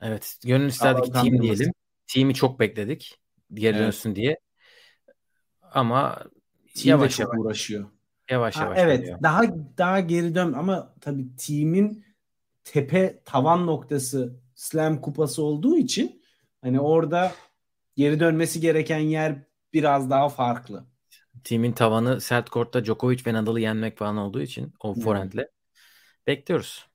Evet. 0.01 0.37
Gönül 0.45 0.67
isterdi 0.67 1.03
ki 1.03 1.11
Allah 1.15 1.23
team 1.23 1.43
diyelim. 1.43 1.73
Team'i 2.07 2.35
çok 2.35 2.61
bekledik. 2.61 3.19
Geri 3.55 3.77
Evet. 3.77 3.87
dönsün 3.87 4.15
diye. 4.15 4.39
Ama 5.73 6.17
Team 6.75 6.89
yavaş 7.01 7.17
çok 7.17 7.21
yavaş, 7.35 7.39
uğraşıyor. 7.47 7.87
yavaş 8.31 8.57
Ha, 8.57 8.65
yavaş 8.65 8.79
evet 8.81 9.01
geliyor. 9.01 9.19
daha 9.23 9.43
daha 9.79 10.01
geri 10.01 10.35
dön 10.35 10.53
ama 10.53 10.95
tabii 11.01 11.37
team'in 11.37 12.05
tepe 12.65 13.21
tavan 13.25 13.67
noktası 13.67 14.37
Slam 14.55 15.01
kupası 15.01 15.43
olduğu 15.43 15.77
için 15.77 16.23
hani 16.67 16.81
orada 16.81 17.33
geri 17.97 18.21
dönmesi 18.21 18.61
gereken 18.61 18.99
yer 18.99 19.37
biraz 19.73 20.11
daha 20.11 20.29
farklı. 20.29 20.85
Team'in 21.45 21.73
tavanı 21.73 22.21
sert 22.21 22.51
kortta 22.51 22.85
Djokovic 22.85 23.19
ve 23.27 23.33
Nadal'ı 23.33 23.61
yenmek 23.61 23.99
falan 23.99 24.17
olduğu 24.17 24.41
için 24.43 24.75
o 24.81 24.93
Evet. 24.95 25.05
forehandle 25.05 25.49
bekliyoruz. 26.27 26.87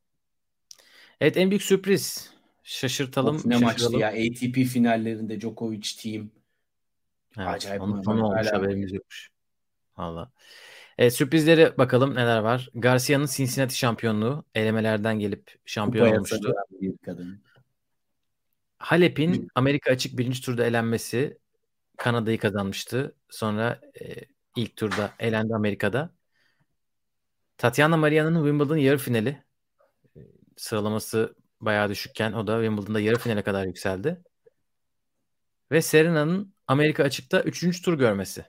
Evet 1.21 1.37
en 1.37 1.49
büyük 1.51 1.63
sürpriz. 1.63 2.31
Şaşırtalım, 2.63 3.35
Of, 3.35 3.45
ne 3.45 3.57
maçtı 3.57 3.81
şaşıralım. 3.81 3.99
ya 3.99 4.07
ATP 4.07 4.63
finallerinde 4.63 5.41
Djokovic 5.41 5.81
team. 6.01 6.29
Evet, 7.37 7.47
Acayip 7.47 7.81
onun 7.81 7.95
maç. 7.95 8.05
sonu 8.05 8.25
olmuş 8.25 8.47
Hala- 8.47 8.57
haberimiz 8.57 8.93
yokmuş. 8.93 9.29
Valla. 9.97 10.31
Evet, 10.97 11.13
sürprizlere 11.13 11.77
bakalım 11.77 12.15
neler 12.15 12.37
var. 12.39 12.69
Garcia'nın 12.75 13.25
Cincinnati 13.25 13.77
şampiyonluğu 13.77 14.45
elemelerden 14.55 15.19
gelip 15.19 15.55
şampiyon 15.65 16.05
Kupaya 16.05 16.17
olmuştu. 16.17 16.53
bir 16.81 16.97
kadın. 16.97 17.43
Halep'in 18.81 19.47
Amerika 19.55 19.91
açık 19.91 20.17
birinci 20.17 20.41
turda 20.41 20.65
elenmesi 20.65 21.37
Kanada'yı 21.97 22.37
kazanmıştı. 22.37 23.15
Sonra 23.29 23.81
e, 24.01 24.15
ilk 24.55 24.75
turda 24.75 25.13
elendi 25.19 25.55
Amerika'da. 25.55 26.13
Tatiana 27.57 27.97
Maria'nın 27.97 28.35
Wimbledon 28.35 28.77
yarı 28.77 28.97
finali 28.97 29.43
e, 30.15 30.19
sıralaması 30.57 31.35
bayağı 31.61 31.89
düşükken 31.89 32.33
o 32.33 32.47
da 32.47 32.63
Wimbledon'da 32.63 32.99
yarı 32.99 33.17
finale 33.17 33.43
kadar 33.43 33.65
yükseldi. 33.65 34.21
Ve 35.71 35.81
Serena'nın 35.81 36.53
Amerika 36.67 37.03
açıkta 37.03 37.41
3. 37.41 37.81
tur 37.81 37.93
görmesi. 37.99 38.45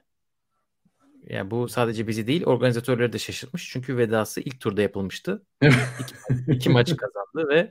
Yani 1.22 1.50
bu 1.50 1.68
sadece 1.68 2.06
bizi 2.06 2.26
değil 2.26 2.44
organizatörleri 2.44 3.12
de 3.12 3.18
şaşırtmış. 3.18 3.70
Çünkü 3.70 3.96
vedası 3.96 4.40
ilk 4.40 4.60
turda 4.60 4.82
yapılmıştı. 4.82 5.46
İki, 5.62 6.14
iki 6.52 6.70
maçı 6.70 6.96
kazandı 6.96 7.48
ve 7.48 7.70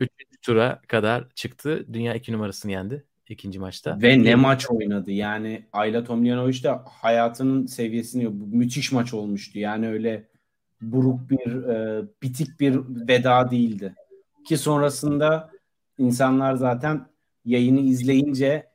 3. 0.00 0.10
tura 0.42 0.80
kadar 0.86 1.24
çıktı. 1.34 1.86
Dünya 1.92 2.14
2 2.14 2.32
numarasını 2.32 2.72
yendi 2.72 3.04
ikinci 3.28 3.58
maçta. 3.58 3.98
Ve 4.02 4.22
ne 4.22 4.34
maç 4.34 4.70
oynadı. 4.70 5.10
Yani 5.10 5.64
Ayla 5.72 6.04
Tomljanovic 6.04 6.62
de 6.62 6.70
hayatının 6.84 7.66
seviyesini 7.66 8.40
bu 8.40 8.46
müthiş 8.46 8.92
maç 8.92 9.14
olmuştu. 9.14 9.58
Yani 9.58 9.88
öyle 9.88 10.28
buruk 10.80 11.30
bir 11.30 11.68
e, 11.68 12.04
bitik 12.22 12.60
bir 12.60 12.80
veda 13.08 13.50
değildi. 13.50 13.94
Ki 14.46 14.56
sonrasında 14.58 15.50
insanlar 15.98 16.54
zaten 16.54 17.06
yayını 17.44 17.80
izleyince 17.80 18.70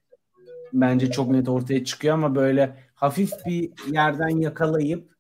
bence 0.74 1.12
çok 1.12 1.32
net 1.32 1.50
ortaya 1.50 1.86
çıkıyor 1.86 2.14
ama 2.14 2.36
böyle 2.36 2.76
hafif 2.96 3.32
bir 3.46 3.72
yerden 3.92 4.38
yakalayıp 4.38 5.16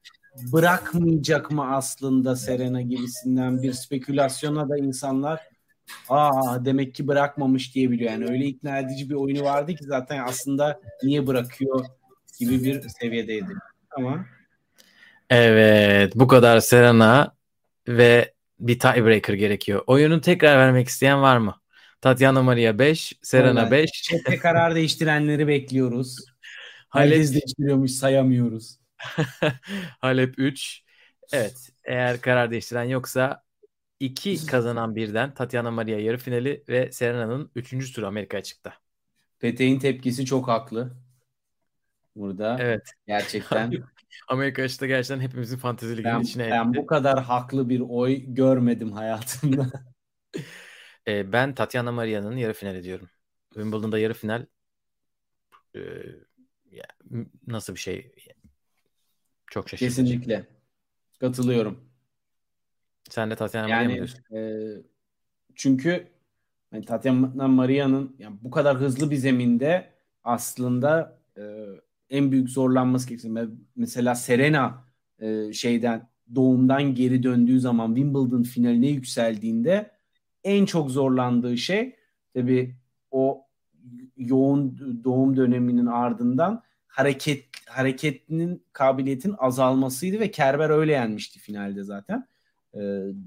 bırakmayacak 0.54 1.52
mı 1.52 1.76
aslında 1.76 2.36
Serena 2.36 2.82
gibisinden 2.82 3.62
bir 3.62 3.74
spekülasyona 3.74 4.70
da 4.70 4.78
insanlar 4.78 5.55
aa 6.10 6.66
demek 6.66 6.96
ki 6.96 7.08
bırakmamış 7.08 7.76
diyebiliyor. 7.76 8.12
Yani 8.12 8.26
öyle 8.26 8.46
ikna 8.46 8.80
edici 8.80 9.10
bir 9.10 9.16
oyunu 9.16 9.44
vardı 9.44 9.76
ki 9.76 9.84
zaten 9.84 10.24
aslında 10.26 10.80
niye 11.04 11.28
bırakıyor 11.28 11.86
gibi 12.40 12.64
bir 12.64 12.90
seviyedeydi. 12.90 13.54
Ama 13.92 14.26
Evet 15.30 16.16
bu 16.16 16.28
kadar 16.28 16.60
Serena 16.60 17.36
ve 17.88 18.34
bir 18.60 18.80
tiebreaker 18.80 19.34
gerekiyor. 19.34 19.84
Oyunu 19.88 20.22
tekrar 20.22 20.58
vermek 20.58 20.88
isteyen 20.88 21.22
var 21.22 21.38
mı? 21.38 21.56
Tatiana 22.02 22.44
Maria 22.44 22.80
5, 22.80 23.14
Serena 23.22 23.60
Aynen. 23.60 23.72
5, 23.72 23.92
chatte 23.92 24.40
karar 24.40 24.76
değiştirenleri 24.76 25.48
bekliyoruz. 25.48 26.18
Halep, 26.90 27.18
değiştiriyormuş 27.18 27.92
sayamıyoruz. 27.92 28.80
Halep 30.02 30.34
3. 30.38 30.82
Evet 31.34 31.70
eğer 31.84 32.22
karar 32.22 32.52
değiştiren 32.52 32.84
yoksa 32.84 33.44
2 34.00 34.46
kazanan 34.46 34.96
birden 34.96 35.34
Tatiana 35.34 35.72
Maria 35.72 36.00
yarı 36.00 36.18
finali 36.18 36.64
ve 36.70 36.92
Serena'nın 36.92 37.52
3. 37.56 37.94
turu 37.94 38.08
Amerika 38.08 38.38
açıkta. 38.38 38.74
Peteğin 39.40 39.80
tepkisi 39.80 40.26
çok 40.26 40.48
haklı. 40.48 40.96
Burada 42.16 42.58
Evet. 42.60 42.92
gerçekten 43.08 43.72
Amerika 44.28 44.64
açıkta 44.64 44.86
gerçekten 44.88 45.20
hepimizin 45.20 45.58
fantezi 45.58 45.98
liginin 45.98 46.14
ben, 46.14 46.22
içine 46.22 46.48
ben 46.52 46.70
etti. 46.70 46.78
bu 46.78 46.86
kadar 46.86 47.24
haklı 47.24 47.70
bir 47.70 47.80
oy 47.80 48.24
görmedim 48.28 48.92
hayatımda. 48.92 49.72
Ee, 51.08 51.32
ben 51.32 51.56
Tatiana 51.56 51.92
Maria'nın 51.92 52.38
yarı 52.38 52.54
finali 52.54 52.84
diyorum. 52.84 53.10
Wimbledon'da 53.54 54.00
yarı 54.00 54.14
final 54.14 54.46
e, 55.76 55.80
m- 57.10 57.26
nasıl 57.48 57.76
bir 57.76 57.80
şey? 57.80 58.12
Çok 59.48 59.70
şaşırtıcı. 59.70 59.96
Kesinlikle. 59.96 60.48
Katılıyorum. 61.20 61.90
Sen 63.10 63.32
de 63.32 63.36
Tatiana 63.36 63.68
Maria 63.68 63.90
mı 63.90 63.96
diyorsun? 63.96 64.36
e, 64.36 64.62
çünkü 65.56 66.08
hani 66.72 66.86
Tatiana 66.86 67.48
Maria'nın 67.48 68.16
yani 68.20 68.36
bu 68.42 68.52
kadar 68.52 68.78
hızlı 68.78 69.12
bir 69.12 69.16
zeminde 69.16 69.90
aslında 70.24 71.20
e, 71.38 71.66
en 72.10 72.32
büyük 72.32 72.50
zorlanması 72.50 73.10
gerekiyor. 73.10 73.48
Mesela 73.76 74.16
Serena 74.16 74.86
e, 75.20 75.54
şeyden 75.54 76.10
doğumdan 76.36 76.96
geri 76.96 77.24
döndüğü 77.24 77.60
zaman 77.60 77.96
Wimbledon 77.96 78.44
finaline 78.44 78.88
yükseldiğinde 78.88 79.92
en 80.44 80.66
çok 80.66 80.92
zorlandığı 80.92 81.58
şey 81.58 81.96
tabii 82.34 82.76
o 83.12 83.46
yoğun 84.18 84.78
doğum 85.04 85.38
döneminin 85.38 85.86
ardından 85.86 86.64
hareket 86.88 87.46
hareketinin 87.70 88.64
kabiliyetin 88.74 89.36
azalmasıydı 89.38 90.20
ve 90.20 90.32
Kerber 90.32 90.70
öyle 90.70 90.92
yenmişti 90.92 91.40
finalde 91.40 91.84
zaten 91.84 92.28
e, 92.76 92.82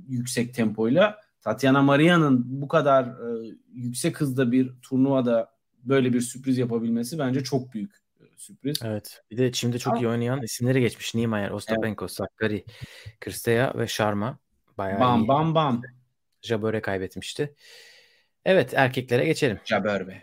yüksek 0.08 0.54
tempoyla. 0.54 1.20
Tatiana 1.40 1.82
Maria'nın 1.82 2.44
bu 2.62 2.68
kadar 2.68 3.04
e, 3.04 3.56
yüksek 3.72 4.20
hızda 4.20 4.52
bir 4.52 4.72
turnuvada 4.82 5.52
böyle 5.84 6.12
bir 6.12 6.20
sürpriz 6.20 6.58
yapabilmesi 6.58 7.18
bence 7.18 7.44
çok 7.44 7.72
büyük 7.74 7.94
e, 8.20 8.24
sürpriz. 8.36 8.76
Evet. 8.84 9.22
Bir 9.30 9.36
de 9.36 9.52
şimdi 9.52 9.78
çok 9.78 10.00
iyi 10.00 10.08
oynayan 10.08 10.42
isimleri 10.42 10.80
geçmiş. 10.80 11.14
Niemeyer, 11.14 11.50
Ostapenko, 11.50 12.08
Sakkari, 12.08 12.64
Kristeya 13.20 13.72
ve 13.76 13.86
Sharma. 13.86 14.38
Bayağı 14.78 15.00
Bam 15.00 15.22
iyi. 15.22 15.28
bam 15.28 15.54
bam. 15.54 15.82
Jabeur 16.42 16.82
kaybetmişti. 16.82 17.54
Evet 18.44 18.74
erkeklere 18.74 19.24
geçelim. 19.24 19.58
Jabeur 19.64 20.08
be. 20.08 20.20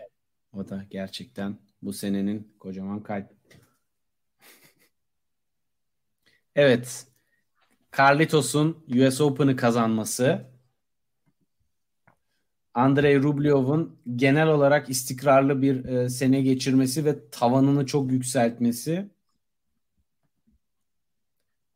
O 0.52 0.68
da 0.68 0.84
gerçekten 0.90 1.58
bu 1.82 1.92
senenin 1.92 2.54
kocaman 2.58 3.02
kalp. 3.02 3.26
Evet. 6.56 7.06
Carlitos'un 7.98 8.84
US 8.88 9.20
Open'ı 9.20 9.56
kazanması. 9.56 10.46
Andrei 12.74 13.22
Rublev'in 13.22 13.98
genel 14.16 14.48
olarak 14.48 14.90
istikrarlı 14.90 15.62
bir 15.62 15.84
e, 15.84 16.08
sene 16.08 16.42
geçirmesi 16.42 17.04
ve 17.04 17.30
tavanını 17.30 17.86
çok 17.86 18.12
yükseltmesi. 18.12 19.10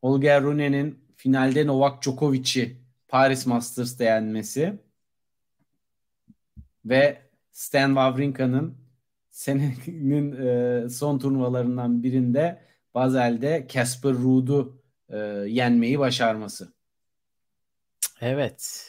Holger 0.01 0.43
Rune'nin 0.43 0.99
finalde 1.17 1.67
Novak 1.67 2.03
Djokovic'i 2.03 2.77
Paris 3.09 3.47
Masters'ta 3.47 4.05
yenmesi 4.05 4.79
ve 6.85 7.23
Stan 7.53 7.89
Wawrinka'nın 7.89 8.75
senenin 9.31 10.33
e, 10.33 10.89
son 10.89 11.19
turnuvalarından 11.19 12.03
birinde 12.03 12.63
Basel'de 12.95 13.67
Casper 13.71 14.13
Ruud'u 14.13 14.80
e, 15.11 15.17
yenmeyi 15.47 15.99
başarması. 15.99 16.73
Evet. 18.21 18.87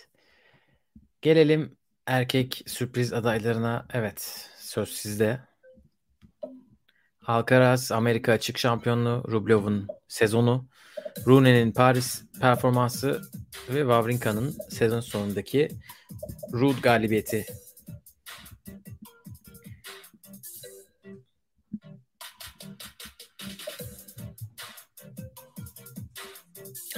Gelelim 1.21 1.77
erkek 2.05 2.63
sürpriz 2.67 3.13
adaylarına. 3.13 3.85
Evet, 3.93 4.49
söz 4.57 4.89
sizde. 4.89 5.39
Alcaraz 7.27 7.91
Amerika 7.91 8.31
açık 8.31 8.57
şampiyonluğu, 8.57 9.23
Rublev'in 9.31 9.87
sezonu, 10.07 10.67
Rune'nin 11.27 11.71
Paris 11.71 12.23
performansı 12.41 13.21
ve 13.69 13.79
Wawrinka'nın 13.79 14.55
sezon 14.69 14.99
sonundaki 14.99 15.69
Ruud 16.53 16.81
galibiyeti. 16.81 17.45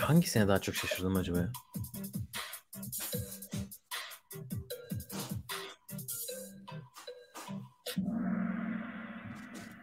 Hangisine 0.04 0.48
daha 0.48 0.62
çok 0.62 0.76
şaşırdım 0.76 1.16
acaba? 1.16 1.38
ya? 1.40 1.52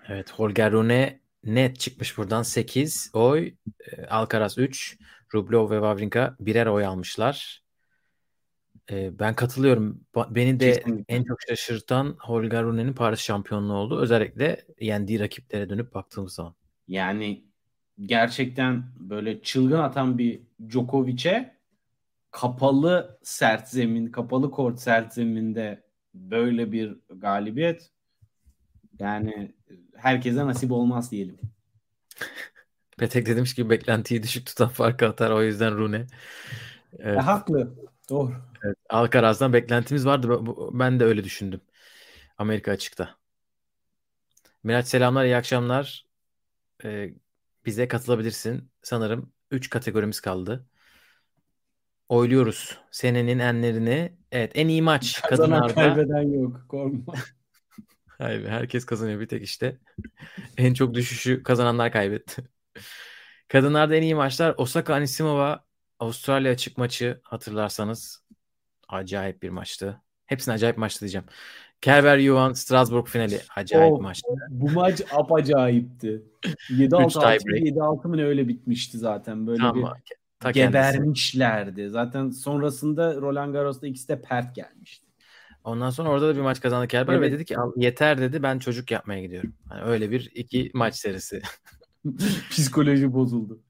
Evet, 0.08 0.30
Holger 0.32 0.72
Rune 0.72 1.20
net 1.44 1.80
çıkmış 1.80 2.18
buradan 2.18 2.42
8 2.42 3.10
oy. 3.14 3.54
E, 3.92 4.06
Alcaraz 4.06 4.58
3, 4.58 4.98
Rublev 5.34 5.70
ve 5.70 5.74
Wawrinka 5.74 6.36
birer 6.40 6.66
oy 6.66 6.84
almışlar. 6.86 7.62
E, 8.90 9.18
ben 9.18 9.34
katılıyorum. 9.34 10.00
Beni 10.30 10.60
de 10.60 10.72
Kesinlikle. 10.72 11.14
en 11.14 11.24
çok 11.24 11.38
şaşırtan 11.48 12.16
Holger 12.20 12.64
Rune'nin 12.64 12.92
Paris 12.92 13.20
şampiyonluğu 13.20 13.74
oldu. 13.74 14.00
Özellikle 14.00 14.64
yendiği 14.80 15.20
rakiplere 15.20 15.70
dönüp 15.70 15.94
baktığımız 15.94 16.34
zaman. 16.34 16.54
Yani 16.88 17.44
gerçekten 18.06 18.84
böyle 18.98 19.42
çılgın 19.42 19.78
atan 19.78 20.18
bir 20.18 20.40
Djokovic'e 20.68 21.56
kapalı 22.30 23.18
sert 23.22 23.68
zemin, 23.68 24.06
kapalı 24.06 24.50
kort 24.50 24.80
sert 24.80 25.14
zeminde 25.14 25.84
böyle 26.14 26.72
bir 26.72 26.96
galibiyet 27.10 27.90
yani 28.98 29.54
herkese 29.96 30.46
nasip 30.46 30.72
olmaz 30.72 31.10
diyelim. 31.10 31.38
Petek 32.98 33.26
de 33.26 33.36
demiş 33.36 33.54
ki 33.54 33.70
beklentiyi 33.70 34.22
düşük 34.22 34.46
tutan 34.46 34.68
farkı 34.68 35.08
atar. 35.08 35.30
O 35.30 35.42
yüzden 35.42 35.76
Rune. 35.76 36.06
Evet. 36.98 37.18
E, 37.18 37.20
haklı. 37.20 37.74
Doğru. 38.10 38.34
Evet, 38.64 38.76
Alcaraz'dan 38.88 39.52
beklentimiz 39.52 40.06
vardı. 40.06 40.40
Ben 40.72 41.00
de 41.00 41.04
öyle 41.04 41.24
düşündüm. 41.24 41.60
Amerika 42.38 42.72
açıkta. 42.72 43.16
Miraç 44.64 44.86
selamlar, 44.86 45.24
iyi 45.24 45.36
akşamlar. 45.36 46.06
Ee, 46.84 47.14
bize 47.66 47.88
katılabilirsin. 47.88 48.70
Sanırım 48.82 49.32
3 49.50 49.70
kategorimiz 49.70 50.20
kaldı. 50.20 50.66
Oyluyoruz 52.08 52.78
senenin 52.90 53.38
enlerini. 53.38 54.12
Evet, 54.32 54.52
en 54.54 54.68
iyi 54.68 54.82
maç 54.82 55.22
Kazanan 55.22 55.68
kadınlarda. 55.68 55.94
kaybeden 55.94 56.40
yok. 56.40 56.64
Korkma. 56.68 57.14
Hayır, 58.18 58.48
herkes 58.48 58.84
kazanıyor 58.84 59.20
bir 59.20 59.28
tek 59.28 59.42
işte. 59.42 59.78
En 60.56 60.74
çok 60.74 60.94
düşüşü 60.94 61.42
kazananlar 61.42 61.92
kaybetti. 61.92 62.44
Kadınlarda 63.48 63.96
en 63.96 64.02
iyi 64.02 64.14
maçlar 64.14 64.54
Osaka 64.58 64.94
Anisimova 64.94 65.64
Avustralya 65.98 66.52
açık 66.52 66.78
maçı 66.78 67.20
hatırlarsanız 67.22 68.24
acayip 68.88 69.42
bir 69.42 69.50
maçtı. 69.50 70.00
Hepsine 70.26 70.54
acayip 70.54 70.78
maçtı 70.78 71.00
diyeceğim. 71.00 71.26
Kerber 71.80 72.18
Yuan 72.18 72.52
Strasbourg 72.52 73.06
finali 73.08 73.40
acayip 73.56 73.92
Of, 73.92 74.00
maçtı. 74.00 74.28
Bu 74.50 74.70
maç 74.70 75.02
apacayipti. 75.12 76.22
7-6 76.70 77.06
Üç 77.06 77.12
tiebreak. 77.12 77.62
7-6 77.66 78.08
mı 78.08 78.16
ne 78.16 78.24
öyle 78.24 78.48
bitmişti 78.48 78.98
zaten. 78.98 79.46
Böyle 79.46 79.58
Tamam. 79.58 79.76
bir 79.76 80.14
Ta 80.40 80.52
kendisi. 80.52 80.68
gebermişlerdi. 80.68 81.88
Zaten 81.90 82.30
sonrasında 82.30 83.14
Roland 83.14 83.52
Garros'ta 83.52 83.86
ikisi 83.86 84.08
de 84.08 84.22
pert 84.22 84.54
gelmişti. 84.56 85.06
Ondan 85.64 85.90
sonra 85.90 86.08
orada 86.08 86.28
da 86.28 86.36
bir 86.36 86.40
maç 86.40 86.60
kazandı 86.60 86.88
Kerber 86.88 87.12
ve 87.20 87.26
Evet. 87.26 87.32
dedi 87.32 87.44
ki 87.44 87.58
"Al, 87.58 87.72
yeter 87.76 88.20
dedi 88.20 88.42
ben 88.42 88.58
çocuk 88.58 88.90
yapmaya 88.90 89.20
gidiyorum. 89.20 89.54
Yani 89.70 89.82
öyle 89.82 90.10
bir 90.10 90.30
iki 90.34 90.70
maç 90.74 90.94
serisi. 90.94 91.42
Psikoloji 92.50 93.12
bozuldu. 93.12 93.60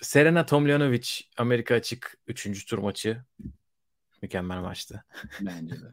Serena 0.00 0.46
Tomljanovic 0.46 1.08
Amerika 1.36 1.74
açık 1.74 2.18
3. 2.26 2.64
tur 2.66 2.78
maçı. 2.78 3.24
Mükemmel 4.22 4.58
maçtı. 4.60 5.04
Bence 5.40 5.74
de. 5.74 5.86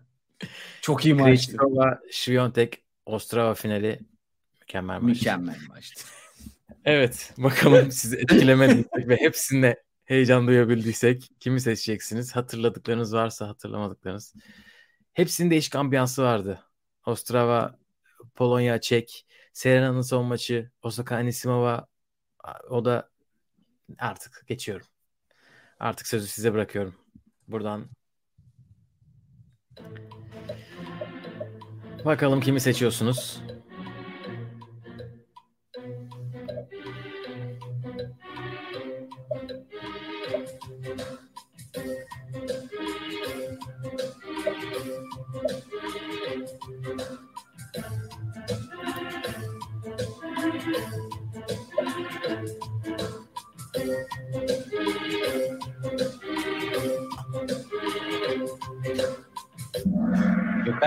Çok 0.81 1.05
iyi 1.05 1.13
maçtı. 1.13 1.25
Krejcikova, 1.25 1.99
Świątek, 2.11 2.83
Ostrava 3.05 3.53
finali 3.53 3.99
mükemmel 4.59 4.99
maç. 4.99 5.03
Mükemmel 5.03 5.57
maçtı. 5.69 6.03
Evet, 6.85 7.33
bakalım 7.37 7.91
sizi 7.91 8.17
etkilemediysek 8.17 9.07
ve 9.07 9.15
hepsinde 9.15 9.83
heyecan 10.05 10.47
duyabildiysek 10.47 11.29
kimi 11.39 11.61
seçeceksiniz? 11.61 12.35
Hatırladıklarınız 12.35 13.13
varsa 13.13 13.47
hatırlamadıklarınız. 13.47 14.33
Hepsinin 15.13 15.51
değişik 15.51 15.75
ambiyansı 15.75 16.23
vardı. 16.23 16.59
Ostrava, 17.05 17.79
Polonya, 18.35 18.81
Çek, 18.81 19.27
Serena'nın 19.53 20.01
son 20.01 20.25
maçı, 20.25 20.71
Osaka 20.81 21.15
Anisimova 21.15 21.87
o 22.69 22.85
da 22.85 23.09
artık 23.97 24.43
geçiyorum. 24.47 24.87
Artık 25.79 26.07
sözü 26.07 26.27
size 26.27 26.53
bırakıyorum. 26.53 26.95
Buradan 27.47 27.89
Bakalım 32.05 32.41
kimi 32.41 32.59
seçiyorsunuz? 32.59 33.37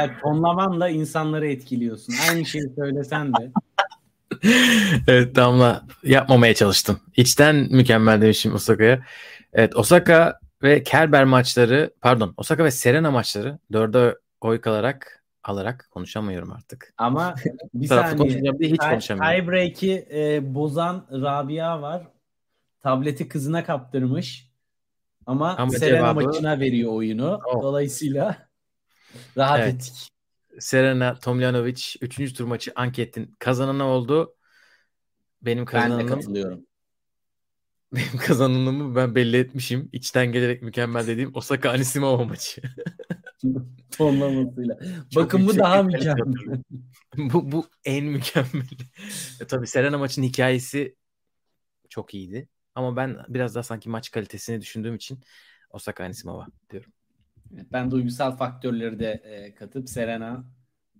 Gökhan 0.06 0.20
tonlamanla 0.20 0.88
insanları 0.88 1.48
etkiliyorsun. 1.48 2.14
Aynı 2.30 2.46
şeyi 2.46 2.64
söylesen 2.76 3.32
de. 3.32 3.50
evet 5.08 5.36
Damla 5.36 5.82
yapmamaya 6.02 6.54
çalıştım. 6.54 7.00
İçten 7.16 7.56
mükemmel 7.56 8.20
demişim 8.20 8.54
Osaka'ya. 8.54 9.00
Evet 9.52 9.76
Osaka 9.76 10.38
ve 10.62 10.82
Kerber 10.82 11.24
maçları 11.24 11.90
pardon 12.00 12.34
Osaka 12.36 12.64
ve 12.64 12.70
Serena 12.70 13.10
maçları 13.10 13.58
dörde 13.72 14.18
oy 14.40 14.60
kalarak 14.60 15.24
alarak 15.44 15.88
konuşamıyorum 15.90 16.52
artık. 16.52 16.94
Ama 16.98 17.34
bir 17.74 17.86
saniye. 17.86 18.58
diye 18.58 18.72
hiç 18.72 18.80
konuşamıyorum. 18.80 19.36
Tiebreak'i 19.38 20.06
e, 20.12 20.54
bozan 20.54 21.06
Rabia 21.12 21.82
var. 21.82 22.02
Tableti 22.82 23.28
kızına 23.28 23.64
kaptırmış. 23.64 24.50
Ama, 25.26 25.56
Ama 25.56 25.70
Serena 25.70 25.98
cevabı- 25.98 26.24
maçına 26.24 26.60
veriyor 26.60 26.92
oyunu. 26.92 27.40
Oh. 27.46 27.62
Dolayısıyla 27.62 28.49
rahat 29.36 29.60
Evet. 29.60 29.74
ettik. 29.74 30.08
Serena 30.58 31.14
Tomljanovic 31.18 31.82
3. 32.00 32.32
tur 32.32 32.44
maçı 32.44 32.72
anketin 32.74 33.36
kazananı 33.38 33.84
oldu. 33.84 34.34
Benim 35.42 35.58
Ben 35.58 35.66
de 35.66 35.70
kazananım 35.70 36.06
katılıyorum. 36.06 36.66
benim 37.92 38.16
kazananımı 38.18 38.96
ben 38.96 39.14
belli 39.14 39.36
etmişim. 39.36 39.88
İçten 39.92 40.32
gelerek 40.32 40.62
mükemmel 40.62 41.06
dediğim 41.06 41.30
Osaka 41.34 41.70
Anisimova 41.70 42.24
maçı. 42.24 42.62
Tonlamasıyla. 43.98 44.78
Bakın 45.16 45.46
bu 45.46 45.58
daha 45.58 45.82
mükemmel. 45.82 46.62
bu, 47.16 47.52
bu 47.52 47.66
en 47.84 48.04
mükemmel. 48.04 48.66
e, 49.40 49.46
tabii 49.46 49.66
Serena 49.66 49.98
maçın 49.98 50.22
hikayesi 50.22 50.96
çok 51.88 52.14
iyiydi. 52.14 52.48
Ama 52.74 52.96
ben 52.96 53.16
biraz 53.28 53.54
daha 53.54 53.62
sanki 53.62 53.88
maç 53.88 54.10
kalitesini 54.10 54.60
düşündüğüm 54.60 54.94
için 54.94 55.20
Osaka 55.70 56.04
Anisimova 56.04 56.46
diyorum. 56.70 56.92
Ben 57.50 57.90
duygusal 57.90 58.36
faktörleri 58.36 58.98
de 58.98 59.10
e, 59.24 59.54
katıp 59.54 59.88
Serena 59.88 60.44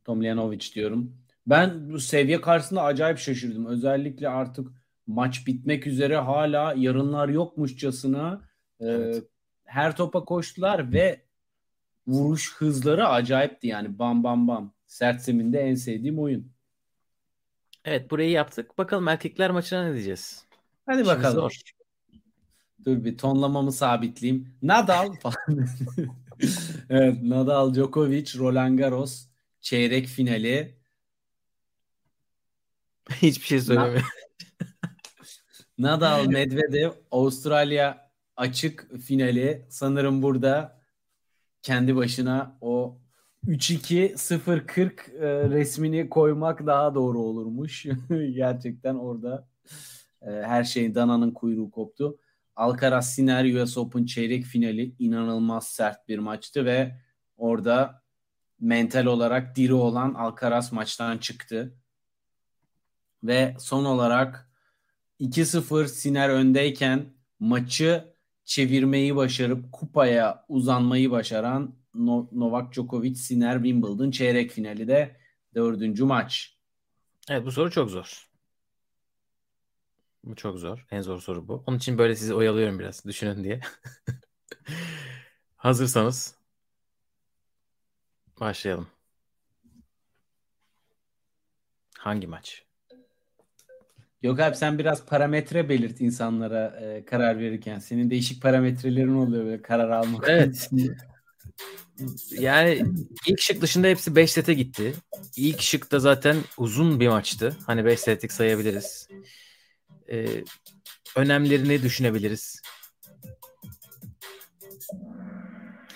Tomljanovic 0.04 0.74
diyorum. 0.74 1.16
Ben 1.46 1.90
bu 1.90 2.00
seviye 2.00 2.40
karşısında 2.40 2.82
acayip 2.82 3.18
şaşırdım. 3.18 3.66
Özellikle 3.66 4.28
artık 4.28 4.68
maç 5.06 5.46
bitmek 5.46 5.86
üzere 5.86 6.16
hala 6.16 6.74
yarınlar 6.76 7.28
yokmuşçasına 7.28 8.40
e, 8.80 8.86
evet. 8.86 9.24
her 9.64 9.96
topa 9.96 10.24
koştular 10.24 10.92
ve 10.92 11.20
vuruş 12.06 12.56
hızları 12.56 13.08
acayipti 13.08 13.66
yani 13.66 13.98
bam 13.98 14.24
bam 14.24 14.48
bam. 14.48 14.74
Sert 14.86 15.22
zeminde 15.22 15.60
en 15.60 15.74
sevdiğim 15.74 16.18
oyun. 16.18 16.52
Evet 17.84 18.10
burayı 18.10 18.30
yaptık. 18.30 18.78
Bakalım 18.78 19.08
erkekler 19.08 19.50
maçına 19.50 19.84
ne 19.84 19.94
diyeceğiz? 19.94 20.44
Hadi 20.86 20.96
Şimdi 20.96 21.08
bakalım. 21.08 21.34
Zor. 21.34 21.60
Dur 22.84 23.04
bir 23.04 23.18
tonlamamı 23.18 23.72
sabitleyeyim. 23.72 24.54
Nadal 24.62 25.12
falan. 25.22 25.66
evet 26.90 27.22
Nadal, 27.22 27.74
Djokovic, 27.74 28.38
Roland 28.38 28.78
Garros 28.78 29.26
çeyrek 29.60 30.06
finali. 30.06 30.80
Hiçbir 33.22 33.46
şey 33.46 33.60
söyleme. 33.60 34.02
Nadal, 35.78 36.26
Medvedev, 36.26 36.90
Avustralya 37.10 38.10
açık 38.36 39.00
finali. 39.00 39.66
Sanırım 39.68 40.22
burada 40.22 40.80
kendi 41.62 41.96
başına 41.96 42.58
o 42.60 42.98
3-2-0-40 43.46 45.16
e, 45.16 45.50
resmini 45.50 46.08
koymak 46.08 46.66
daha 46.66 46.94
doğru 46.94 47.18
olurmuş. 47.18 47.86
Gerçekten 48.34 48.94
orada 48.94 49.48
e, 50.22 50.30
her 50.30 50.64
şey 50.64 50.94
dananın 50.94 51.30
kuyruğu 51.30 51.70
koptu. 51.70 52.18
Alcaraz 52.56 53.14
Sinner 53.14 53.62
US 53.62 53.76
Open 53.78 54.04
çeyrek 54.04 54.44
finali 54.44 54.94
inanılmaz 54.98 55.68
sert 55.68 56.08
bir 56.08 56.18
maçtı 56.18 56.64
ve 56.64 57.00
orada 57.36 58.02
mental 58.60 59.06
olarak 59.06 59.56
diri 59.56 59.74
olan 59.74 60.14
Alcaraz 60.14 60.72
maçtan 60.72 61.18
çıktı. 61.18 61.74
Ve 63.22 63.56
son 63.58 63.84
olarak 63.84 64.50
2-0 65.20 65.88
Sinner 65.88 66.28
öndeyken 66.28 67.14
maçı 67.40 68.14
çevirmeyi 68.44 69.16
başarıp 69.16 69.72
kupaya 69.72 70.44
uzanmayı 70.48 71.10
başaran 71.10 71.74
Novak 72.32 72.72
Djokovic 72.72 73.14
Sinner 73.14 73.54
Wimbledon 73.54 74.10
çeyrek 74.10 74.50
finali 74.50 74.88
de 74.88 75.16
dördüncü 75.54 76.04
maç. 76.04 76.56
Evet 77.28 77.46
bu 77.46 77.52
soru 77.52 77.70
çok 77.70 77.90
zor. 77.90 78.29
Bu 80.24 80.36
çok 80.36 80.58
zor. 80.58 80.86
En 80.90 81.00
zor 81.00 81.20
soru 81.20 81.48
bu. 81.48 81.64
Onun 81.66 81.76
için 81.76 81.98
böyle 81.98 82.16
sizi 82.16 82.34
oyalıyorum 82.34 82.78
biraz 82.78 83.04
düşünün 83.04 83.44
diye. 83.44 83.60
Hazırsanız 85.56 86.34
başlayalım. 88.40 88.88
Hangi 91.98 92.26
maç? 92.26 92.64
Yok 94.22 94.40
abi 94.40 94.56
sen 94.56 94.78
biraz 94.78 95.06
parametre 95.06 95.68
belirt 95.68 96.00
insanlara 96.00 96.80
e, 96.80 97.04
karar 97.04 97.38
verirken. 97.38 97.78
Senin 97.78 98.10
değişik 98.10 98.42
parametrelerin 98.42 99.14
oluyor 99.14 99.44
böyle 99.44 99.62
karar 99.62 99.90
almak. 99.90 100.28
Evet. 100.28 100.70
yani 102.30 102.82
ilk 103.26 103.40
şık 103.40 103.62
dışında 103.62 103.86
hepsi 103.86 104.16
5 104.16 104.32
sete 104.32 104.54
gitti. 104.54 104.94
İlk 105.36 105.60
şık 105.60 105.92
da 105.92 106.00
zaten 106.00 106.36
uzun 106.58 107.00
bir 107.00 107.08
maçtı. 107.08 107.56
Hani 107.66 107.84
5 107.84 108.00
setlik 108.00 108.32
sayabiliriz. 108.32 109.08
Ee, 110.10 110.44
önemlerini 111.16 111.82
düşünebiliriz. 111.82 112.62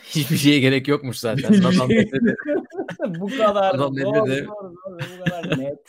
Hiçbir 0.02 0.36
şeye 0.36 0.58
gerek 0.58 0.88
yokmuş 0.88 1.18
zaten. 1.18 1.62
Adam 1.62 1.88
bu 3.20 3.26
kadar. 3.26 3.74
Adam 3.74 3.94
Medvedev. 3.94 4.46
Bu 4.46 5.24
kadar 5.24 5.58
net. 5.58 5.78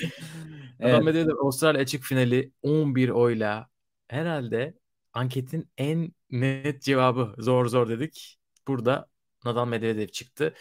Evet. 0.80 0.94
Adam 0.94 1.06
Medvedev 1.06 1.38
Avustralya 1.44 1.82
açık 1.82 2.04
finali 2.04 2.52
11 2.62 3.10
oyla 3.10 3.70
herhalde 4.08 4.74
anketin 5.14 5.70
en 5.78 6.12
net 6.32 6.82
cevabı 6.82 7.36
zor 7.38 7.66
zor 7.66 7.90
dedik. 7.90 8.40
Burada 8.68 9.08
Nadal 9.46 9.68
Medvedev 9.68 10.08
çıktı. 10.08 10.54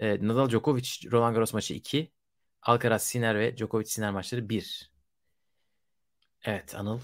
E, 0.00 0.28
Nadal 0.28 0.48
Djokovic 0.48 0.88
Roland 1.12 1.34
Garros 1.34 1.52
maçı 1.52 1.74
2. 1.74 2.12
Alcaraz 2.62 3.02
Sinner 3.02 3.38
ve 3.38 3.56
Djokovic 3.56 3.86
Sinner 3.86 4.10
maçları 4.10 4.48
1. 4.48 4.95
Evet 6.46 6.74
Anıl 6.74 7.00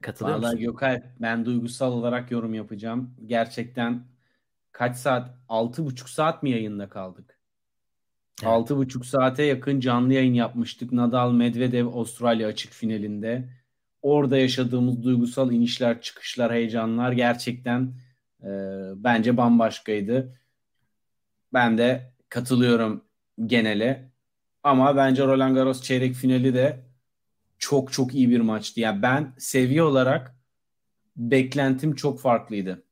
katılıyor 0.00 0.36
Vallahi 0.36 0.52
musun? 0.52 0.66
Gökay 0.66 1.02
ben 1.20 1.44
duygusal 1.44 1.92
olarak 1.92 2.30
yorum 2.30 2.54
yapacağım. 2.54 3.14
Gerçekten 3.26 4.04
kaç 4.72 4.96
saat? 4.96 5.30
6,5 5.48 6.10
saat 6.10 6.42
mi 6.42 6.50
yayında 6.50 6.88
kaldık? 6.88 7.38
Evet. 8.42 8.52
6,5 8.52 9.04
saate 9.04 9.42
yakın 9.42 9.80
canlı 9.80 10.12
yayın 10.12 10.34
yapmıştık. 10.34 10.92
Nadal 10.92 11.32
Medvedev 11.32 11.86
Avustralya 11.86 12.48
açık 12.48 12.72
finalinde. 12.72 13.48
Orada 14.02 14.38
yaşadığımız 14.38 15.02
duygusal 15.02 15.52
inişler, 15.52 16.00
çıkışlar, 16.00 16.52
heyecanlar 16.52 17.12
gerçekten 17.12 17.94
e, 18.42 18.48
bence 18.96 19.36
bambaşkaydı. 19.36 20.40
Ben 21.52 21.78
de 21.78 22.12
katılıyorum 22.28 23.04
genele. 23.46 24.10
Ama 24.62 24.96
bence 24.96 25.26
Roland 25.26 25.54
Garros 25.54 25.82
çeyrek 25.82 26.14
finali 26.14 26.54
de 26.54 26.89
çok 27.60 27.92
çok 27.92 28.14
iyi 28.14 28.30
bir 28.30 28.40
maçtı. 28.40 28.80
Yani 28.80 29.02
ben 29.02 29.34
seviye 29.38 29.82
olarak 29.82 30.36
beklentim 31.16 31.94
çok 31.94 32.20
farklıydı. 32.20 32.84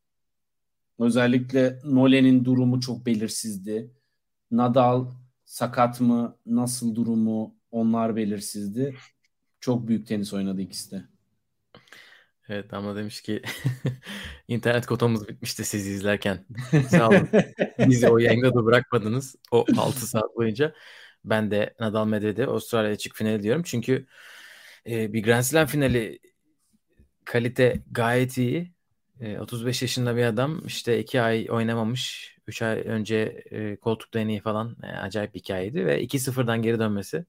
Özellikle 0.98 1.78
Nolen'in 1.84 2.44
durumu 2.44 2.80
çok 2.80 3.06
belirsizdi. 3.06 3.90
Nadal 4.50 5.10
sakat 5.44 6.00
mı, 6.00 6.36
nasıl 6.46 6.94
durumu 6.94 7.54
onlar 7.70 8.16
belirsizdi. 8.16 8.96
Çok 9.60 9.88
büyük 9.88 10.06
tenis 10.06 10.34
oynadı 10.34 10.60
ikisi 10.60 10.90
de. 10.90 11.02
Evet 12.48 12.74
ama 12.74 12.96
demiş 12.96 13.20
ki 13.20 13.42
internet 14.48 14.86
kotamız 14.86 15.28
bitmişti 15.28 15.64
sizi 15.64 15.90
izlerken. 15.90 16.44
Sağ 16.88 17.08
olun. 17.08 17.28
Bizi 17.78 18.08
o 18.08 18.18
yayında 18.18 18.54
da 18.54 18.64
bırakmadınız 18.64 19.36
o 19.50 19.64
6 19.78 20.06
saat 20.06 20.36
boyunca. 20.36 20.74
Ben 21.24 21.50
de 21.50 21.74
Nadal 21.80 22.06
Medvedev 22.06 22.48
Avustralya 22.48 22.90
açık 22.92 23.14
finali 23.14 23.42
diyorum. 23.42 23.62
Çünkü 23.62 24.06
e, 24.88 25.12
bir 25.12 25.22
Grand 25.22 25.42
Slam 25.42 25.66
finali 25.66 26.18
kalite 27.24 27.82
gayet 27.90 28.38
iyi. 28.38 28.72
E, 29.20 29.38
35 29.38 29.82
yaşında 29.82 30.16
bir 30.16 30.24
adam 30.24 30.66
işte 30.66 30.98
2 30.98 31.20
ay 31.20 31.46
oynamamış. 31.50 32.36
3 32.46 32.62
ay 32.62 32.78
önce 32.78 33.16
e, 33.50 33.76
koltuk 33.76 34.14
deneyi 34.14 34.40
falan 34.40 34.76
e, 34.82 34.86
acayip 34.86 35.34
bir 35.34 35.40
hikayeydi 35.40 35.86
ve 35.86 36.02
2-0'dan 36.02 36.62
geri 36.62 36.78
dönmesi. 36.78 37.24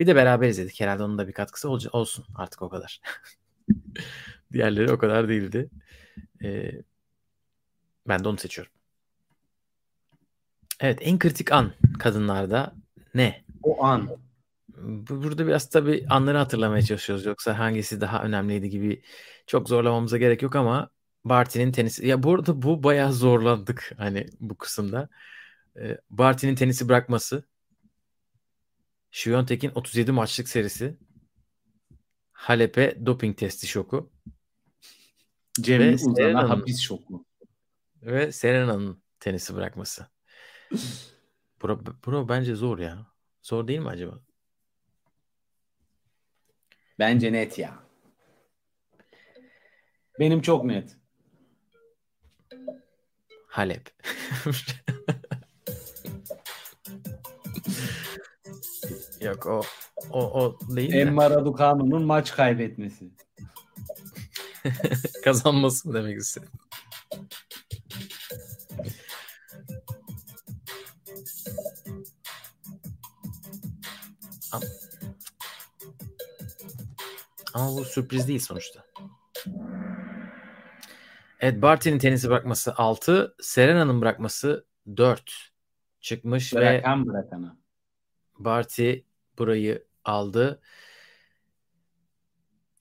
Bir 0.00 0.06
de 0.06 0.16
beraber 0.16 0.48
izledik. 0.48 0.80
Herhalde 0.80 1.02
onun 1.02 1.18
da 1.18 1.28
bir 1.28 1.32
katkısı 1.32 1.70
ol- 1.70 1.80
olsun 1.92 2.24
artık 2.34 2.62
o 2.62 2.68
kadar. 2.68 3.00
Diğerleri 4.52 4.92
o 4.92 4.98
kadar 4.98 5.28
değildi. 5.28 5.70
E, 6.44 6.72
ben 8.08 8.24
de 8.24 8.28
onu 8.28 8.38
seçiyorum. 8.38 8.72
Evet 10.80 10.98
en 11.02 11.18
kritik 11.18 11.52
an 11.52 11.72
kadınlarda 11.98 12.74
ne? 13.14 13.44
O 13.62 13.84
an. 13.84 14.10
Burada 14.82 15.46
biraz 15.46 15.70
tabii 15.70 16.06
anları 16.10 16.38
hatırlamaya 16.38 16.82
çalışıyoruz. 16.82 17.26
Yoksa 17.26 17.58
hangisi 17.58 18.00
daha 18.00 18.22
önemliydi 18.22 18.70
gibi 18.70 19.02
çok 19.46 19.68
zorlamamıza 19.68 20.18
gerek 20.18 20.42
yok 20.42 20.56
ama 20.56 20.90
Barty'nin 21.24 21.72
tenisi. 21.72 22.06
Ya 22.06 22.22
burada 22.22 22.62
bu 22.62 22.82
bayağı 22.82 23.12
zorlandık 23.12 23.92
hani 23.98 24.26
bu 24.40 24.58
kısımda. 24.58 25.08
Ee, 25.76 25.98
Barty'nin 26.10 26.54
tenisi 26.54 26.88
bırakması. 26.88 27.44
Şiyontek'in 29.10 29.72
37 29.74 30.12
maçlık 30.12 30.48
serisi. 30.48 30.96
Halep'e 32.32 33.06
doping 33.06 33.38
testi 33.38 33.66
şoku. 33.66 34.12
Cem 35.60 35.94
Uzan'a 35.94 36.48
hapis 36.48 36.80
şoku. 36.80 37.26
Ve 38.02 38.32
Serena'nın 38.32 39.02
tenisi 39.20 39.54
bırakması. 39.54 40.06
Bro, 41.62 41.80
bro 42.06 42.28
bence 42.28 42.54
zor 42.54 42.78
ya. 42.78 43.06
Zor 43.42 43.68
değil 43.68 43.78
mi 43.78 43.88
acaba? 43.88 44.20
Bence 47.02 47.32
net 47.32 47.58
ya. 47.58 47.74
Benim 50.18 50.42
çok 50.42 50.64
net. 50.64 50.96
Halep. 53.46 53.90
Yok 59.20 59.46
o 59.46 59.62
o 60.10 60.42
o 60.42 60.58
değil 60.76 60.92
Emma 60.92 61.30
Raducanu'nun 61.30 62.02
maç 62.02 62.32
kaybetmesi. 62.32 63.10
Kazanması 65.24 65.88
mı 65.88 65.94
demek 65.94 66.18
istedim? 66.18 66.48
Ama 77.54 77.76
bu 77.76 77.84
sürpriz 77.84 78.28
değil 78.28 78.40
sonuçta. 78.40 78.86
Evet 81.40 81.62
Barty'nin 81.62 81.98
tenisi 81.98 82.28
bırakması 82.28 82.74
6. 82.74 83.34
Serena'nın 83.40 84.00
bırakması 84.00 84.66
4 84.96 85.50
çıkmış 86.00 86.54
Bırakan 86.54 87.02
ve 87.02 87.08
bırakana. 87.08 87.56
Barty 88.38 88.92
burayı 89.38 89.86
aldı. 90.04 90.62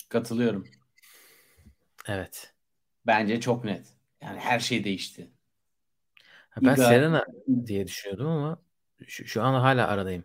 Katılıyorum. 0.09 0.67
Evet. 2.07 2.53
Bence 3.07 3.39
çok 3.41 3.63
net. 3.65 3.88
Yani 4.22 4.39
her 4.39 4.59
şey 4.59 4.84
değişti. 4.84 5.32
Ha, 6.49 6.61
Ben 6.61 6.76
Iga- 6.76 6.88
Serena 6.89 7.26
diye 7.65 7.88
düşünüyordum 7.88 8.28
ama 8.28 8.61
şu, 9.07 9.26
şu 9.26 9.43
an 9.43 9.53
hala 9.53 9.88
aradayım. 9.88 10.24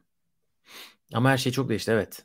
Ama 1.15 1.31
her 1.31 1.39
şey 1.39 1.53
çok 1.53 1.69
değişti 1.69 1.91
evet. 1.91 2.25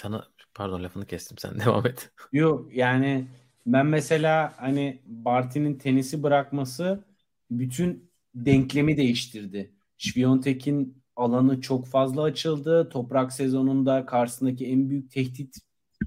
Sana 0.00 0.24
pardon 0.54 0.82
lafını 0.82 1.06
kestim 1.06 1.38
sen 1.38 1.60
devam 1.64 1.86
et. 1.86 2.10
Yok 2.32 2.76
yani 2.76 3.26
ben 3.66 3.86
mesela 3.86 4.54
hani 4.56 5.02
Barty'nin 5.06 5.78
tenisi 5.78 6.22
bırakması 6.22 7.04
bütün 7.50 8.10
denklemi 8.34 8.96
değiştirdi. 8.96 9.72
Şviyontek'in 9.98 11.02
alanı 11.16 11.60
çok 11.60 11.86
fazla 11.86 12.22
açıldı. 12.22 12.88
Toprak 12.88 13.32
sezonunda 13.32 14.06
karşısındaki 14.06 14.66
en 14.66 14.90
büyük 14.90 15.10
tehdit 15.10 15.56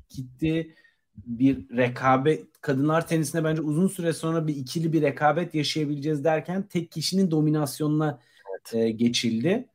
gitti. 0.10 0.76
Bir 1.16 1.70
rekabet 1.78 2.62
kadınlar 2.62 3.08
tenisinde 3.08 3.44
bence 3.44 3.62
uzun 3.62 3.88
süre 3.88 4.14
sonra 4.14 4.48
bir 4.48 4.56
ikili 4.56 4.94
bir 4.94 5.02
rekabet 5.02 5.56
yaşayabileceğiz 5.56 6.24
derken 6.24 6.68
tek 6.68 6.92
kişinin 6.92 7.32
dominasyonuna 7.32 8.20
e, 8.74 8.92
geçildi. 8.92 9.70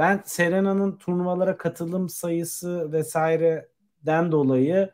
Ben 0.00 0.22
Serena'nın 0.24 0.96
turnuvalara 0.96 1.56
katılım 1.56 2.08
sayısı 2.08 2.92
vesaireden 2.92 4.32
dolayı 4.32 4.90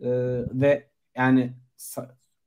e, 0.00 0.08
ve 0.52 0.88
yani 1.16 1.52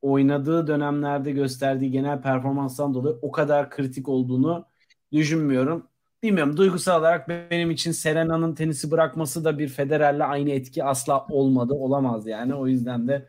oynadığı 0.01 0.67
dönemlerde 0.67 1.31
gösterdiği 1.31 1.91
genel 1.91 2.21
performanstan 2.21 2.93
dolayı 2.93 3.15
o 3.21 3.31
kadar 3.31 3.69
kritik 3.69 4.09
olduğunu 4.09 4.65
düşünmüyorum. 5.11 5.87
Bilmiyorum 6.23 6.57
duygusal 6.57 6.99
olarak 6.99 7.29
benim 7.29 7.71
için 7.71 7.91
Serena'nın 7.91 8.55
tenisi 8.55 8.91
bırakması 8.91 9.45
da 9.45 9.59
bir 9.59 9.67
Federer'le 9.67 10.21
aynı 10.21 10.49
etki 10.49 10.83
asla 10.83 11.25
olmadı, 11.29 11.73
olamaz 11.73 12.27
yani. 12.27 12.55
O 12.55 12.67
yüzden 12.67 13.07
de 13.07 13.27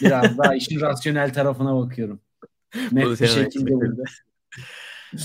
biraz 0.00 0.38
daha 0.38 0.54
işin 0.56 0.80
rasyonel 0.80 1.32
tarafına 1.32 1.76
bakıyorum. 1.76 2.20
Net 2.92 3.20
bir 3.20 3.26
şekilde 3.26 3.70
burada. 3.70 4.02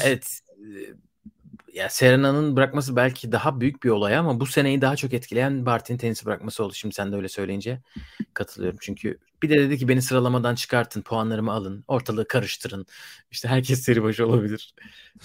Evet. 0.05 0.41
Ya 1.73 1.89
Serena'nın 1.89 2.55
bırakması 2.55 2.95
belki 2.95 3.31
daha 3.31 3.61
büyük 3.61 3.83
bir 3.83 3.89
olay 3.89 4.15
ama 4.17 4.39
bu 4.39 4.45
seneyi 4.45 4.81
daha 4.81 4.95
çok 4.95 5.13
etkileyen 5.13 5.65
Barty'nin 5.65 5.97
tenisi 5.97 6.25
bırakması 6.25 6.63
oldu. 6.63 6.73
Şimdi 6.73 6.95
sen 6.95 7.11
de 7.11 7.15
öyle 7.15 7.29
söyleyince 7.29 7.81
katılıyorum. 8.33 8.77
Çünkü 8.81 9.17
bir 9.43 9.49
de 9.49 9.57
dedi 9.59 9.77
ki 9.77 9.87
beni 9.87 10.01
sıralamadan 10.01 10.55
çıkartın, 10.55 11.01
puanlarımı 11.01 11.51
alın, 11.51 11.83
ortalığı 11.87 12.27
karıştırın. 12.27 12.85
İşte 13.31 13.47
herkes 13.47 13.81
seri 13.81 14.03
başı 14.03 14.27
olabilir. 14.27 14.73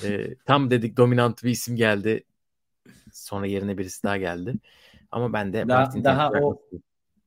E, 0.04 0.34
tam 0.34 0.70
dedik 0.70 0.96
dominant 0.96 1.44
bir 1.44 1.50
isim 1.50 1.76
geldi. 1.76 2.24
Sonra 3.12 3.46
yerine 3.46 3.78
birisi 3.78 4.02
daha 4.02 4.16
geldi. 4.16 4.54
Ama 5.10 5.32
ben 5.32 5.52
de 5.52 5.68
Daha- 5.68 5.80
Barty'nin 5.80 6.04
daha 6.04 6.30
o- 6.30 6.62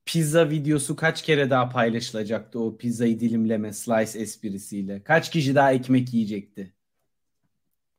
Pizza 0.06 0.50
videosu 0.50 0.96
kaç 0.96 1.22
kere 1.22 1.50
daha 1.50 1.70
paylaşılacaktı 1.70 2.60
o 2.60 2.78
pizzayı 2.78 3.20
dilimleme 3.20 3.74
slice 3.74 4.20
esprisiyle? 4.20 5.04
Kaç 5.04 5.32
kişi 5.32 5.56
daha 5.56 5.74
ekmek 5.74 6.14
yiyecekti? 6.14 6.74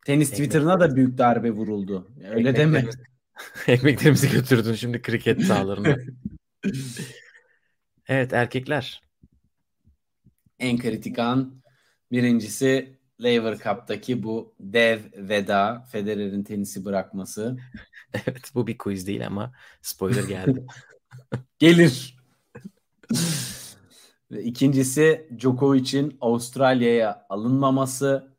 Tenis 0.07 0.31
Twitter'ına 0.31 0.81
da 0.81 0.97
büyük 0.97 1.19
darbe 1.19 1.51
vuruldu. 1.51 2.11
Öyle 2.31 2.57
deme. 2.57 2.85
Ekmeklerimizi- 3.67 4.33
götürdün 4.33 4.75
şimdi 4.75 5.03
kriket 5.03 5.43
sahalarına. 5.43 5.97
evet 8.09 8.33
erkekler. 8.33 9.03
En 10.59 10.79
kritik 10.79 11.19
an 11.19 11.63
birincisi 12.13 13.01
Lever 13.23 13.59
Cup'taki 13.59 14.23
bu 14.23 14.55
dev 14.61 15.01
veda 15.17 15.87
Federer'in 15.93 16.43
tenisi 16.43 16.85
bırakması. 16.85 17.57
Evet 18.27 18.51
bu 18.55 18.67
bir 18.67 18.79
quiz 18.79 19.07
değil 19.07 19.27
ama 19.27 19.53
spoiler 19.83 20.25
geldi. 20.25 20.67
Gelir. 21.59 22.17
İkincisi 24.31 25.29
Djokovic'in 25.39 26.19
Avustralya'ya 26.21 27.27
alınmaması, 27.29 28.30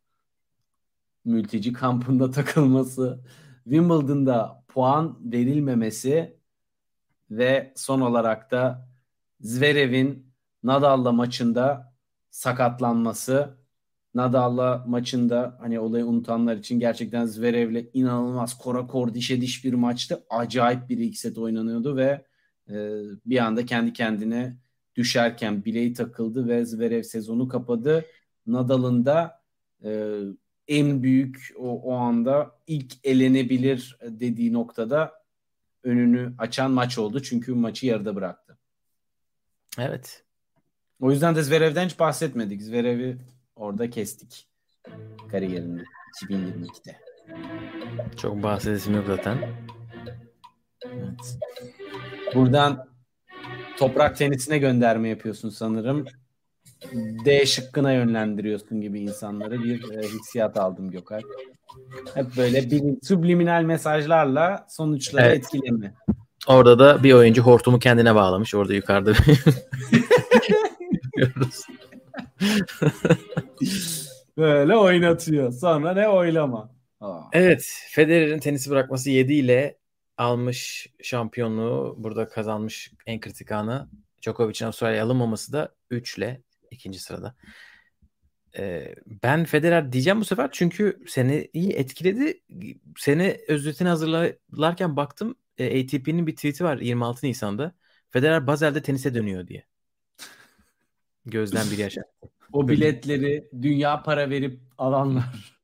mülteci 1.26 1.74
kampında 1.74 2.32
takılması, 2.32 3.20
Wimbledon'da 3.64 4.64
puan 4.68 5.32
verilmemesi 5.32 6.38
ve 7.32 7.74
son 7.76 8.02
olarak 8.02 8.52
da 8.52 8.90
Zverev'in 9.42 10.34
Nadal'la 10.64 11.12
maçında 11.12 11.94
sakatlanması. 12.30 13.62
Nadal'la 14.14 14.84
maçında 14.88 15.58
hani 15.62 15.80
olayı 15.80 16.06
unutanlar 16.06 16.58
için 16.58 16.80
gerçekten 16.80 17.26
Zverev'le 17.26 17.90
inanılmaz 17.94 18.58
korakor 18.58 19.14
dişe 19.14 19.42
diş 19.42 19.66
bir 19.66 19.74
maçtı. 19.74 20.24
Acayip 20.30 20.90
bir 20.90 20.98
ilk 20.98 21.18
set 21.18 21.38
oynanıyordu 21.38 21.96
ve 21.98 22.26
e, 22.70 22.74
bir 23.26 23.38
anda 23.38 23.66
kendi 23.66 23.94
kendine 23.94 24.58
düşerken 24.96 25.66
bileği 25.66 25.94
takıldı 25.94 26.48
ve 26.48 26.66
Zverev 26.66 27.04
sezonu 27.04 27.48
kapadı. 27.48 28.06
Nadal'ın 28.48 29.06
da 29.06 29.42
e, 29.84 30.20
en 30.72 31.04
büyük 31.04 31.54
o, 31.58 31.82
o 31.82 31.96
anda 31.96 32.52
ilk 32.68 32.94
elenebilir 33.04 33.98
dediği 34.02 34.54
noktada 34.54 35.14
önünü 35.84 36.34
açan 36.38 36.72
maç 36.72 36.98
oldu. 36.98 37.22
Çünkü 37.22 37.54
maçı 37.54 37.86
yarıda 37.86 38.16
bıraktı. 38.16 38.58
Evet. 39.80 40.24
O 41.02 41.12
yüzden 41.12 41.36
de 41.36 41.44
Zverev'den 41.44 41.86
hiç 41.86 42.00
bahsetmedik. 42.00 42.62
Zverev'i 42.62 43.18
orada 43.56 43.90
kestik 43.90 44.48
kariyerinde 45.32 45.84
2022'de. 46.24 46.98
Çok 48.18 48.44
bahsedesim 48.44 48.96
yok 48.96 49.06
zaten. 49.08 49.38
Evet. 50.86 51.40
Buradan 52.36 52.88
toprak 53.78 54.18
tenisine 54.18 54.58
gönderme 54.58 55.10
yapıyorsun 55.10 55.50
sanırım. 55.50 56.06
D 57.26 57.46
şıkkına 57.46 57.94
yönlendiriyorsun 57.94 58.82
gibi 58.82 59.00
insanları 59.00 59.64
bir 59.64 59.92
e, 59.94 60.08
hissiyat 60.08 60.58
aldım 60.58 60.92
Gökay. 60.92 61.22
Hep 62.14 62.26
böyle 62.38 62.72
bir 62.72 62.84
subliminal 63.04 63.64
mesajlarla 63.64 64.66
sonuçları 64.70 65.26
Evet. 65.26 65.38
etkileme. 65.38 65.94
Orada 66.48 66.80
da 66.80 67.04
bir 67.04 67.14
oyuncu 67.14 67.42
hortumu 67.42 67.80
kendine 67.80 68.16
bağlamış. 68.16 68.56
Orada 68.56 68.74
yukarıda. 68.74 69.14
Böyle 74.38 74.76
oynatıyor. 74.76 75.52
Sonra 75.52 75.94
ne 75.94 76.10
oylama. 76.10 76.72
Aa. 77.02 77.22
Evet. 77.34 77.86
Federer'in 77.90 78.40
tenisi 78.40 78.70
bırakması 78.70 79.10
7 79.10 79.34
ile 79.34 79.78
almış 80.18 80.88
şampiyonluğu. 81.04 81.96
Burada 81.98 82.30
kazanmış 82.30 82.92
en 83.06 83.20
kritik 83.20 83.52
anı. 83.52 83.90
Djokovic'in 84.22 84.66
Avustralya'ya 84.66 85.06
alınmaması 85.06 85.54
da 85.54 85.70
3 85.90 86.18
ile 86.18 86.42
ikinci 86.72 87.00
sırada. 87.00 87.36
Ee, 88.58 88.96
ben 89.24 89.46
Federer 89.46 89.92
diyeceğim 89.92 90.20
bu 90.22 90.26
sefer 90.26 90.50
çünkü 90.52 91.04
seni 91.08 91.50
iyi 91.54 91.72
etkiledi. 91.74 92.42
Seni 92.98 93.38
özetini 93.48 93.88
hazırlarken 93.88 94.96
baktım 94.96 95.36
e, 95.58 95.84
ATP'nin 95.84 96.28
bir 96.28 96.36
tweet'i 96.36 96.64
var 96.64 96.78
26 96.78 97.28
Nisan'da. 97.28 97.76
Federer 98.10 98.48
Basel'de 98.48 98.82
tenise 98.82 99.14
dönüyor 99.14 99.48
diye. 99.48 99.66
Gözden 101.26 101.72
bir 101.72 101.78
yaşa. 101.78 102.02
O 102.54 102.68
biletleri 102.68 103.50
dünya 103.62 104.04
para 104.04 104.30
verip 104.30 104.60
alanlar. 104.78 105.58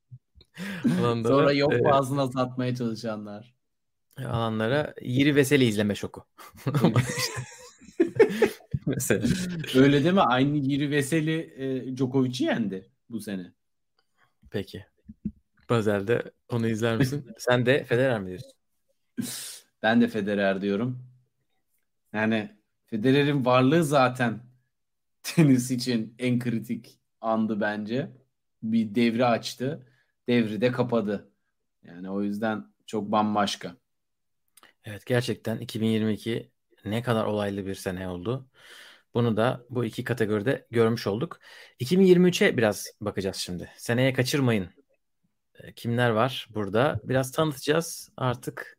Alanlara, 0.99 1.33
Sonra 1.33 1.51
yok 1.51 1.73
e, 1.73 1.79
boğazına 1.79 2.31
satmaya 2.31 2.75
çalışanlar. 2.75 3.55
alanlara 4.17 4.93
Yiri 5.01 5.35
Veseli 5.35 5.65
izleme 5.65 5.95
şoku. 5.95 6.25
Mesela. 8.95 9.27
Öyle 9.75 10.03
değil 10.03 10.13
mi? 10.13 10.21
Aynı 10.21 10.57
Yiri 10.57 10.91
Veseli 10.91 11.53
e, 11.57 11.97
Djokovic'i 11.97 12.43
yendi 12.43 12.89
bu 13.09 13.19
sene. 13.19 13.53
Peki. 14.49 14.85
Basel'de 15.69 16.31
onu 16.49 16.67
izler 16.67 16.97
misin? 16.97 17.31
Sen 17.37 17.65
de 17.65 17.83
Federer 17.83 18.19
mi 18.19 18.27
diyorsun? 18.27 18.51
Ben 19.83 20.01
de 20.01 20.07
Federer 20.07 20.61
diyorum. 20.61 20.99
Yani 22.13 22.51
Federer'in 22.85 23.45
varlığı 23.45 23.83
zaten 23.83 24.39
tenis 25.23 25.71
için 25.71 26.15
en 26.19 26.39
kritik 26.39 26.99
andı 27.21 27.61
bence. 27.61 28.11
Bir 28.63 28.95
devri 28.95 29.25
açtı. 29.25 29.87
Devri 30.27 30.61
de 30.61 30.71
kapadı. 30.71 31.31
Yani 31.83 32.09
o 32.09 32.21
yüzden 32.21 32.65
çok 32.85 33.11
bambaşka. 33.11 33.75
Evet 34.83 35.05
gerçekten 35.05 35.57
2022 35.57 36.51
ne 36.91 37.03
kadar 37.03 37.25
olaylı 37.25 37.65
bir 37.65 37.75
sene 37.75 38.07
oldu. 38.07 38.47
Bunu 39.13 39.37
da 39.37 39.65
bu 39.69 39.85
iki 39.85 40.03
kategoride 40.03 40.67
görmüş 40.71 41.07
olduk. 41.07 41.39
2023'e 41.79 42.57
biraz 42.57 42.85
bakacağız 43.01 43.35
şimdi. 43.35 43.69
Seneye 43.77 44.13
kaçırmayın. 44.13 44.69
E, 45.63 45.73
Kimler 45.73 46.09
var 46.09 46.47
burada? 46.49 46.99
Biraz 47.03 47.31
tanıtacağız. 47.31 48.09
Artık 48.17 48.77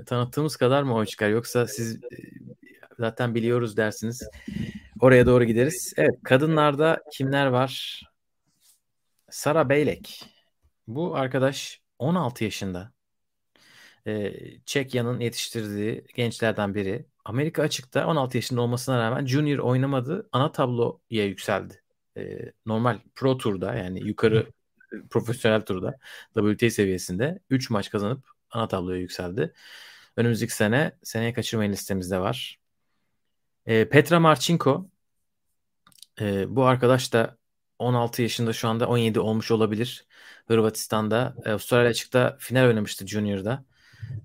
e, 0.00 0.04
tanıttığımız 0.04 0.56
kadar 0.56 0.82
mı 0.82 0.94
oy 0.94 1.06
çıkar? 1.06 1.28
Yoksa 1.28 1.66
siz 1.66 1.96
e, 1.96 1.98
zaten 2.98 3.34
biliyoruz 3.34 3.76
dersiniz. 3.76 4.28
Oraya 5.00 5.26
doğru 5.26 5.44
gideriz. 5.44 5.94
Evet 5.96 6.14
kadınlarda 6.24 7.02
kimler 7.12 7.46
var? 7.46 8.02
Sara 9.30 9.68
Beylek. 9.68 10.24
Bu 10.86 11.16
arkadaş 11.16 11.80
16 11.98 12.44
yaşında. 12.44 12.92
E, 14.06 14.32
Çekya'nın 14.66 15.20
yetiştirdiği 15.20 16.04
gençlerden 16.14 16.74
biri. 16.74 17.06
Amerika 17.24 17.62
açıkta 17.62 18.06
16 18.06 18.36
yaşında 18.36 18.60
olmasına 18.60 18.98
rağmen 18.98 19.26
Junior 19.26 19.58
oynamadı. 19.58 20.28
Ana 20.32 20.52
tabloya 20.52 21.24
yükseldi. 21.26 21.82
E, 22.16 22.52
normal 22.66 22.98
Pro 23.14 23.38
Tur'da 23.38 23.74
yani 23.74 24.06
yukarı 24.06 24.52
profesyonel 25.10 25.60
turda 25.60 25.98
WTA 26.34 26.70
seviyesinde 26.70 27.38
3 27.50 27.70
maç 27.70 27.90
kazanıp 27.90 28.24
ana 28.50 28.68
tabloya 28.68 28.98
yükseldi. 29.00 29.52
Önümüzdeki 30.16 30.54
sene 30.54 30.92
seneye 31.02 31.32
kaçırmayın 31.32 31.72
listemizde 31.72 32.20
var. 32.20 32.58
E, 33.66 33.88
Petra 33.88 34.20
Marchenko 34.20 34.88
e, 36.20 36.56
bu 36.56 36.64
arkadaş 36.64 37.12
da 37.12 37.36
16 37.78 38.22
yaşında 38.22 38.52
şu 38.52 38.68
anda 38.68 38.88
17 38.88 39.20
olmuş 39.20 39.50
olabilir. 39.50 40.06
Hırvatistan'da 40.48 41.34
e, 41.44 41.50
Avustralya 41.50 41.90
açıkta 41.90 42.36
final 42.40 42.66
oynamıştı 42.66 43.06
Junior'da. 43.06 43.64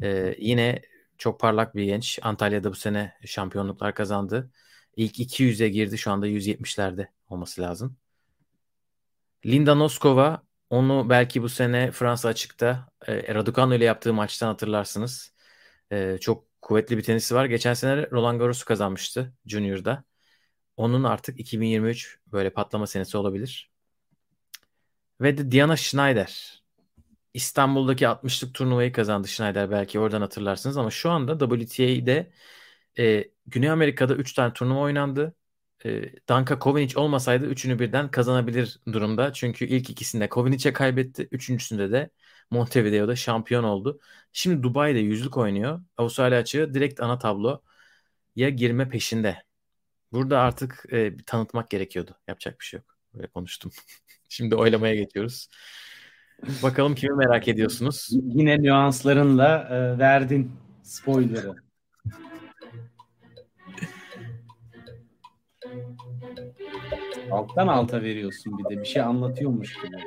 E, 0.01 0.35
yine 0.39 0.81
çok 1.19 1.39
parlak 1.39 1.75
bir 1.75 1.83
genç. 1.83 2.19
Antalya'da 2.21 2.71
bu 2.71 2.75
sene 2.75 3.13
şampiyonluklar 3.25 3.95
kazandı. 3.95 4.51
İlk 4.95 5.19
200'e 5.19 5.69
girdi. 5.69 5.97
Şu 5.97 6.11
anda 6.11 6.27
170'lerde 6.27 7.07
olması 7.29 7.61
lazım. 7.61 7.97
Linda 9.45 9.75
Noskova 9.75 10.43
onu 10.69 11.09
belki 11.09 11.41
bu 11.43 11.49
sene 11.49 11.91
Fransa 11.91 12.29
açıkta 12.29 12.89
e, 13.07 13.35
Raducanu 13.35 13.75
ile 13.75 13.85
yaptığı 13.85 14.13
maçtan 14.13 14.47
hatırlarsınız. 14.47 15.33
E, 15.91 16.17
çok 16.21 16.61
kuvvetli 16.61 16.97
bir 16.97 17.03
tenisi 17.03 17.35
var. 17.35 17.45
Geçen 17.45 17.73
sene 17.73 18.11
Roland 18.11 18.39
Garros'u 18.39 18.65
kazanmıştı 18.65 19.33
Junior'da. 19.45 20.03
Onun 20.77 21.03
artık 21.03 21.39
2023 21.39 22.19
böyle 22.27 22.49
patlama 22.49 22.87
senesi 22.87 23.17
olabilir. 23.17 23.71
Ve 25.21 25.37
de 25.37 25.51
Diana 25.51 25.75
Schneider. 25.77 26.63
İstanbul'daki 27.33 28.07
60'lık 28.07 28.53
turnuvayı 28.55 28.91
kazandı 28.91 29.27
Schneider 29.27 29.71
belki 29.71 29.99
oradan 29.99 30.21
hatırlarsınız 30.21 30.77
ama 30.77 30.91
şu 30.91 31.09
anda 31.09 31.39
WTA'de 31.39 32.31
e, 32.99 33.31
Güney 33.47 33.69
Amerika'da 33.69 34.15
3 34.15 34.33
tane 34.33 34.53
turnuva 34.53 34.79
oynandı. 34.79 35.35
E, 35.85 36.13
Danka 36.29 36.59
Kovinic 36.59 36.99
olmasaydı 36.99 37.45
üçünü 37.45 37.79
birden 37.79 38.11
kazanabilir 38.11 38.79
durumda. 38.93 39.33
Çünkü 39.33 39.65
ilk 39.65 39.89
ikisinde 39.89 40.29
Kovinic'e 40.29 40.73
kaybetti. 40.73 41.27
Üçüncüsünde 41.31 41.91
de 41.91 42.09
Montevideo'da 42.51 43.15
şampiyon 43.15 43.63
oldu. 43.63 43.99
Şimdi 44.33 44.63
Dubai'de 44.63 44.99
yüzlük 44.99 45.37
oynuyor. 45.37 45.81
Avustralya 45.97 46.39
açığı 46.39 46.73
direkt 46.73 46.99
ana 47.01 47.17
tabloya 47.19 47.61
girme 48.55 48.89
peşinde. 48.89 49.43
Burada 50.11 50.39
artık 50.39 50.85
e, 50.93 51.17
tanıtmak 51.25 51.69
gerekiyordu. 51.69 52.15
Yapacak 52.27 52.59
bir 52.59 52.65
şey 52.65 52.77
yok. 52.79 52.97
Böyle 53.13 53.27
konuştum. 53.27 53.71
Şimdi 54.29 54.55
oylamaya 54.55 54.95
geçiyoruz. 54.95 55.49
Bakalım 56.63 56.95
kimi 56.95 57.15
merak 57.15 57.47
ediyorsunuz? 57.47 58.09
Yine 58.11 58.61
nüanslarınla 58.61 59.67
e, 59.71 59.99
verdin 59.99 60.51
spoiler'ı. 60.83 61.55
Alttan 67.31 67.67
alta 67.67 68.01
veriyorsun 68.01 68.53
bir 68.57 68.75
de 68.75 68.81
bir 68.81 68.85
şey 68.85 69.01
anlatıyormuş 69.01 69.73
gibi. 69.73 69.97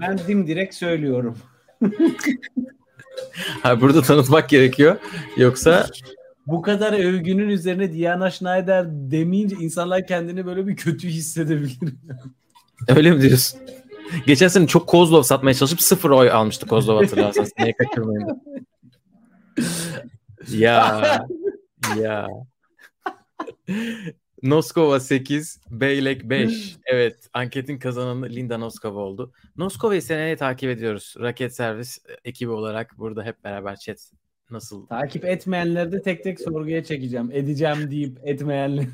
Ben 0.00 0.18
dimdirek 0.18 0.74
söylüyorum. 0.74 1.38
ha, 3.62 3.80
burada 3.80 4.02
tanıtmak 4.02 4.48
gerekiyor. 4.48 4.96
Yoksa 5.36 5.86
bu 6.46 6.62
kadar 6.62 6.92
övgünün 6.92 7.48
üzerine 7.48 7.92
Diana 7.92 8.30
Schneider 8.30 8.86
demeyince 8.90 9.56
insanlar 9.56 10.06
kendini 10.06 10.46
böyle 10.46 10.66
bir 10.66 10.76
kötü 10.76 11.08
hissedebilir. 11.08 11.94
Öyle 12.88 13.10
mi 13.10 13.22
diyorsun? 13.22 13.60
Geçen 14.26 14.48
sene 14.48 14.66
çok 14.66 14.86
Kozlov 14.86 15.22
satmaya 15.22 15.54
çalışıp 15.54 15.80
sıfır 15.80 16.10
oy 16.10 16.30
almıştı 16.30 16.66
Kozlov 16.66 17.02
hatırlarsanız. 17.02 17.52
Neye 17.58 17.72
kaçırmayın. 17.72 18.42
ya 20.48 21.26
ya. 21.98 22.28
Noskova 24.42 25.00
8, 25.00 25.60
Beylek 25.70 26.30
5. 26.30 26.76
Evet, 26.84 27.28
anketin 27.32 27.78
kazananı 27.78 28.28
Linda 28.28 28.58
Noskova 28.58 29.00
oldu. 29.00 29.32
Noskova'yı 29.56 30.02
seneye 30.02 30.36
takip 30.36 30.70
ediyoruz. 30.70 31.14
Raket 31.20 31.54
servis 31.54 31.98
ekibi 32.24 32.50
olarak 32.50 32.98
burada 32.98 33.24
hep 33.24 33.44
beraber 33.44 33.76
chat 33.76 34.12
nasıl? 34.50 34.86
Takip 34.86 35.24
etmeyenleri 35.24 35.92
de 35.92 36.02
tek 36.02 36.24
tek 36.24 36.40
sorguya 36.40 36.84
çekeceğim. 36.84 37.30
Edeceğim 37.32 37.90
deyip 37.90 38.18
etmeyenleri. 38.24 38.88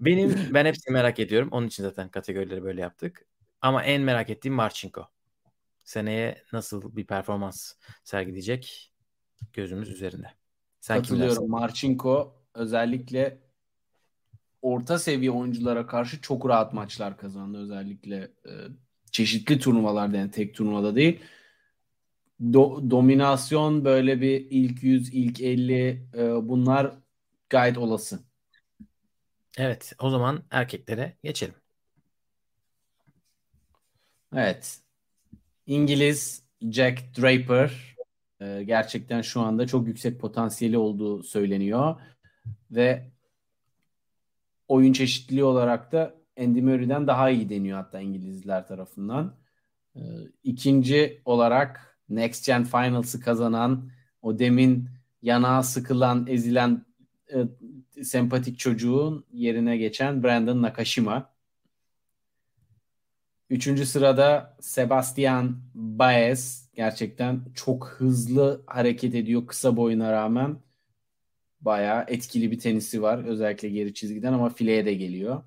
Benim 0.00 0.34
ben 0.54 0.66
hepsini 0.66 0.92
merak 0.92 1.18
ediyorum. 1.18 1.48
Onun 1.52 1.66
için 1.66 1.82
zaten 1.82 2.08
kategorileri 2.08 2.64
böyle 2.64 2.80
yaptık. 2.80 3.26
Ama 3.60 3.84
en 3.84 4.02
merak 4.02 4.30
ettiğim 4.30 4.54
Marchenko. 4.54 5.08
Seneye 5.84 6.42
nasıl 6.52 6.96
bir 6.96 7.06
performans 7.06 7.72
sergileyecek 8.04 8.92
gözümüz 9.52 9.90
üzerinde. 9.90 10.26
Sen 10.80 10.96
Katılıyorum. 10.96 11.50
Marchenko 11.50 12.42
özellikle 12.54 13.38
orta 14.62 14.98
seviye 14.98 15.30
oyunculara 15.30 15.86
karşı 15.86 16.20
çok 16.20 16.48
rahat 16.48 16.72
maçlar 16.72 17.16
kazandı. 17.16 17.58
Özellikle 17.58 18.16
e, 18.16 18.52
çeşitli 19.10 19.58
turnuvalarda 19.58 20.16
yani 20.16 20.30
tek 20.30 20.54
turnuvada 20.54 20.96
değil. 20.96 21.20
Do, 22.52 22.90
dominasyon 22.90 23.84
böyle 23.84 24.20
bir 24.20 24.46
ilk 24.50 24.82
100, 24.82 25.14
ilk 25.14 25.40
50 25.40 26.08
e, 26.14 26.48
bunlar 26.48 26.92
gayet 27.50 27.78
olası. 27.78 28.20
Evet 29.58 29.92
o 29.98 30.10
zaman 30.10 30.42
erkeklere 30.50 31.16
geçelim. 31.22 31.54
Evet. 34.36 34.80
İngiliz 35.66 36.42
Jack 36.62 37.02
Draper 37.18 37.96
e, 38.40 38.62
gerçekten 38.64 39.22
şu 39.22 39.40
anda 39.40 39.66
çok 39.66 39.86
yüksek 39.86 40.20
potansiyeli 40.20 40.78
olduğu 40.78 41.22
söyleniyor. 41.22 41.96
Ve 42.70 43.10
oyun 44.68 44.92
çeşitliliği 44.92 45.44
olarak 45.44 45.92
da 45.92 46.14
Andy 46.40 46.60
Murray'den 46.60 47.06
daha 47.06 47.30
iyi 47.30 47.50
deniyor 47.50 47.78
hatta 47.78 48.00
İngilizler 48.00 48.66
tarafından. 48.66 49.34
E, 49.96 50.00
ikinci 50.44 51.22
olarak 51.24 51.98
Next 52.08 52.46
Gen 52.46 52.64
Finals'ı 52.64 53.20
kazanan 53.20 53.90
o 54.22 54.38
demin 54.38 54.88
yanağa 55.22 55.62
sıkılan, 55.62 56.26
ezilen 56.26 56.86
e, 57.32 57.36
sempatik 58.02 58.58
çocuğun 58.58 59.24
yerine 59.32 59.76
geçen 59.76 60.22
Brandon 60.22 60.62
Nakashima. 60.62 61.37
Üçüncü 63.50 63.86
sırada 63.86 64.56
Sebastian 64.60 65.60
Baez. 65.74 66.68
Gerçekten 66.74 67.44
çok 67.54 67.88
hızlı 67.88 68.62
hareket 68.66 69.14
ediyor 69.14 69.46
kısa 69.46 69.76
boyuna 69.76 70.12
rağmen. 70.12 70.56
Bayağı 71.60 72.04
etkili 72.08 72.50
bir 72.50 72.58
tenisi 72.58 73.02
var. 73.02 73.24
Özellikle 73.24 73.68
geri 73.68 73.94
çizgiden 73.94 74.32
ama 74.32 74.48
fileye 74.48 74.84
de 74.84 74.94
geliyor. 74.94 75.42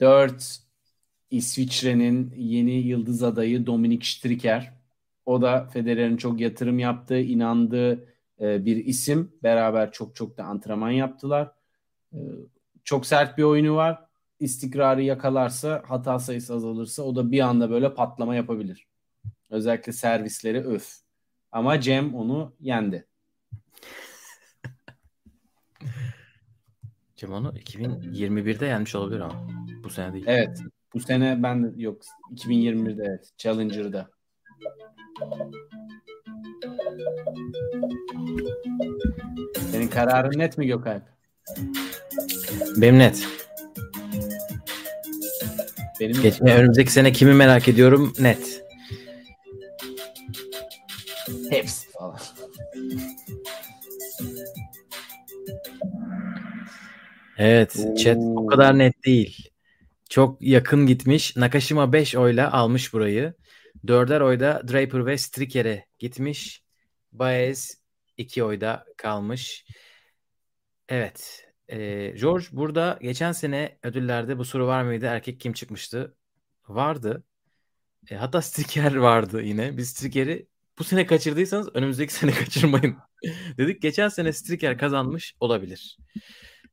Dört 0.00 0.58
İsviçre'nin 1.30 2.34
yeni 2.36 2.72
yıldız 2.72 3.22
adayı 3.22 3.66
Dominik 3.66 4.06
Striker. 4.06 4.74
O 5.26 5.42
da 5.42 5.66
Federer'in 5.66 6.16
çok 6.16 6.40
yatırım 6.40 6.78
yaptığı, 6.78 7.20
inandığı 7.20 8.08
e, 8.40 8.64
bir 8.64 8.76
isim. 8.76 9.32
Beraber 9.42 9.92
çok 9.92 10.16
çok 10.16 10.38
da 10.38 10.44
antrenman 10.44 10.90
yaptılar. 10.90 11.52
E, 12.12 12.18
çok 12.84 13.06
sert 13.06 13.38
bir 13.38 13.42
oyunu 13.42 13.76
var. 13.76 14.07
İstikrarı 14.40 15.02
yakalarsa, 15.02 15.82
hata 15.86 16.18
sayısı 16.18 16.54
azalırsa 16.54 17.02
o 17.02 17.16
da 17.16 17.30
bir 17.30 17.40
anda 17.40 17.70
böyle 17.70 17.94
patlama 17.94 18.34
yapabilir. 18.34 18.86
Özellikle 19.50 19.92
servisleri 19.92 20.60
öf. 20.60 20.92
Ama 21.52 21.80
Cem 21.80 22.14
onu 22.14 22.54
yendi. 22.60 23.06
Cem 27.16 27.32
onu 27.32 27.48
2021'de 27.48 28.66
yenmiş 28.66 28.94
olabilir 28.94 29.20
ama 29.20 29.48
bu 29.84 29.90
sene 29.90 30.12
değil. 30.12 30.24
Evet. 30.28 30.62
Bu 30.94 31.00
sene 31.00 31.42
ben 31.42 31.64
de 31.64 31.82
yok 31.82 32.02
2021'de 32.32 33.04
evet. 33.08 33.30
Challenger'da. 33.38 34.10
Senin 39.70 39.88
kararın 39.88 40.38
net 40.38 40.58
mi 40.58 40.66
Gökalp? 40.66 41.02
Benim 42.76 42.98
net. 42.98 43.37
Benim 46.00 46.22
Geçme, 46.22 46.54
önümüzdeki 46.54 46.92
sene 46.92 47.12
kimi 47.12 47.34
merak 47.34 47.68
ediyorum 47.68 48.12
net. 48.18 48.64
Hepsi 51.50 51.90
falan. 51.90 52.18
Evet, 57.38 57.76
Oo. 57.78 57.96
chat 57.96 58.16
o 58.16 58.46
kadar 58.46 58.78
net 58.78 59.04
değil. 59.06 59.48
Çok 60.10 60.42
yakın 60.42 60.86
gitmiş. 60.86 61.36
Nakashima 61.36 61.92
5 61.92 62.16
oyla 62.16 62.52
almış 62.52 62.92
burayı. 62.92 63.34
Dörder 63.86 64.20
oyda 64.20 64.62
Draper 64.68 65.06
ve 65.06 65.18
Stricker'e 65.18 65.86
gitmiş. 65.98 66.62
Baez 67.12 67.74
2 68.16 68.44
oyda 68.44 68.84
kalmış. 68.96 69.64
Evet. 70.88 71.47
Ee, 71.68 72.14
George 72.20 72.44
burada 72.52 72.98
geçen 73.02 73.32
sene 73.32 73.78
ödüllerde 73.82 74.38
bu 74.38 74.44
soru 74.44 74.66
var 74.66 74.82
mıydı? 74.82 75.06
Erkek 75.06 75.40
kim 75.40 75.52
çıkmıştı? 75.52 76.16
Vardı. 76.68 77.24
E, 78.10 78.14
hatta 78.16 78.42
Stricker 78.42 78.94
vardı 78.96 79.42
yine. 79.42 79.76
Biz 79.76 79.88
Stricker'i 79.90 80.48
bu 80.78 80.84
sene 80.84 81.06
kaçırdıysanız 81.06 81.68
önümüzdeki 81.74 82.14
sene 82.14 82.30
kaçırmayın 82.30 82.96
dedik. 83.58 83.82
Geçen 83.82 84.08
sene 84.08 84.32
Striker 84.32 84.78
kazanmış 84.78 85.34
olabilir. 85.40 85.98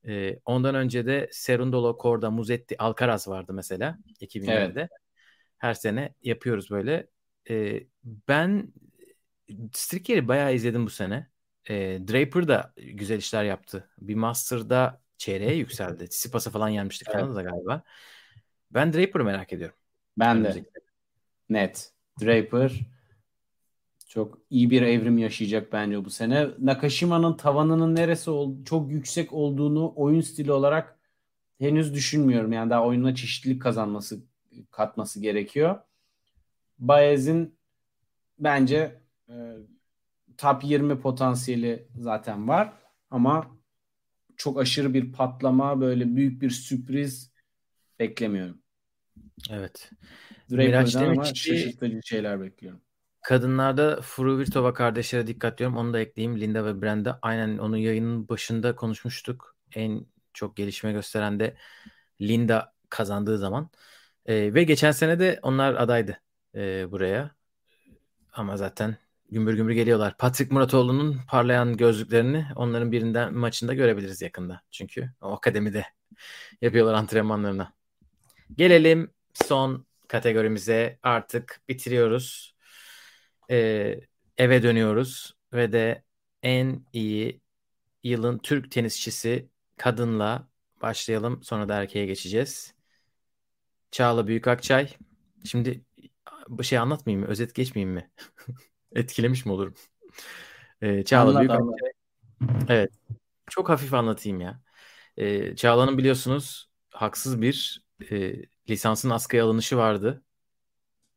Ee, 0.07 0.39
ondan 0.45 0.75
önce 0.75 1.05
de 1.05 1.29
Serundolo, 1.31 1.97
Korda, 1.97 2.31
Muzetti, 2.31 2.75
Alcaraz 2.77 3.27
vardı 3.27 3.53
mesela 3.53 3.97
2000'lerde. 4.21 4.79
Evet. 4.79 4.89
Her 5.57 5.73
sene 5.73 6.13
yapıyoruz 6.21 6.71
böyle. 6.71 7.07
Ee, 7.49 7.83
ben 8.03 8.73
Striker'i 9.73 10.27
bayağı 10.27 10.55
izledim 10.55 10.85
bu 10.85 10.89
sene. 10.89 11.27
Ee, 11.69 11.99
Draper 12.11 12.47
da 12.47 12.73
güzel 12.77 13.17
işler 13.17 13.43
yaptı. 13.43 13.89
Bir 14.01 14.15
Master'da 14.15 15.01
çeyreğe 15.17 15.55
yükseldi. 15.55 16.07
Tsitsipas'a 16.07 16.49
falan 16.49 16.69
yenmiştik 16.69 17.07
evet. 17.07 17.19
Kanada'da 17.19 17.41
galiba. 17.41 17.81
Ben 18.71 18.93
Draper'ı 18.93 19.23
merak 19.23 19.53
ediyorum. 19.53 19.75
Ben 20.17 20.43
de. 20.43 20.65
Net. 21.49 21.91
Draper 22.21 22.71
çok 24.15 24.39
iyi 24.49 24.69
bir 24.69 24.81
evrim 24.81 25.17
yaşayacak 25.17 25.73
bence 25.73 26.05
bu 26.05 26.09
sene. 26.09 26.47
Nakashima'nın 26.59 27.37
tavanının 27.37 27.95
neresi 27.95 28.31
çok 28.65 28.91
yüksek 28.91 29.33
olduğunu 29.33 29.93
oyun 29.95 30.21
stili 30.21 30.51
olarak 30.51 30.99
henüz 31.59 31.93
düşünmüyorum. 31.93 32.53
Yani 32.53 32.69
daha 32.69 32.85
oyununa 32.85 33.15
çeşitlilik 33.15 33.61
kazanması 33.61 34.19
katması 34.71 35.19
gerekiyor. 35.19 35.79
Baez'in 36.79 37.57
bence 38.39 39.01
e, 39.29 39.33
top 40.37 40.63
20 40.63 40.99
potansiyeli 40.99 41.87
zaten 41.99 42.47
var 42.47 42.73
ama 43.11 43.57
çok 44.37 44.59
aşırı 44.59 44.93
bir 44.93 45.11
patlama 45.11 45.81
böyle 45.81 46.15
büyük 46.15 46.41
bir 46.41 46.49
sürpriz 46.49 47.31
beklemiyorum. 47.99 48.61
Evet. 49.49 49.91
Draper'dan 50.51 51.09
ama 51.09 51.23
şaşırtıcı 51.25 51.99
şeyler 52.03 52.41
bekliyorum. 52.41 52.81
Kadınlarda 53.21 54.01
Fruvirtova 54.01 54.73
kardeşlere 54.73 55.27
dikkat 55.27 55.59
diyorum. 55.59 55.77
Onu 55.77 55.93
da 55.93 55.99
ekleyeyim. 55.99 56.41
Linda 56.41 56.65
ve 56.65 56.81
Brenda. 56.81 57.19
Aynen 57.21 57.57
onun 57.57 57.77
yayının 57.77 58.29
başında 58.29 58.75
konuşmuştuk. 58.75 59.55
En 59.75 60.05
çok 60.33 60.57
gelişme 60.57 60.91
gösteren 60.91 61.39
de 61.39 61.57
Linda 62.21 62.73
kazandığı 62.89 63.37
zaman. 63.37 63.69
Ee, 64.25 64.53
ve 64.53 64.63
geçen 64.63 64.91
sene 64.91 65.19
de 65.19 65.39
onlar 65.41 65.75
adaydı 65.75 66.21
e, 66.55 66.91
buraya. 66.91 67.35
Ama 68.33 68.57
zaten 68.57 68.97
gümbür 69.35 69.53
gümbür 69.53 69.73
geliyorlar. 69.73 70.17
Patrick 70.17 70.53
Muratoğlu'nun 70.53 71.21
parlayan 71.27 71.77
gözlüklerini 71.77 72.45
onların 72.55 72.91
birinden 72.91 73.33
maçında 73.33 73.73
görebiliriz 73.73 74.21
yakında. 74.21 74.61
Çünkü 74.71 75.11
o 75.21 75.31
akademide 75.33 75.85
yapıyorlar 76.61 76.93
antrenmanlarına. 76.93 77.73
Gelelim 78.55 79.13
son 79.33 79.85
kategorimize 80.07 80.99
artık 81.03 81.61
bitiriyoruz. 81.69 82.55
Ee, 83.51 83.99
eve 84.37 84.63
dönüyoruz 84.63 85.35
ve 85.53 85.71
de 85.71 86.03
en 86.43 86.85
iyi 86.93 87.41
yılın 88.03 88.37
Türk 88.37 88.71
tenisçisi 88.71 89.49
kadınla 89.77 90.47
başlayalım. 90.81 91.43
Sonra 91.43 91.69
da 91.69 91.75
erkeğe 91.75 92.05
geçeceğiz. 92.05 92.73
Çağla 93.91 94.27
Büyükakçay. 94.27 94.93
Şimdi 95.45 95.85
bir 96.49 96.63
şey 96.63 96.77
anlatmayayım 96.77 97.25
mı? 97.25 97.31
Özet 97.31 97.55
geçmeyeyim 97.55 97.95
mi? 97.95 98.11
Etkilemiş 98.95 99.45
mi 99.45 99.51
olurum? 99.51 99.73
Ee, 100.81 101.03
Çağla 101.03 101.29
anlat, 101.29 101.39
Büyükakçay. 101.39 101.91
Anlat. 102.41 102.69
Evet. 102.69 102.91
Çok 103.49 103.69
hafif 103.69 103.93
anlatayım 103.93 104.41
ya. 104.41 104.61
Ee, 105.17 105.55
Çağla'nın 105.55 105.97
biliyorsunuz 105.97 106.69
haksız 106.91 107.41
bir 107.41 107.85
e, 108.11 108.35
lisansın 108.69 109.09
askıya 109.09 109.45
alınışı 109.45 109.77
vardı. 109.77 110.23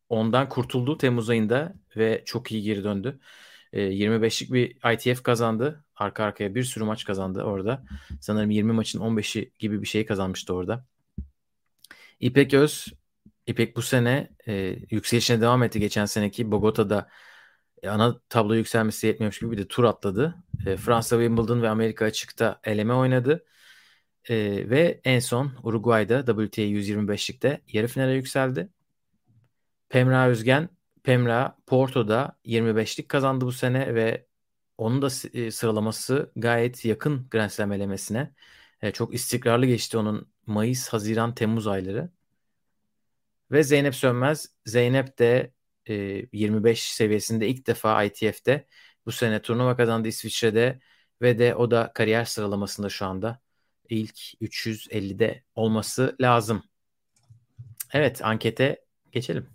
Ondan 0.08 0.48
kurtuldu 0.48 0.98
Temmuz 0.98 1.30
ayında 1.30 1.74
ve 1.96 2.22
çok 2.24 2.52
iyi 2.52 2.62
geri 2.62 2.84
döndü. 2.84 3.20
E, 3.72 3.80
25'lik 3.80 4.52
bir 4.52 4.92
ITF 4.94 5.22
kazandı. 5.22 5.84
Arka 5.96 6.24
arkaya 6.24 6.54
bir 6.54 6.64
sürü 6.64 6.84
maç 6.84 7.04
kazandı 7.04 7.42
orada. 7.42 7.84
Sanırım 8.20 8.50
20 8.50 8.72
maçın 8.72 9.00
15'i 9.00 9.52
gibi 9.58 9.82
bir 9.82 9.86
şey 9.86 10.06
kazanmıştı 10.06 10.54
orada. 10.54 10.84
İpek 12.20 12.54
Öz, 12.54 12.86
İpek 13.46 13.76
bu 13.76 13.82
sene 13.82 14.30
e, 14.48 14.76
yükselişine 14.90 15.40
devam 15.40 15.62
etti. 15.62 15.80
Geçen 15.80 16.04
seneki 16.04 16.52
Bogota'da 16.52 17.08
e, 17.82 17.88
ana 17.88 18.20
tablo 18.28 18.54
yükselmesi 18.54 19.06
yetmiyormuş 19.06 19.38
gibi 19.38 19.50
bir 19.50 19.58
de 19.58 19.68
tur 19.68 19.84
atladı. 19.84 20.34
E, 20.66 20.76
Fransa 20.76 21.16
Wimbledon 21.16 21.62
ve 21.62 21.68
Amerika 21.68 22.04
açıkta 22.04 22.60
eleme 22.64 22.94
oynadı. 22.94 23.44
E, 24.28 24.36
ve 24.70 25.00
en 25.04 25.18
son 25.18 25.52
Uruguay'da 25.62 26.24
WTA 26.26 26.62
125'likte 26.62 27.60
yarı 27.72 27.86
finale 27.86 28.12
yükseldi. 28.12 28.68
Pemra 29.88 30.28
Özgen, 30.28 30.68
Pemra 31.02 31.58
Porto'da 31.66 32.38
25'lik 32.44 33.08
kazandı 33.08 33.46
bu 33.46 33.52
sene 33.52 33.94
ve 33.94 34.26
onun 34.78 35.02
da 35.02 35.08
e, 35.34 35.50
sıralaması 35.50 36.32
gayet 36.36 36.84
yakın 36.84 37.28
Grand 37.30 37.50
Slam 37.50 37.72
elemesine. 37.72 38.32
E, 38.82 38.92
çok 38.92 39.14
istikrarlı 39.14 39.66
geçti 39.66 39.98
onun 39.98 40.32
Mayıs, 40.46 40.88
Haziran, 40.88 41.34
Temmuz 41.34 41.66
ayları. 41.66 42.10
Ve 43.50 43.62
Zeynep 43.62 43.94
Sönmez, 43.94 44.50
Zeynep 44.66 45.18
de 45.18 45.52
e, 45.88 46.26
25 46.32 46.92
seviyesinde 46.92 47.48
ilk 47.48 47.66
defa 47.66 48.04
ITF'de 48.04 48.66
bu 49.06 49.12
sene 49.12 49.42
turnuva 49.42 49.76
kazandı 49.76 50.08
İsviçre'de 50.08 50.80
ve 51.22 51.38
de 51.38 51.54
o 51.54 51.70
da 51.70 51.92
kariyer 51.94 52.24
sıralamasında 52.24 52.88
şu 52.88 53.06
anda 53.06 53.40
ilk 53.88 54.18
350'de 54.40 55.44
olması 55.54 56.16
lazım. 56.20 56.62
Evet 57.92 58.24
ankete 58.24 58.84
geçelim. 59.12 59.48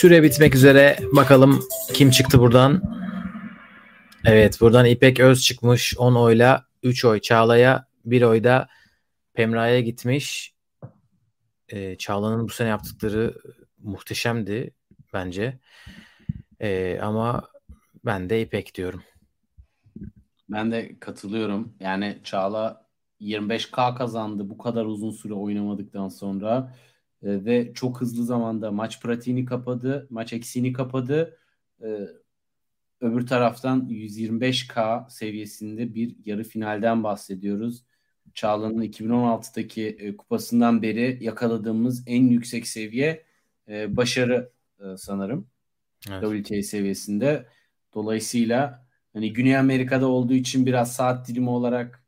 Süre 0.00 0.22
bitmek 0.22 0.54
üzere. 0.54 0.98
Bakalım 1.12 1.60
kim 1.94 2.10
çıktı 2.10 2.38
buradan? 2.38 2.82
Evet 4.24 4.60
buradan 4.60 4.86
İpek 4.86 5.20
Öz 5.20 5.42
çıkmış 5.42 5.98
10 5.98 6.14
oyla 6.14 6.66
3 6.82 7.04
oy 7.04 7.20
Çağla'ya 7.20 7.86
1 8.04 8.22
oy 8.22 8.44
da 8.44 8.68
Pemra'ya 9.34 9.80
gitmiş. 9.80 10.54
Ee, 11.68 11.96
Çağla'nın 11.96 12.44
bu 12.44 12.48
sene 12.48 12.68
yaptıkları 12.68 13.34
muhteşemdi 13.78 14.74
bence. 15.12 15.58
Ee, 16.60 16.98
ama 17.02 17.48
ben 18.04 18.30
de 18.30 18.42
İpek 18.42 18.74
diyorum. 18.74 19.02
Ben 20.48 20.72
de 20.72 20.98
katılıyorum. 21.00 21.74
Yani 21.80 22.18
Çağla 22.24 22.86
25K 23.20 23.94
kazandı 23.94 24.50
bu 24.50 24.58
kadar 24.58 24.84
uzun 24.84 25.10
süre 25.10 25.34
oynamadıktan 25.34 26.08
sonra 26.08 26.74
e, 27.22 27.44
ve 27.44 27.72
çok 27.74 28.00
hızlı 28.00 28.24
zamanda 28.24 28.70
maç 28.72 29.02
pratiğini 29.02 29.44
kapadı, 29.44 30.06
maç 30.10 30.32
eksiğini 30.32 30.72
kapadı. 30.72 31.38
E, 31.82 32.08
öbür 33.00 33.26
taraftan 33.26 33.88
125K 33.88 35.10
seviyesinde 35.10 35.94
bir 35.94 36.16
yarı 36.24 36.44
finalden 36.44 37.04
bahsediyoruz. 37.04 37.84
Çağla'nın 38.34 38.82
2016'daki 38.82 39.86
e, 39.86 40.16
kupasından 40.16 40.82
beri 40.82 41.18
yakaladığımız 41.20 42.04
en 42.06 42.22
yüksek 42.24 42.66
seviye 42.66 43.24
e, 43.68 43.96
başarı 43.96 44.52
e, 44.80 44.96
sanırım. 44.96 45.46
Evet. 46.10 46.46
WTA 46.46 46.62
seviyesinde. 46.62 47.46
Dolayısıyla 47.94 48.86
hani 49.12 49.32
Güney 49.32 49.56
Amerika'da 49.56 50.06
olduğu 50.06 50.34
için 50.34 50.66
biraz 50.66 50.92
saat 50.92 51.28
dilimi 51.28 51.50
olarak 51.50 52.04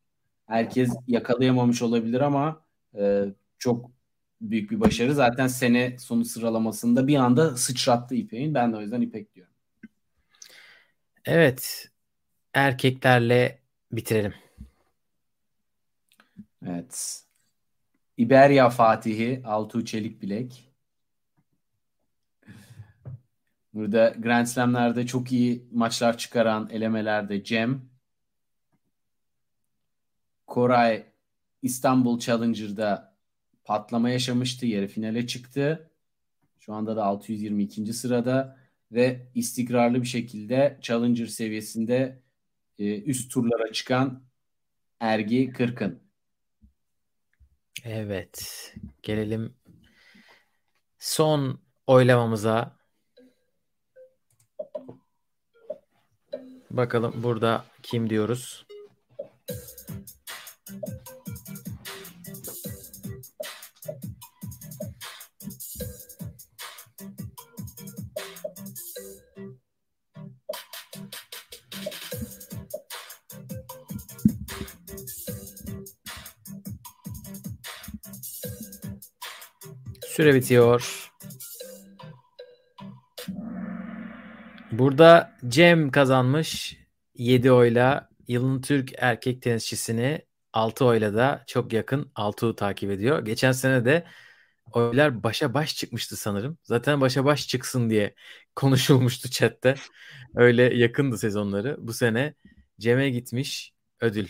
herkes 0.46 0.90
yakalayamamış 1.06 1.82
olabilir 1.82 2.20
ama 2.20 2.64
e, 2.98 3.24
çok 3.58 3.90
büyük 4.50 4.70
bir 4.70 4.80
başarı. 4.80 5.14
Zaten 5.14 5.46
sene 5.46 5.98
sonu 5.98 6.24
sıralamasında 6.24 7.06
bir 7.06 7.16
anda 7.16 7.56
sıçrattı 7.56 8.14
İpek'in. 8.14 8.54
Ben 8.54 8.72
de 8.72 8.76
o 8.76 8.80
yüzden 8.80 9.00
İpek 9.00 9.34
diyorum. 9.34 9.52
Evet. 11.24 11.88
Erkeklerle 12.54 13.58
bitirelim. 13.92 14.34
Evet. 16.66 17.22
İberya 18.16 18.70
Fatihi 18.70 19.42
Altuğ 19.44 19.84
Çelik 19.84 20.22
Bilek. 20.22 20.68
Burada 23.74 24.08
Grand 24.18 24.46
Slam'lerde 24.46 25.06
çok 25.06 25.32
iyi 25.32 25.68
maçlar 25.72 26.18
çıkaran 26.18 26.68
elemelerde 26.70 27.44
Cem. 27.44 27.82
Koray 30.46 31.06
İstanbul 31.62 32.18
Challenger'da 32.18 33.11
patlama 33.64 34.10
yaşamıştı. 34.10 34.66
Yarı 34.66 34.88
finale 34.88 35.26
çıktı. 35.26 35.90
Şu 36.58 36.74
anda 36.74 36.96
da 36.96 37.04
622. 37.04 37.92
sırada. 37.92 38.62
ve 38.92 39.26
istikrarlı 39.34 40.02
bir 40.02 40.06
şekilde 40.06 40.78
Challenger 40.82 41.26
seviyesinde 41.26 42.22
e, 42.78 43.02
üst 43.02 43.32
turlara 43.32 43.72
çıkan 43.72 44.22
Ergi 45.00 45.52
Kırkın. 45.52 46.02
Evet. 47.84 48.74
Gelelim 49.02 49.54
son 50.98 51.60
oylamamıza. 51.86 52.76
Bakalım 56.70 57.22
burada 57.22 57.64
kim 57.82 58.10
diyoruz? 58.10 58.66
Süre 80.22 80.34
bitiyor. 80.34 81.10
Burada 84.72 85.36
Cem 85.48 85.90
kazanmış 85.90 86.76
7 87.14 87.52
oyla 87.52 88.08
yılın 88.28 88.60
Türk 88.60 88.92
erkek 88.98 89.42
tenisçisini 89.42 90.22
6 90.52 90.84
oyla 90.84 91.14
da 91.14 91.44
çok 91.46 91.72
yakın 91.72 92.12
Altuğ 92.14 92.56
takip 92.56 92.90
ediyor. 92.90 93.24
Geçen 93.24 93.52
sene 93.52 93.84
de 93.84 94.06
oylar 94.72 95.22
başa 95.22 95.54
baş 95.54 95.76
çıkmıştı 95.76 96.16
sanırım. 96.16 96.58
Zaten 96.62 97.00
başa 97.00 97.24
baş 97.24 97.48
çıksın 97.48 97.90
diye 97.90 98.14
konuşulmuştu 98.54 99.30
chatte. 99.30 99.74
Öyle 100.34 100.62
yakındı 100.62 101.18
sezonları. 101.18 101.76
Bu 101.78 101.92
sene 101.92 102.34
Cem'e 102.80 103.10
gitmiş 103.10 103.72
ödül. 104.00 104.28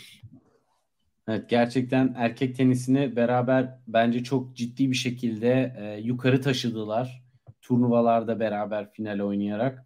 Evet 1.27 1.49
gerçekten 1.49 2.13
erkek 2.17 2.55
tenisini 2.55 3.15
beraber 3.15 3.79
bence 3.87 4.23
çok 4.23 4.55
ciddi 4.55 4.91
bir 4.91 4.95
şekilde 4.95 5.75
e, 5.77 6.01
yukarı 6.01 6.41
taşıdılar. 6.41 7.23
Turnuvalarda 7.61 8.39
beraber 8.39 8.91
final 8.93 9.19
oynayarak. 9.19 9.85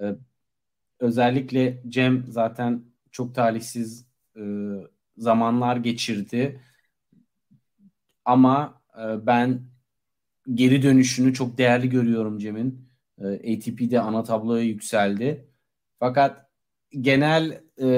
E, 0.00 0.04
özellikle 1.00 1.82
Cem 1.88 2.24
zaten 2.28 2.84
çok 3.12 3.34
talihsiz 3.34 4.06
e, 4.36 4.42
zamanlar 5.16 5.76
geçirdi. 5.76 6.60
Ama 8.24 8.82
e, 8.98 9.26
ben 9.26 9.62
geri 10.54 10.82
dönüşünü 10.82 11.34
çok 11.34 11.58
değerli 11.58 11.88
görüyorum 11.90 12.38
Cem'in. 12.38 12.88
E, 13.18 13.56
ATP'de 13.56 14.00
ana 14.00 14.24
tabloya 14.24 14.62
yükseldi. 14.64 15.48
Fakat 15.98 16.46
genel 17.00 17.62
e, 17.82 17.88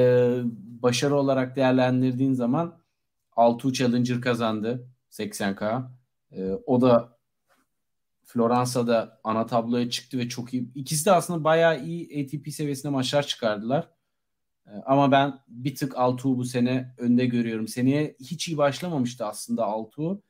başarı 0.82 1.16
olarak 1.16 1.56
değerlendirdiğin 1.56 2.32
zaman 2.32 2.78
Altu 3.36 3.72
Challenger 3.72 4.20
kazandı 4.20 4.88
80K. 5.10 5.84
E, 6.32 6.50
o 6.66 6.80
da 6.80 7.18
Floransa'da 8.24 9.20
ana 9.24 9.46
tabloya 9.46 9.90
çıktı 9.90 10.18
ve 10.18 10.28
çok 10.28 10.54
iyi. 10.54 10.74
İkisi 10.74 11.06
de 11.06 11.12
aslında 11.12 11.44
bayağı 11.44 11.84
iyi 11.84 12.24
ATP 12.24 12.52
seviyesinde 12.52 12.92
maçlar 12.92 13.26
çıkardılar. 13.26 13.88
E, 14.66 14.70
ama 14.86 15.12
ben 15.12 15.38
bir 15.48 15.74
tık 15.74 15.98
Altuğ'u 15.98 16.38
bu 16.38 16.44
sene 16.44 16.94
önde 16.98 17.26
görüyorum. 17.26 17.68
Seneye 17.68 18.16
hiç 18.20 18.48
iyi 18.48 18.58
başlamamıştı 18.58 19.26
aslında 19.26 19.64
Altuğ. 19.64 20.22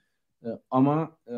E, 0.44 0.48
ama 0.70 1.16
e, 1.28 1.34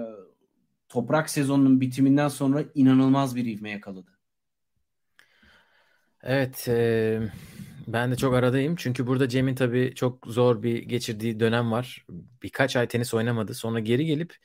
toprak 0.89 1.31
sezonunun 1.31 1.81
bitiminden 1.81 2.29
sonra 2.29 2.65
inanılmaz 2.75 3.37
bir 3.37 3.45
ivme 3.45 3.71
yakaladı. 3.71 4.11
Evet, 6.23 6.69
e, 6.69 7.21
ben 7.87 8.13
de 8.13 8.17
çok 8.17 8.35
aradayım. 8.35 8.77
Çünkü 8.77 9.07
burada 9.07 9.29
Cem'in 9.29 9.55
tabii 9.55 9.93
çok 9.95 10.27
zor 10.27 10.63
bir 10.63 10.83
geçirdiği 10.83 11.41
dönem 11.41 11.73
var. 11.73 12.07
Birkaç 12.43 12.77
ay 12.77 12.89
tenis 12.89 13.15
oynamadı. 13.15 13.55
Sonra 13.55 13.81
geri 13.81 14.07
gelip 14.07 14.37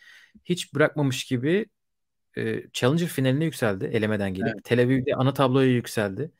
hiç 0.45 0.73
bırakmamış 0.73 1.23
gibi 1.25 1.65
e, 2.37 2.63
Challenger 2.73 3.07
finaline 3.07 3.45
yükseldi 3.45 3.85
elemeden 3.85 4.33
gelip. 4.33 4.47
Evet. 4.53 4.63
Tel 4.63 4.81
Aviv'de 4.81 5.15
ana 5.15 5.33
tabloya 5.33 5.67
yükseldi. 5.67 6.31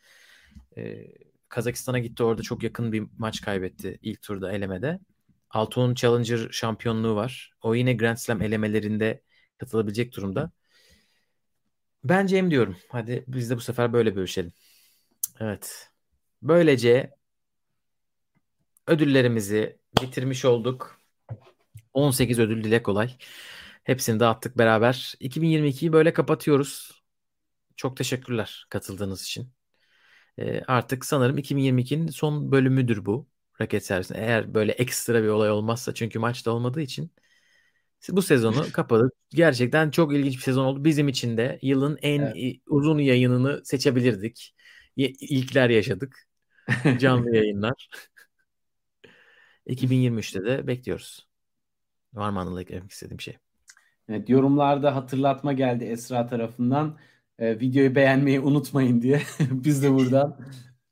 E, 0.78 1.08
Kazakistan'a 1.50 2.00
gitti 2.00 2.24
orada 2.24 2.42
çok 2.42 2.64
yakın 2.64 2.92
bir 2.92 3.04
maç 3.18 3.42
kaybetti 3.42 4.00
ilk 4.02 4.22
turda 4.22 4.52
elemede. 4.52 5.00
Altuğ'un 5.50 5.94
Challenger 5.94 6.48
şampiyonluğu 6.52 7.16
var. 7.16 7.52
O 7.62 7.76
yine 7.76 7.94
Grand 7.94 8.18
Slam 8.18 8.42
elemelerinde 8.42 9.22
katılabilecek 9.58 10.16
durumda. 10.16 10.52
Ben 12.04 12.28
Cem 12.28 12.52
diyorum. 12.52 12.78
Hadi 12.90 13.24
biz 13.28 13.50
de 13.50 13.56
bu 13.56 13.62
sefer 13.62 13.94
böyle 13.94 14.16
bölüşelim. 14.16 14.54
Evet. 15.40 15.90
Böylece 16.42 17.16
ödüllerimizi 18.88 19.80
bitirmiş 20.02 20.46
olduk. 20.46 21.00
18 21.94 22.40
ödül 22.40 22.64
dile 22.64 22.84
kolay. 22.84 23.18
Hepsini 23.84 24.20
dağıttık 24.20 24.58
beraber. 24.58 25.14
2022'yi 25.20 25.94
böyle 25.94 26.14
kapatıyoruz. 26.14 27.02
Çok 27.76 27.98
teşekkürler 27.98 28.68
katıldığınız 28.70 29.24
için. 29.24 29.54
Ee, 30.40 30.62
artık 30.68 31.06
sanırım 31.06 31.38
2022'nin 31.38 32.08
son 32.08 32.52
bölümüdür 32.52 33.06
bu. 33.06 33.28
Raket 33.62 33.86
servisinde. 33.86 34.20
Eğer 34.20 34.54
böyle 34.54 34.72
ekstra 34.72 35.24
bir 35.24 35.28
olay 35.28 35.52
olmazsa 35.52 35.94
çünkü 35.94 36.20
maçta 36.20 36.52
olmadığı 36.52 36.82
için 36.82 37.12
bu 38.10 38.22
sezonu 38.22 38.66
kapadık. 38.74 39.14
Gerçekten 39.30 39.92
çok 39.92 40.14
ilginç 40.14 40.38
bir 40.38 40.42
sezon 40.42 40.66
oldu. 40.66 40.84
Bizim 40.84 41.08
için 41.08 41.38
de 41.38 41.60
yılın 41.62 41.98
en 42.02 42.22
evet. 42.22 42.56
uzun 42.68 43.00
yayınını 43.00 43.66
seçebilirdik. 43.66 44.56
İlkler 44.96 45.70
yaşadık. 45.70 46.29
Canlı 47.00 47.36
yayınlar. 47.36 47.90
2023'te 49.68 50.46
de 50.46 50.68
bekliyoruz. 50.68 51.28
Var 52.14 52.30
mı 52.30 52.40
Anıl'la 52.40 52.62
eklemek 52.62 52.92
istediğim 52.92 53.22
şey? 53.22 53.38
Evet, 54.10 54.30
yorumlarda 54.30 54.96
hatırlatma 54.96 55.54
geldi 55.54 55.84
Esra 55.84 56.28
tarafından. 56.28 56.98
Ee, 57.40 57.60
videoyu 57.60 57.96
beğenmeyi 57.96 58.40
unutmayın 58.40 59.02
diye. 59.02 59.22
Biz 59.40 59.84
de 59.84 59.94
buradan 59.94 60.38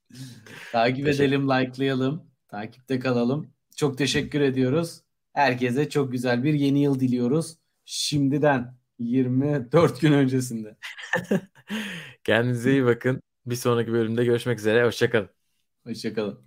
takip 0.72 1.08
edelim, 1.08 1.50
likelayalım, 1.50 2.24
takipte 2.48 3.00
kalalım. 3.00 3.48
Çok 3.76 3.98
teşekkür 3.98 4.42
ediyoruz. 4.42 5.02
Herkese 5.34 5.90
çok 5.90 6.12
güzel 6.12 6.44
bir 6.44 6.54
yeni 6.54 6.84
yıl 6.84 7.00
diliyoruz. 7.00 7.58
Şimdiden 7.86 8.78
24 9.00 10.02
gün 10.02 10.14
öncesinde. 10.14 10.78
Kendinize 12.24 12.72
iyi 12.72 12.86
bakın. 12.86 13.22
Bir 13.46 13.56
sonraki 13.56 13.92
bölümde 13.92 14.26
görüşmek 14.26 14.60
üzere. 14.60 14.86
Hoşçakalın. 14.86 15.37
Hoşçakalın. 15.88 16.47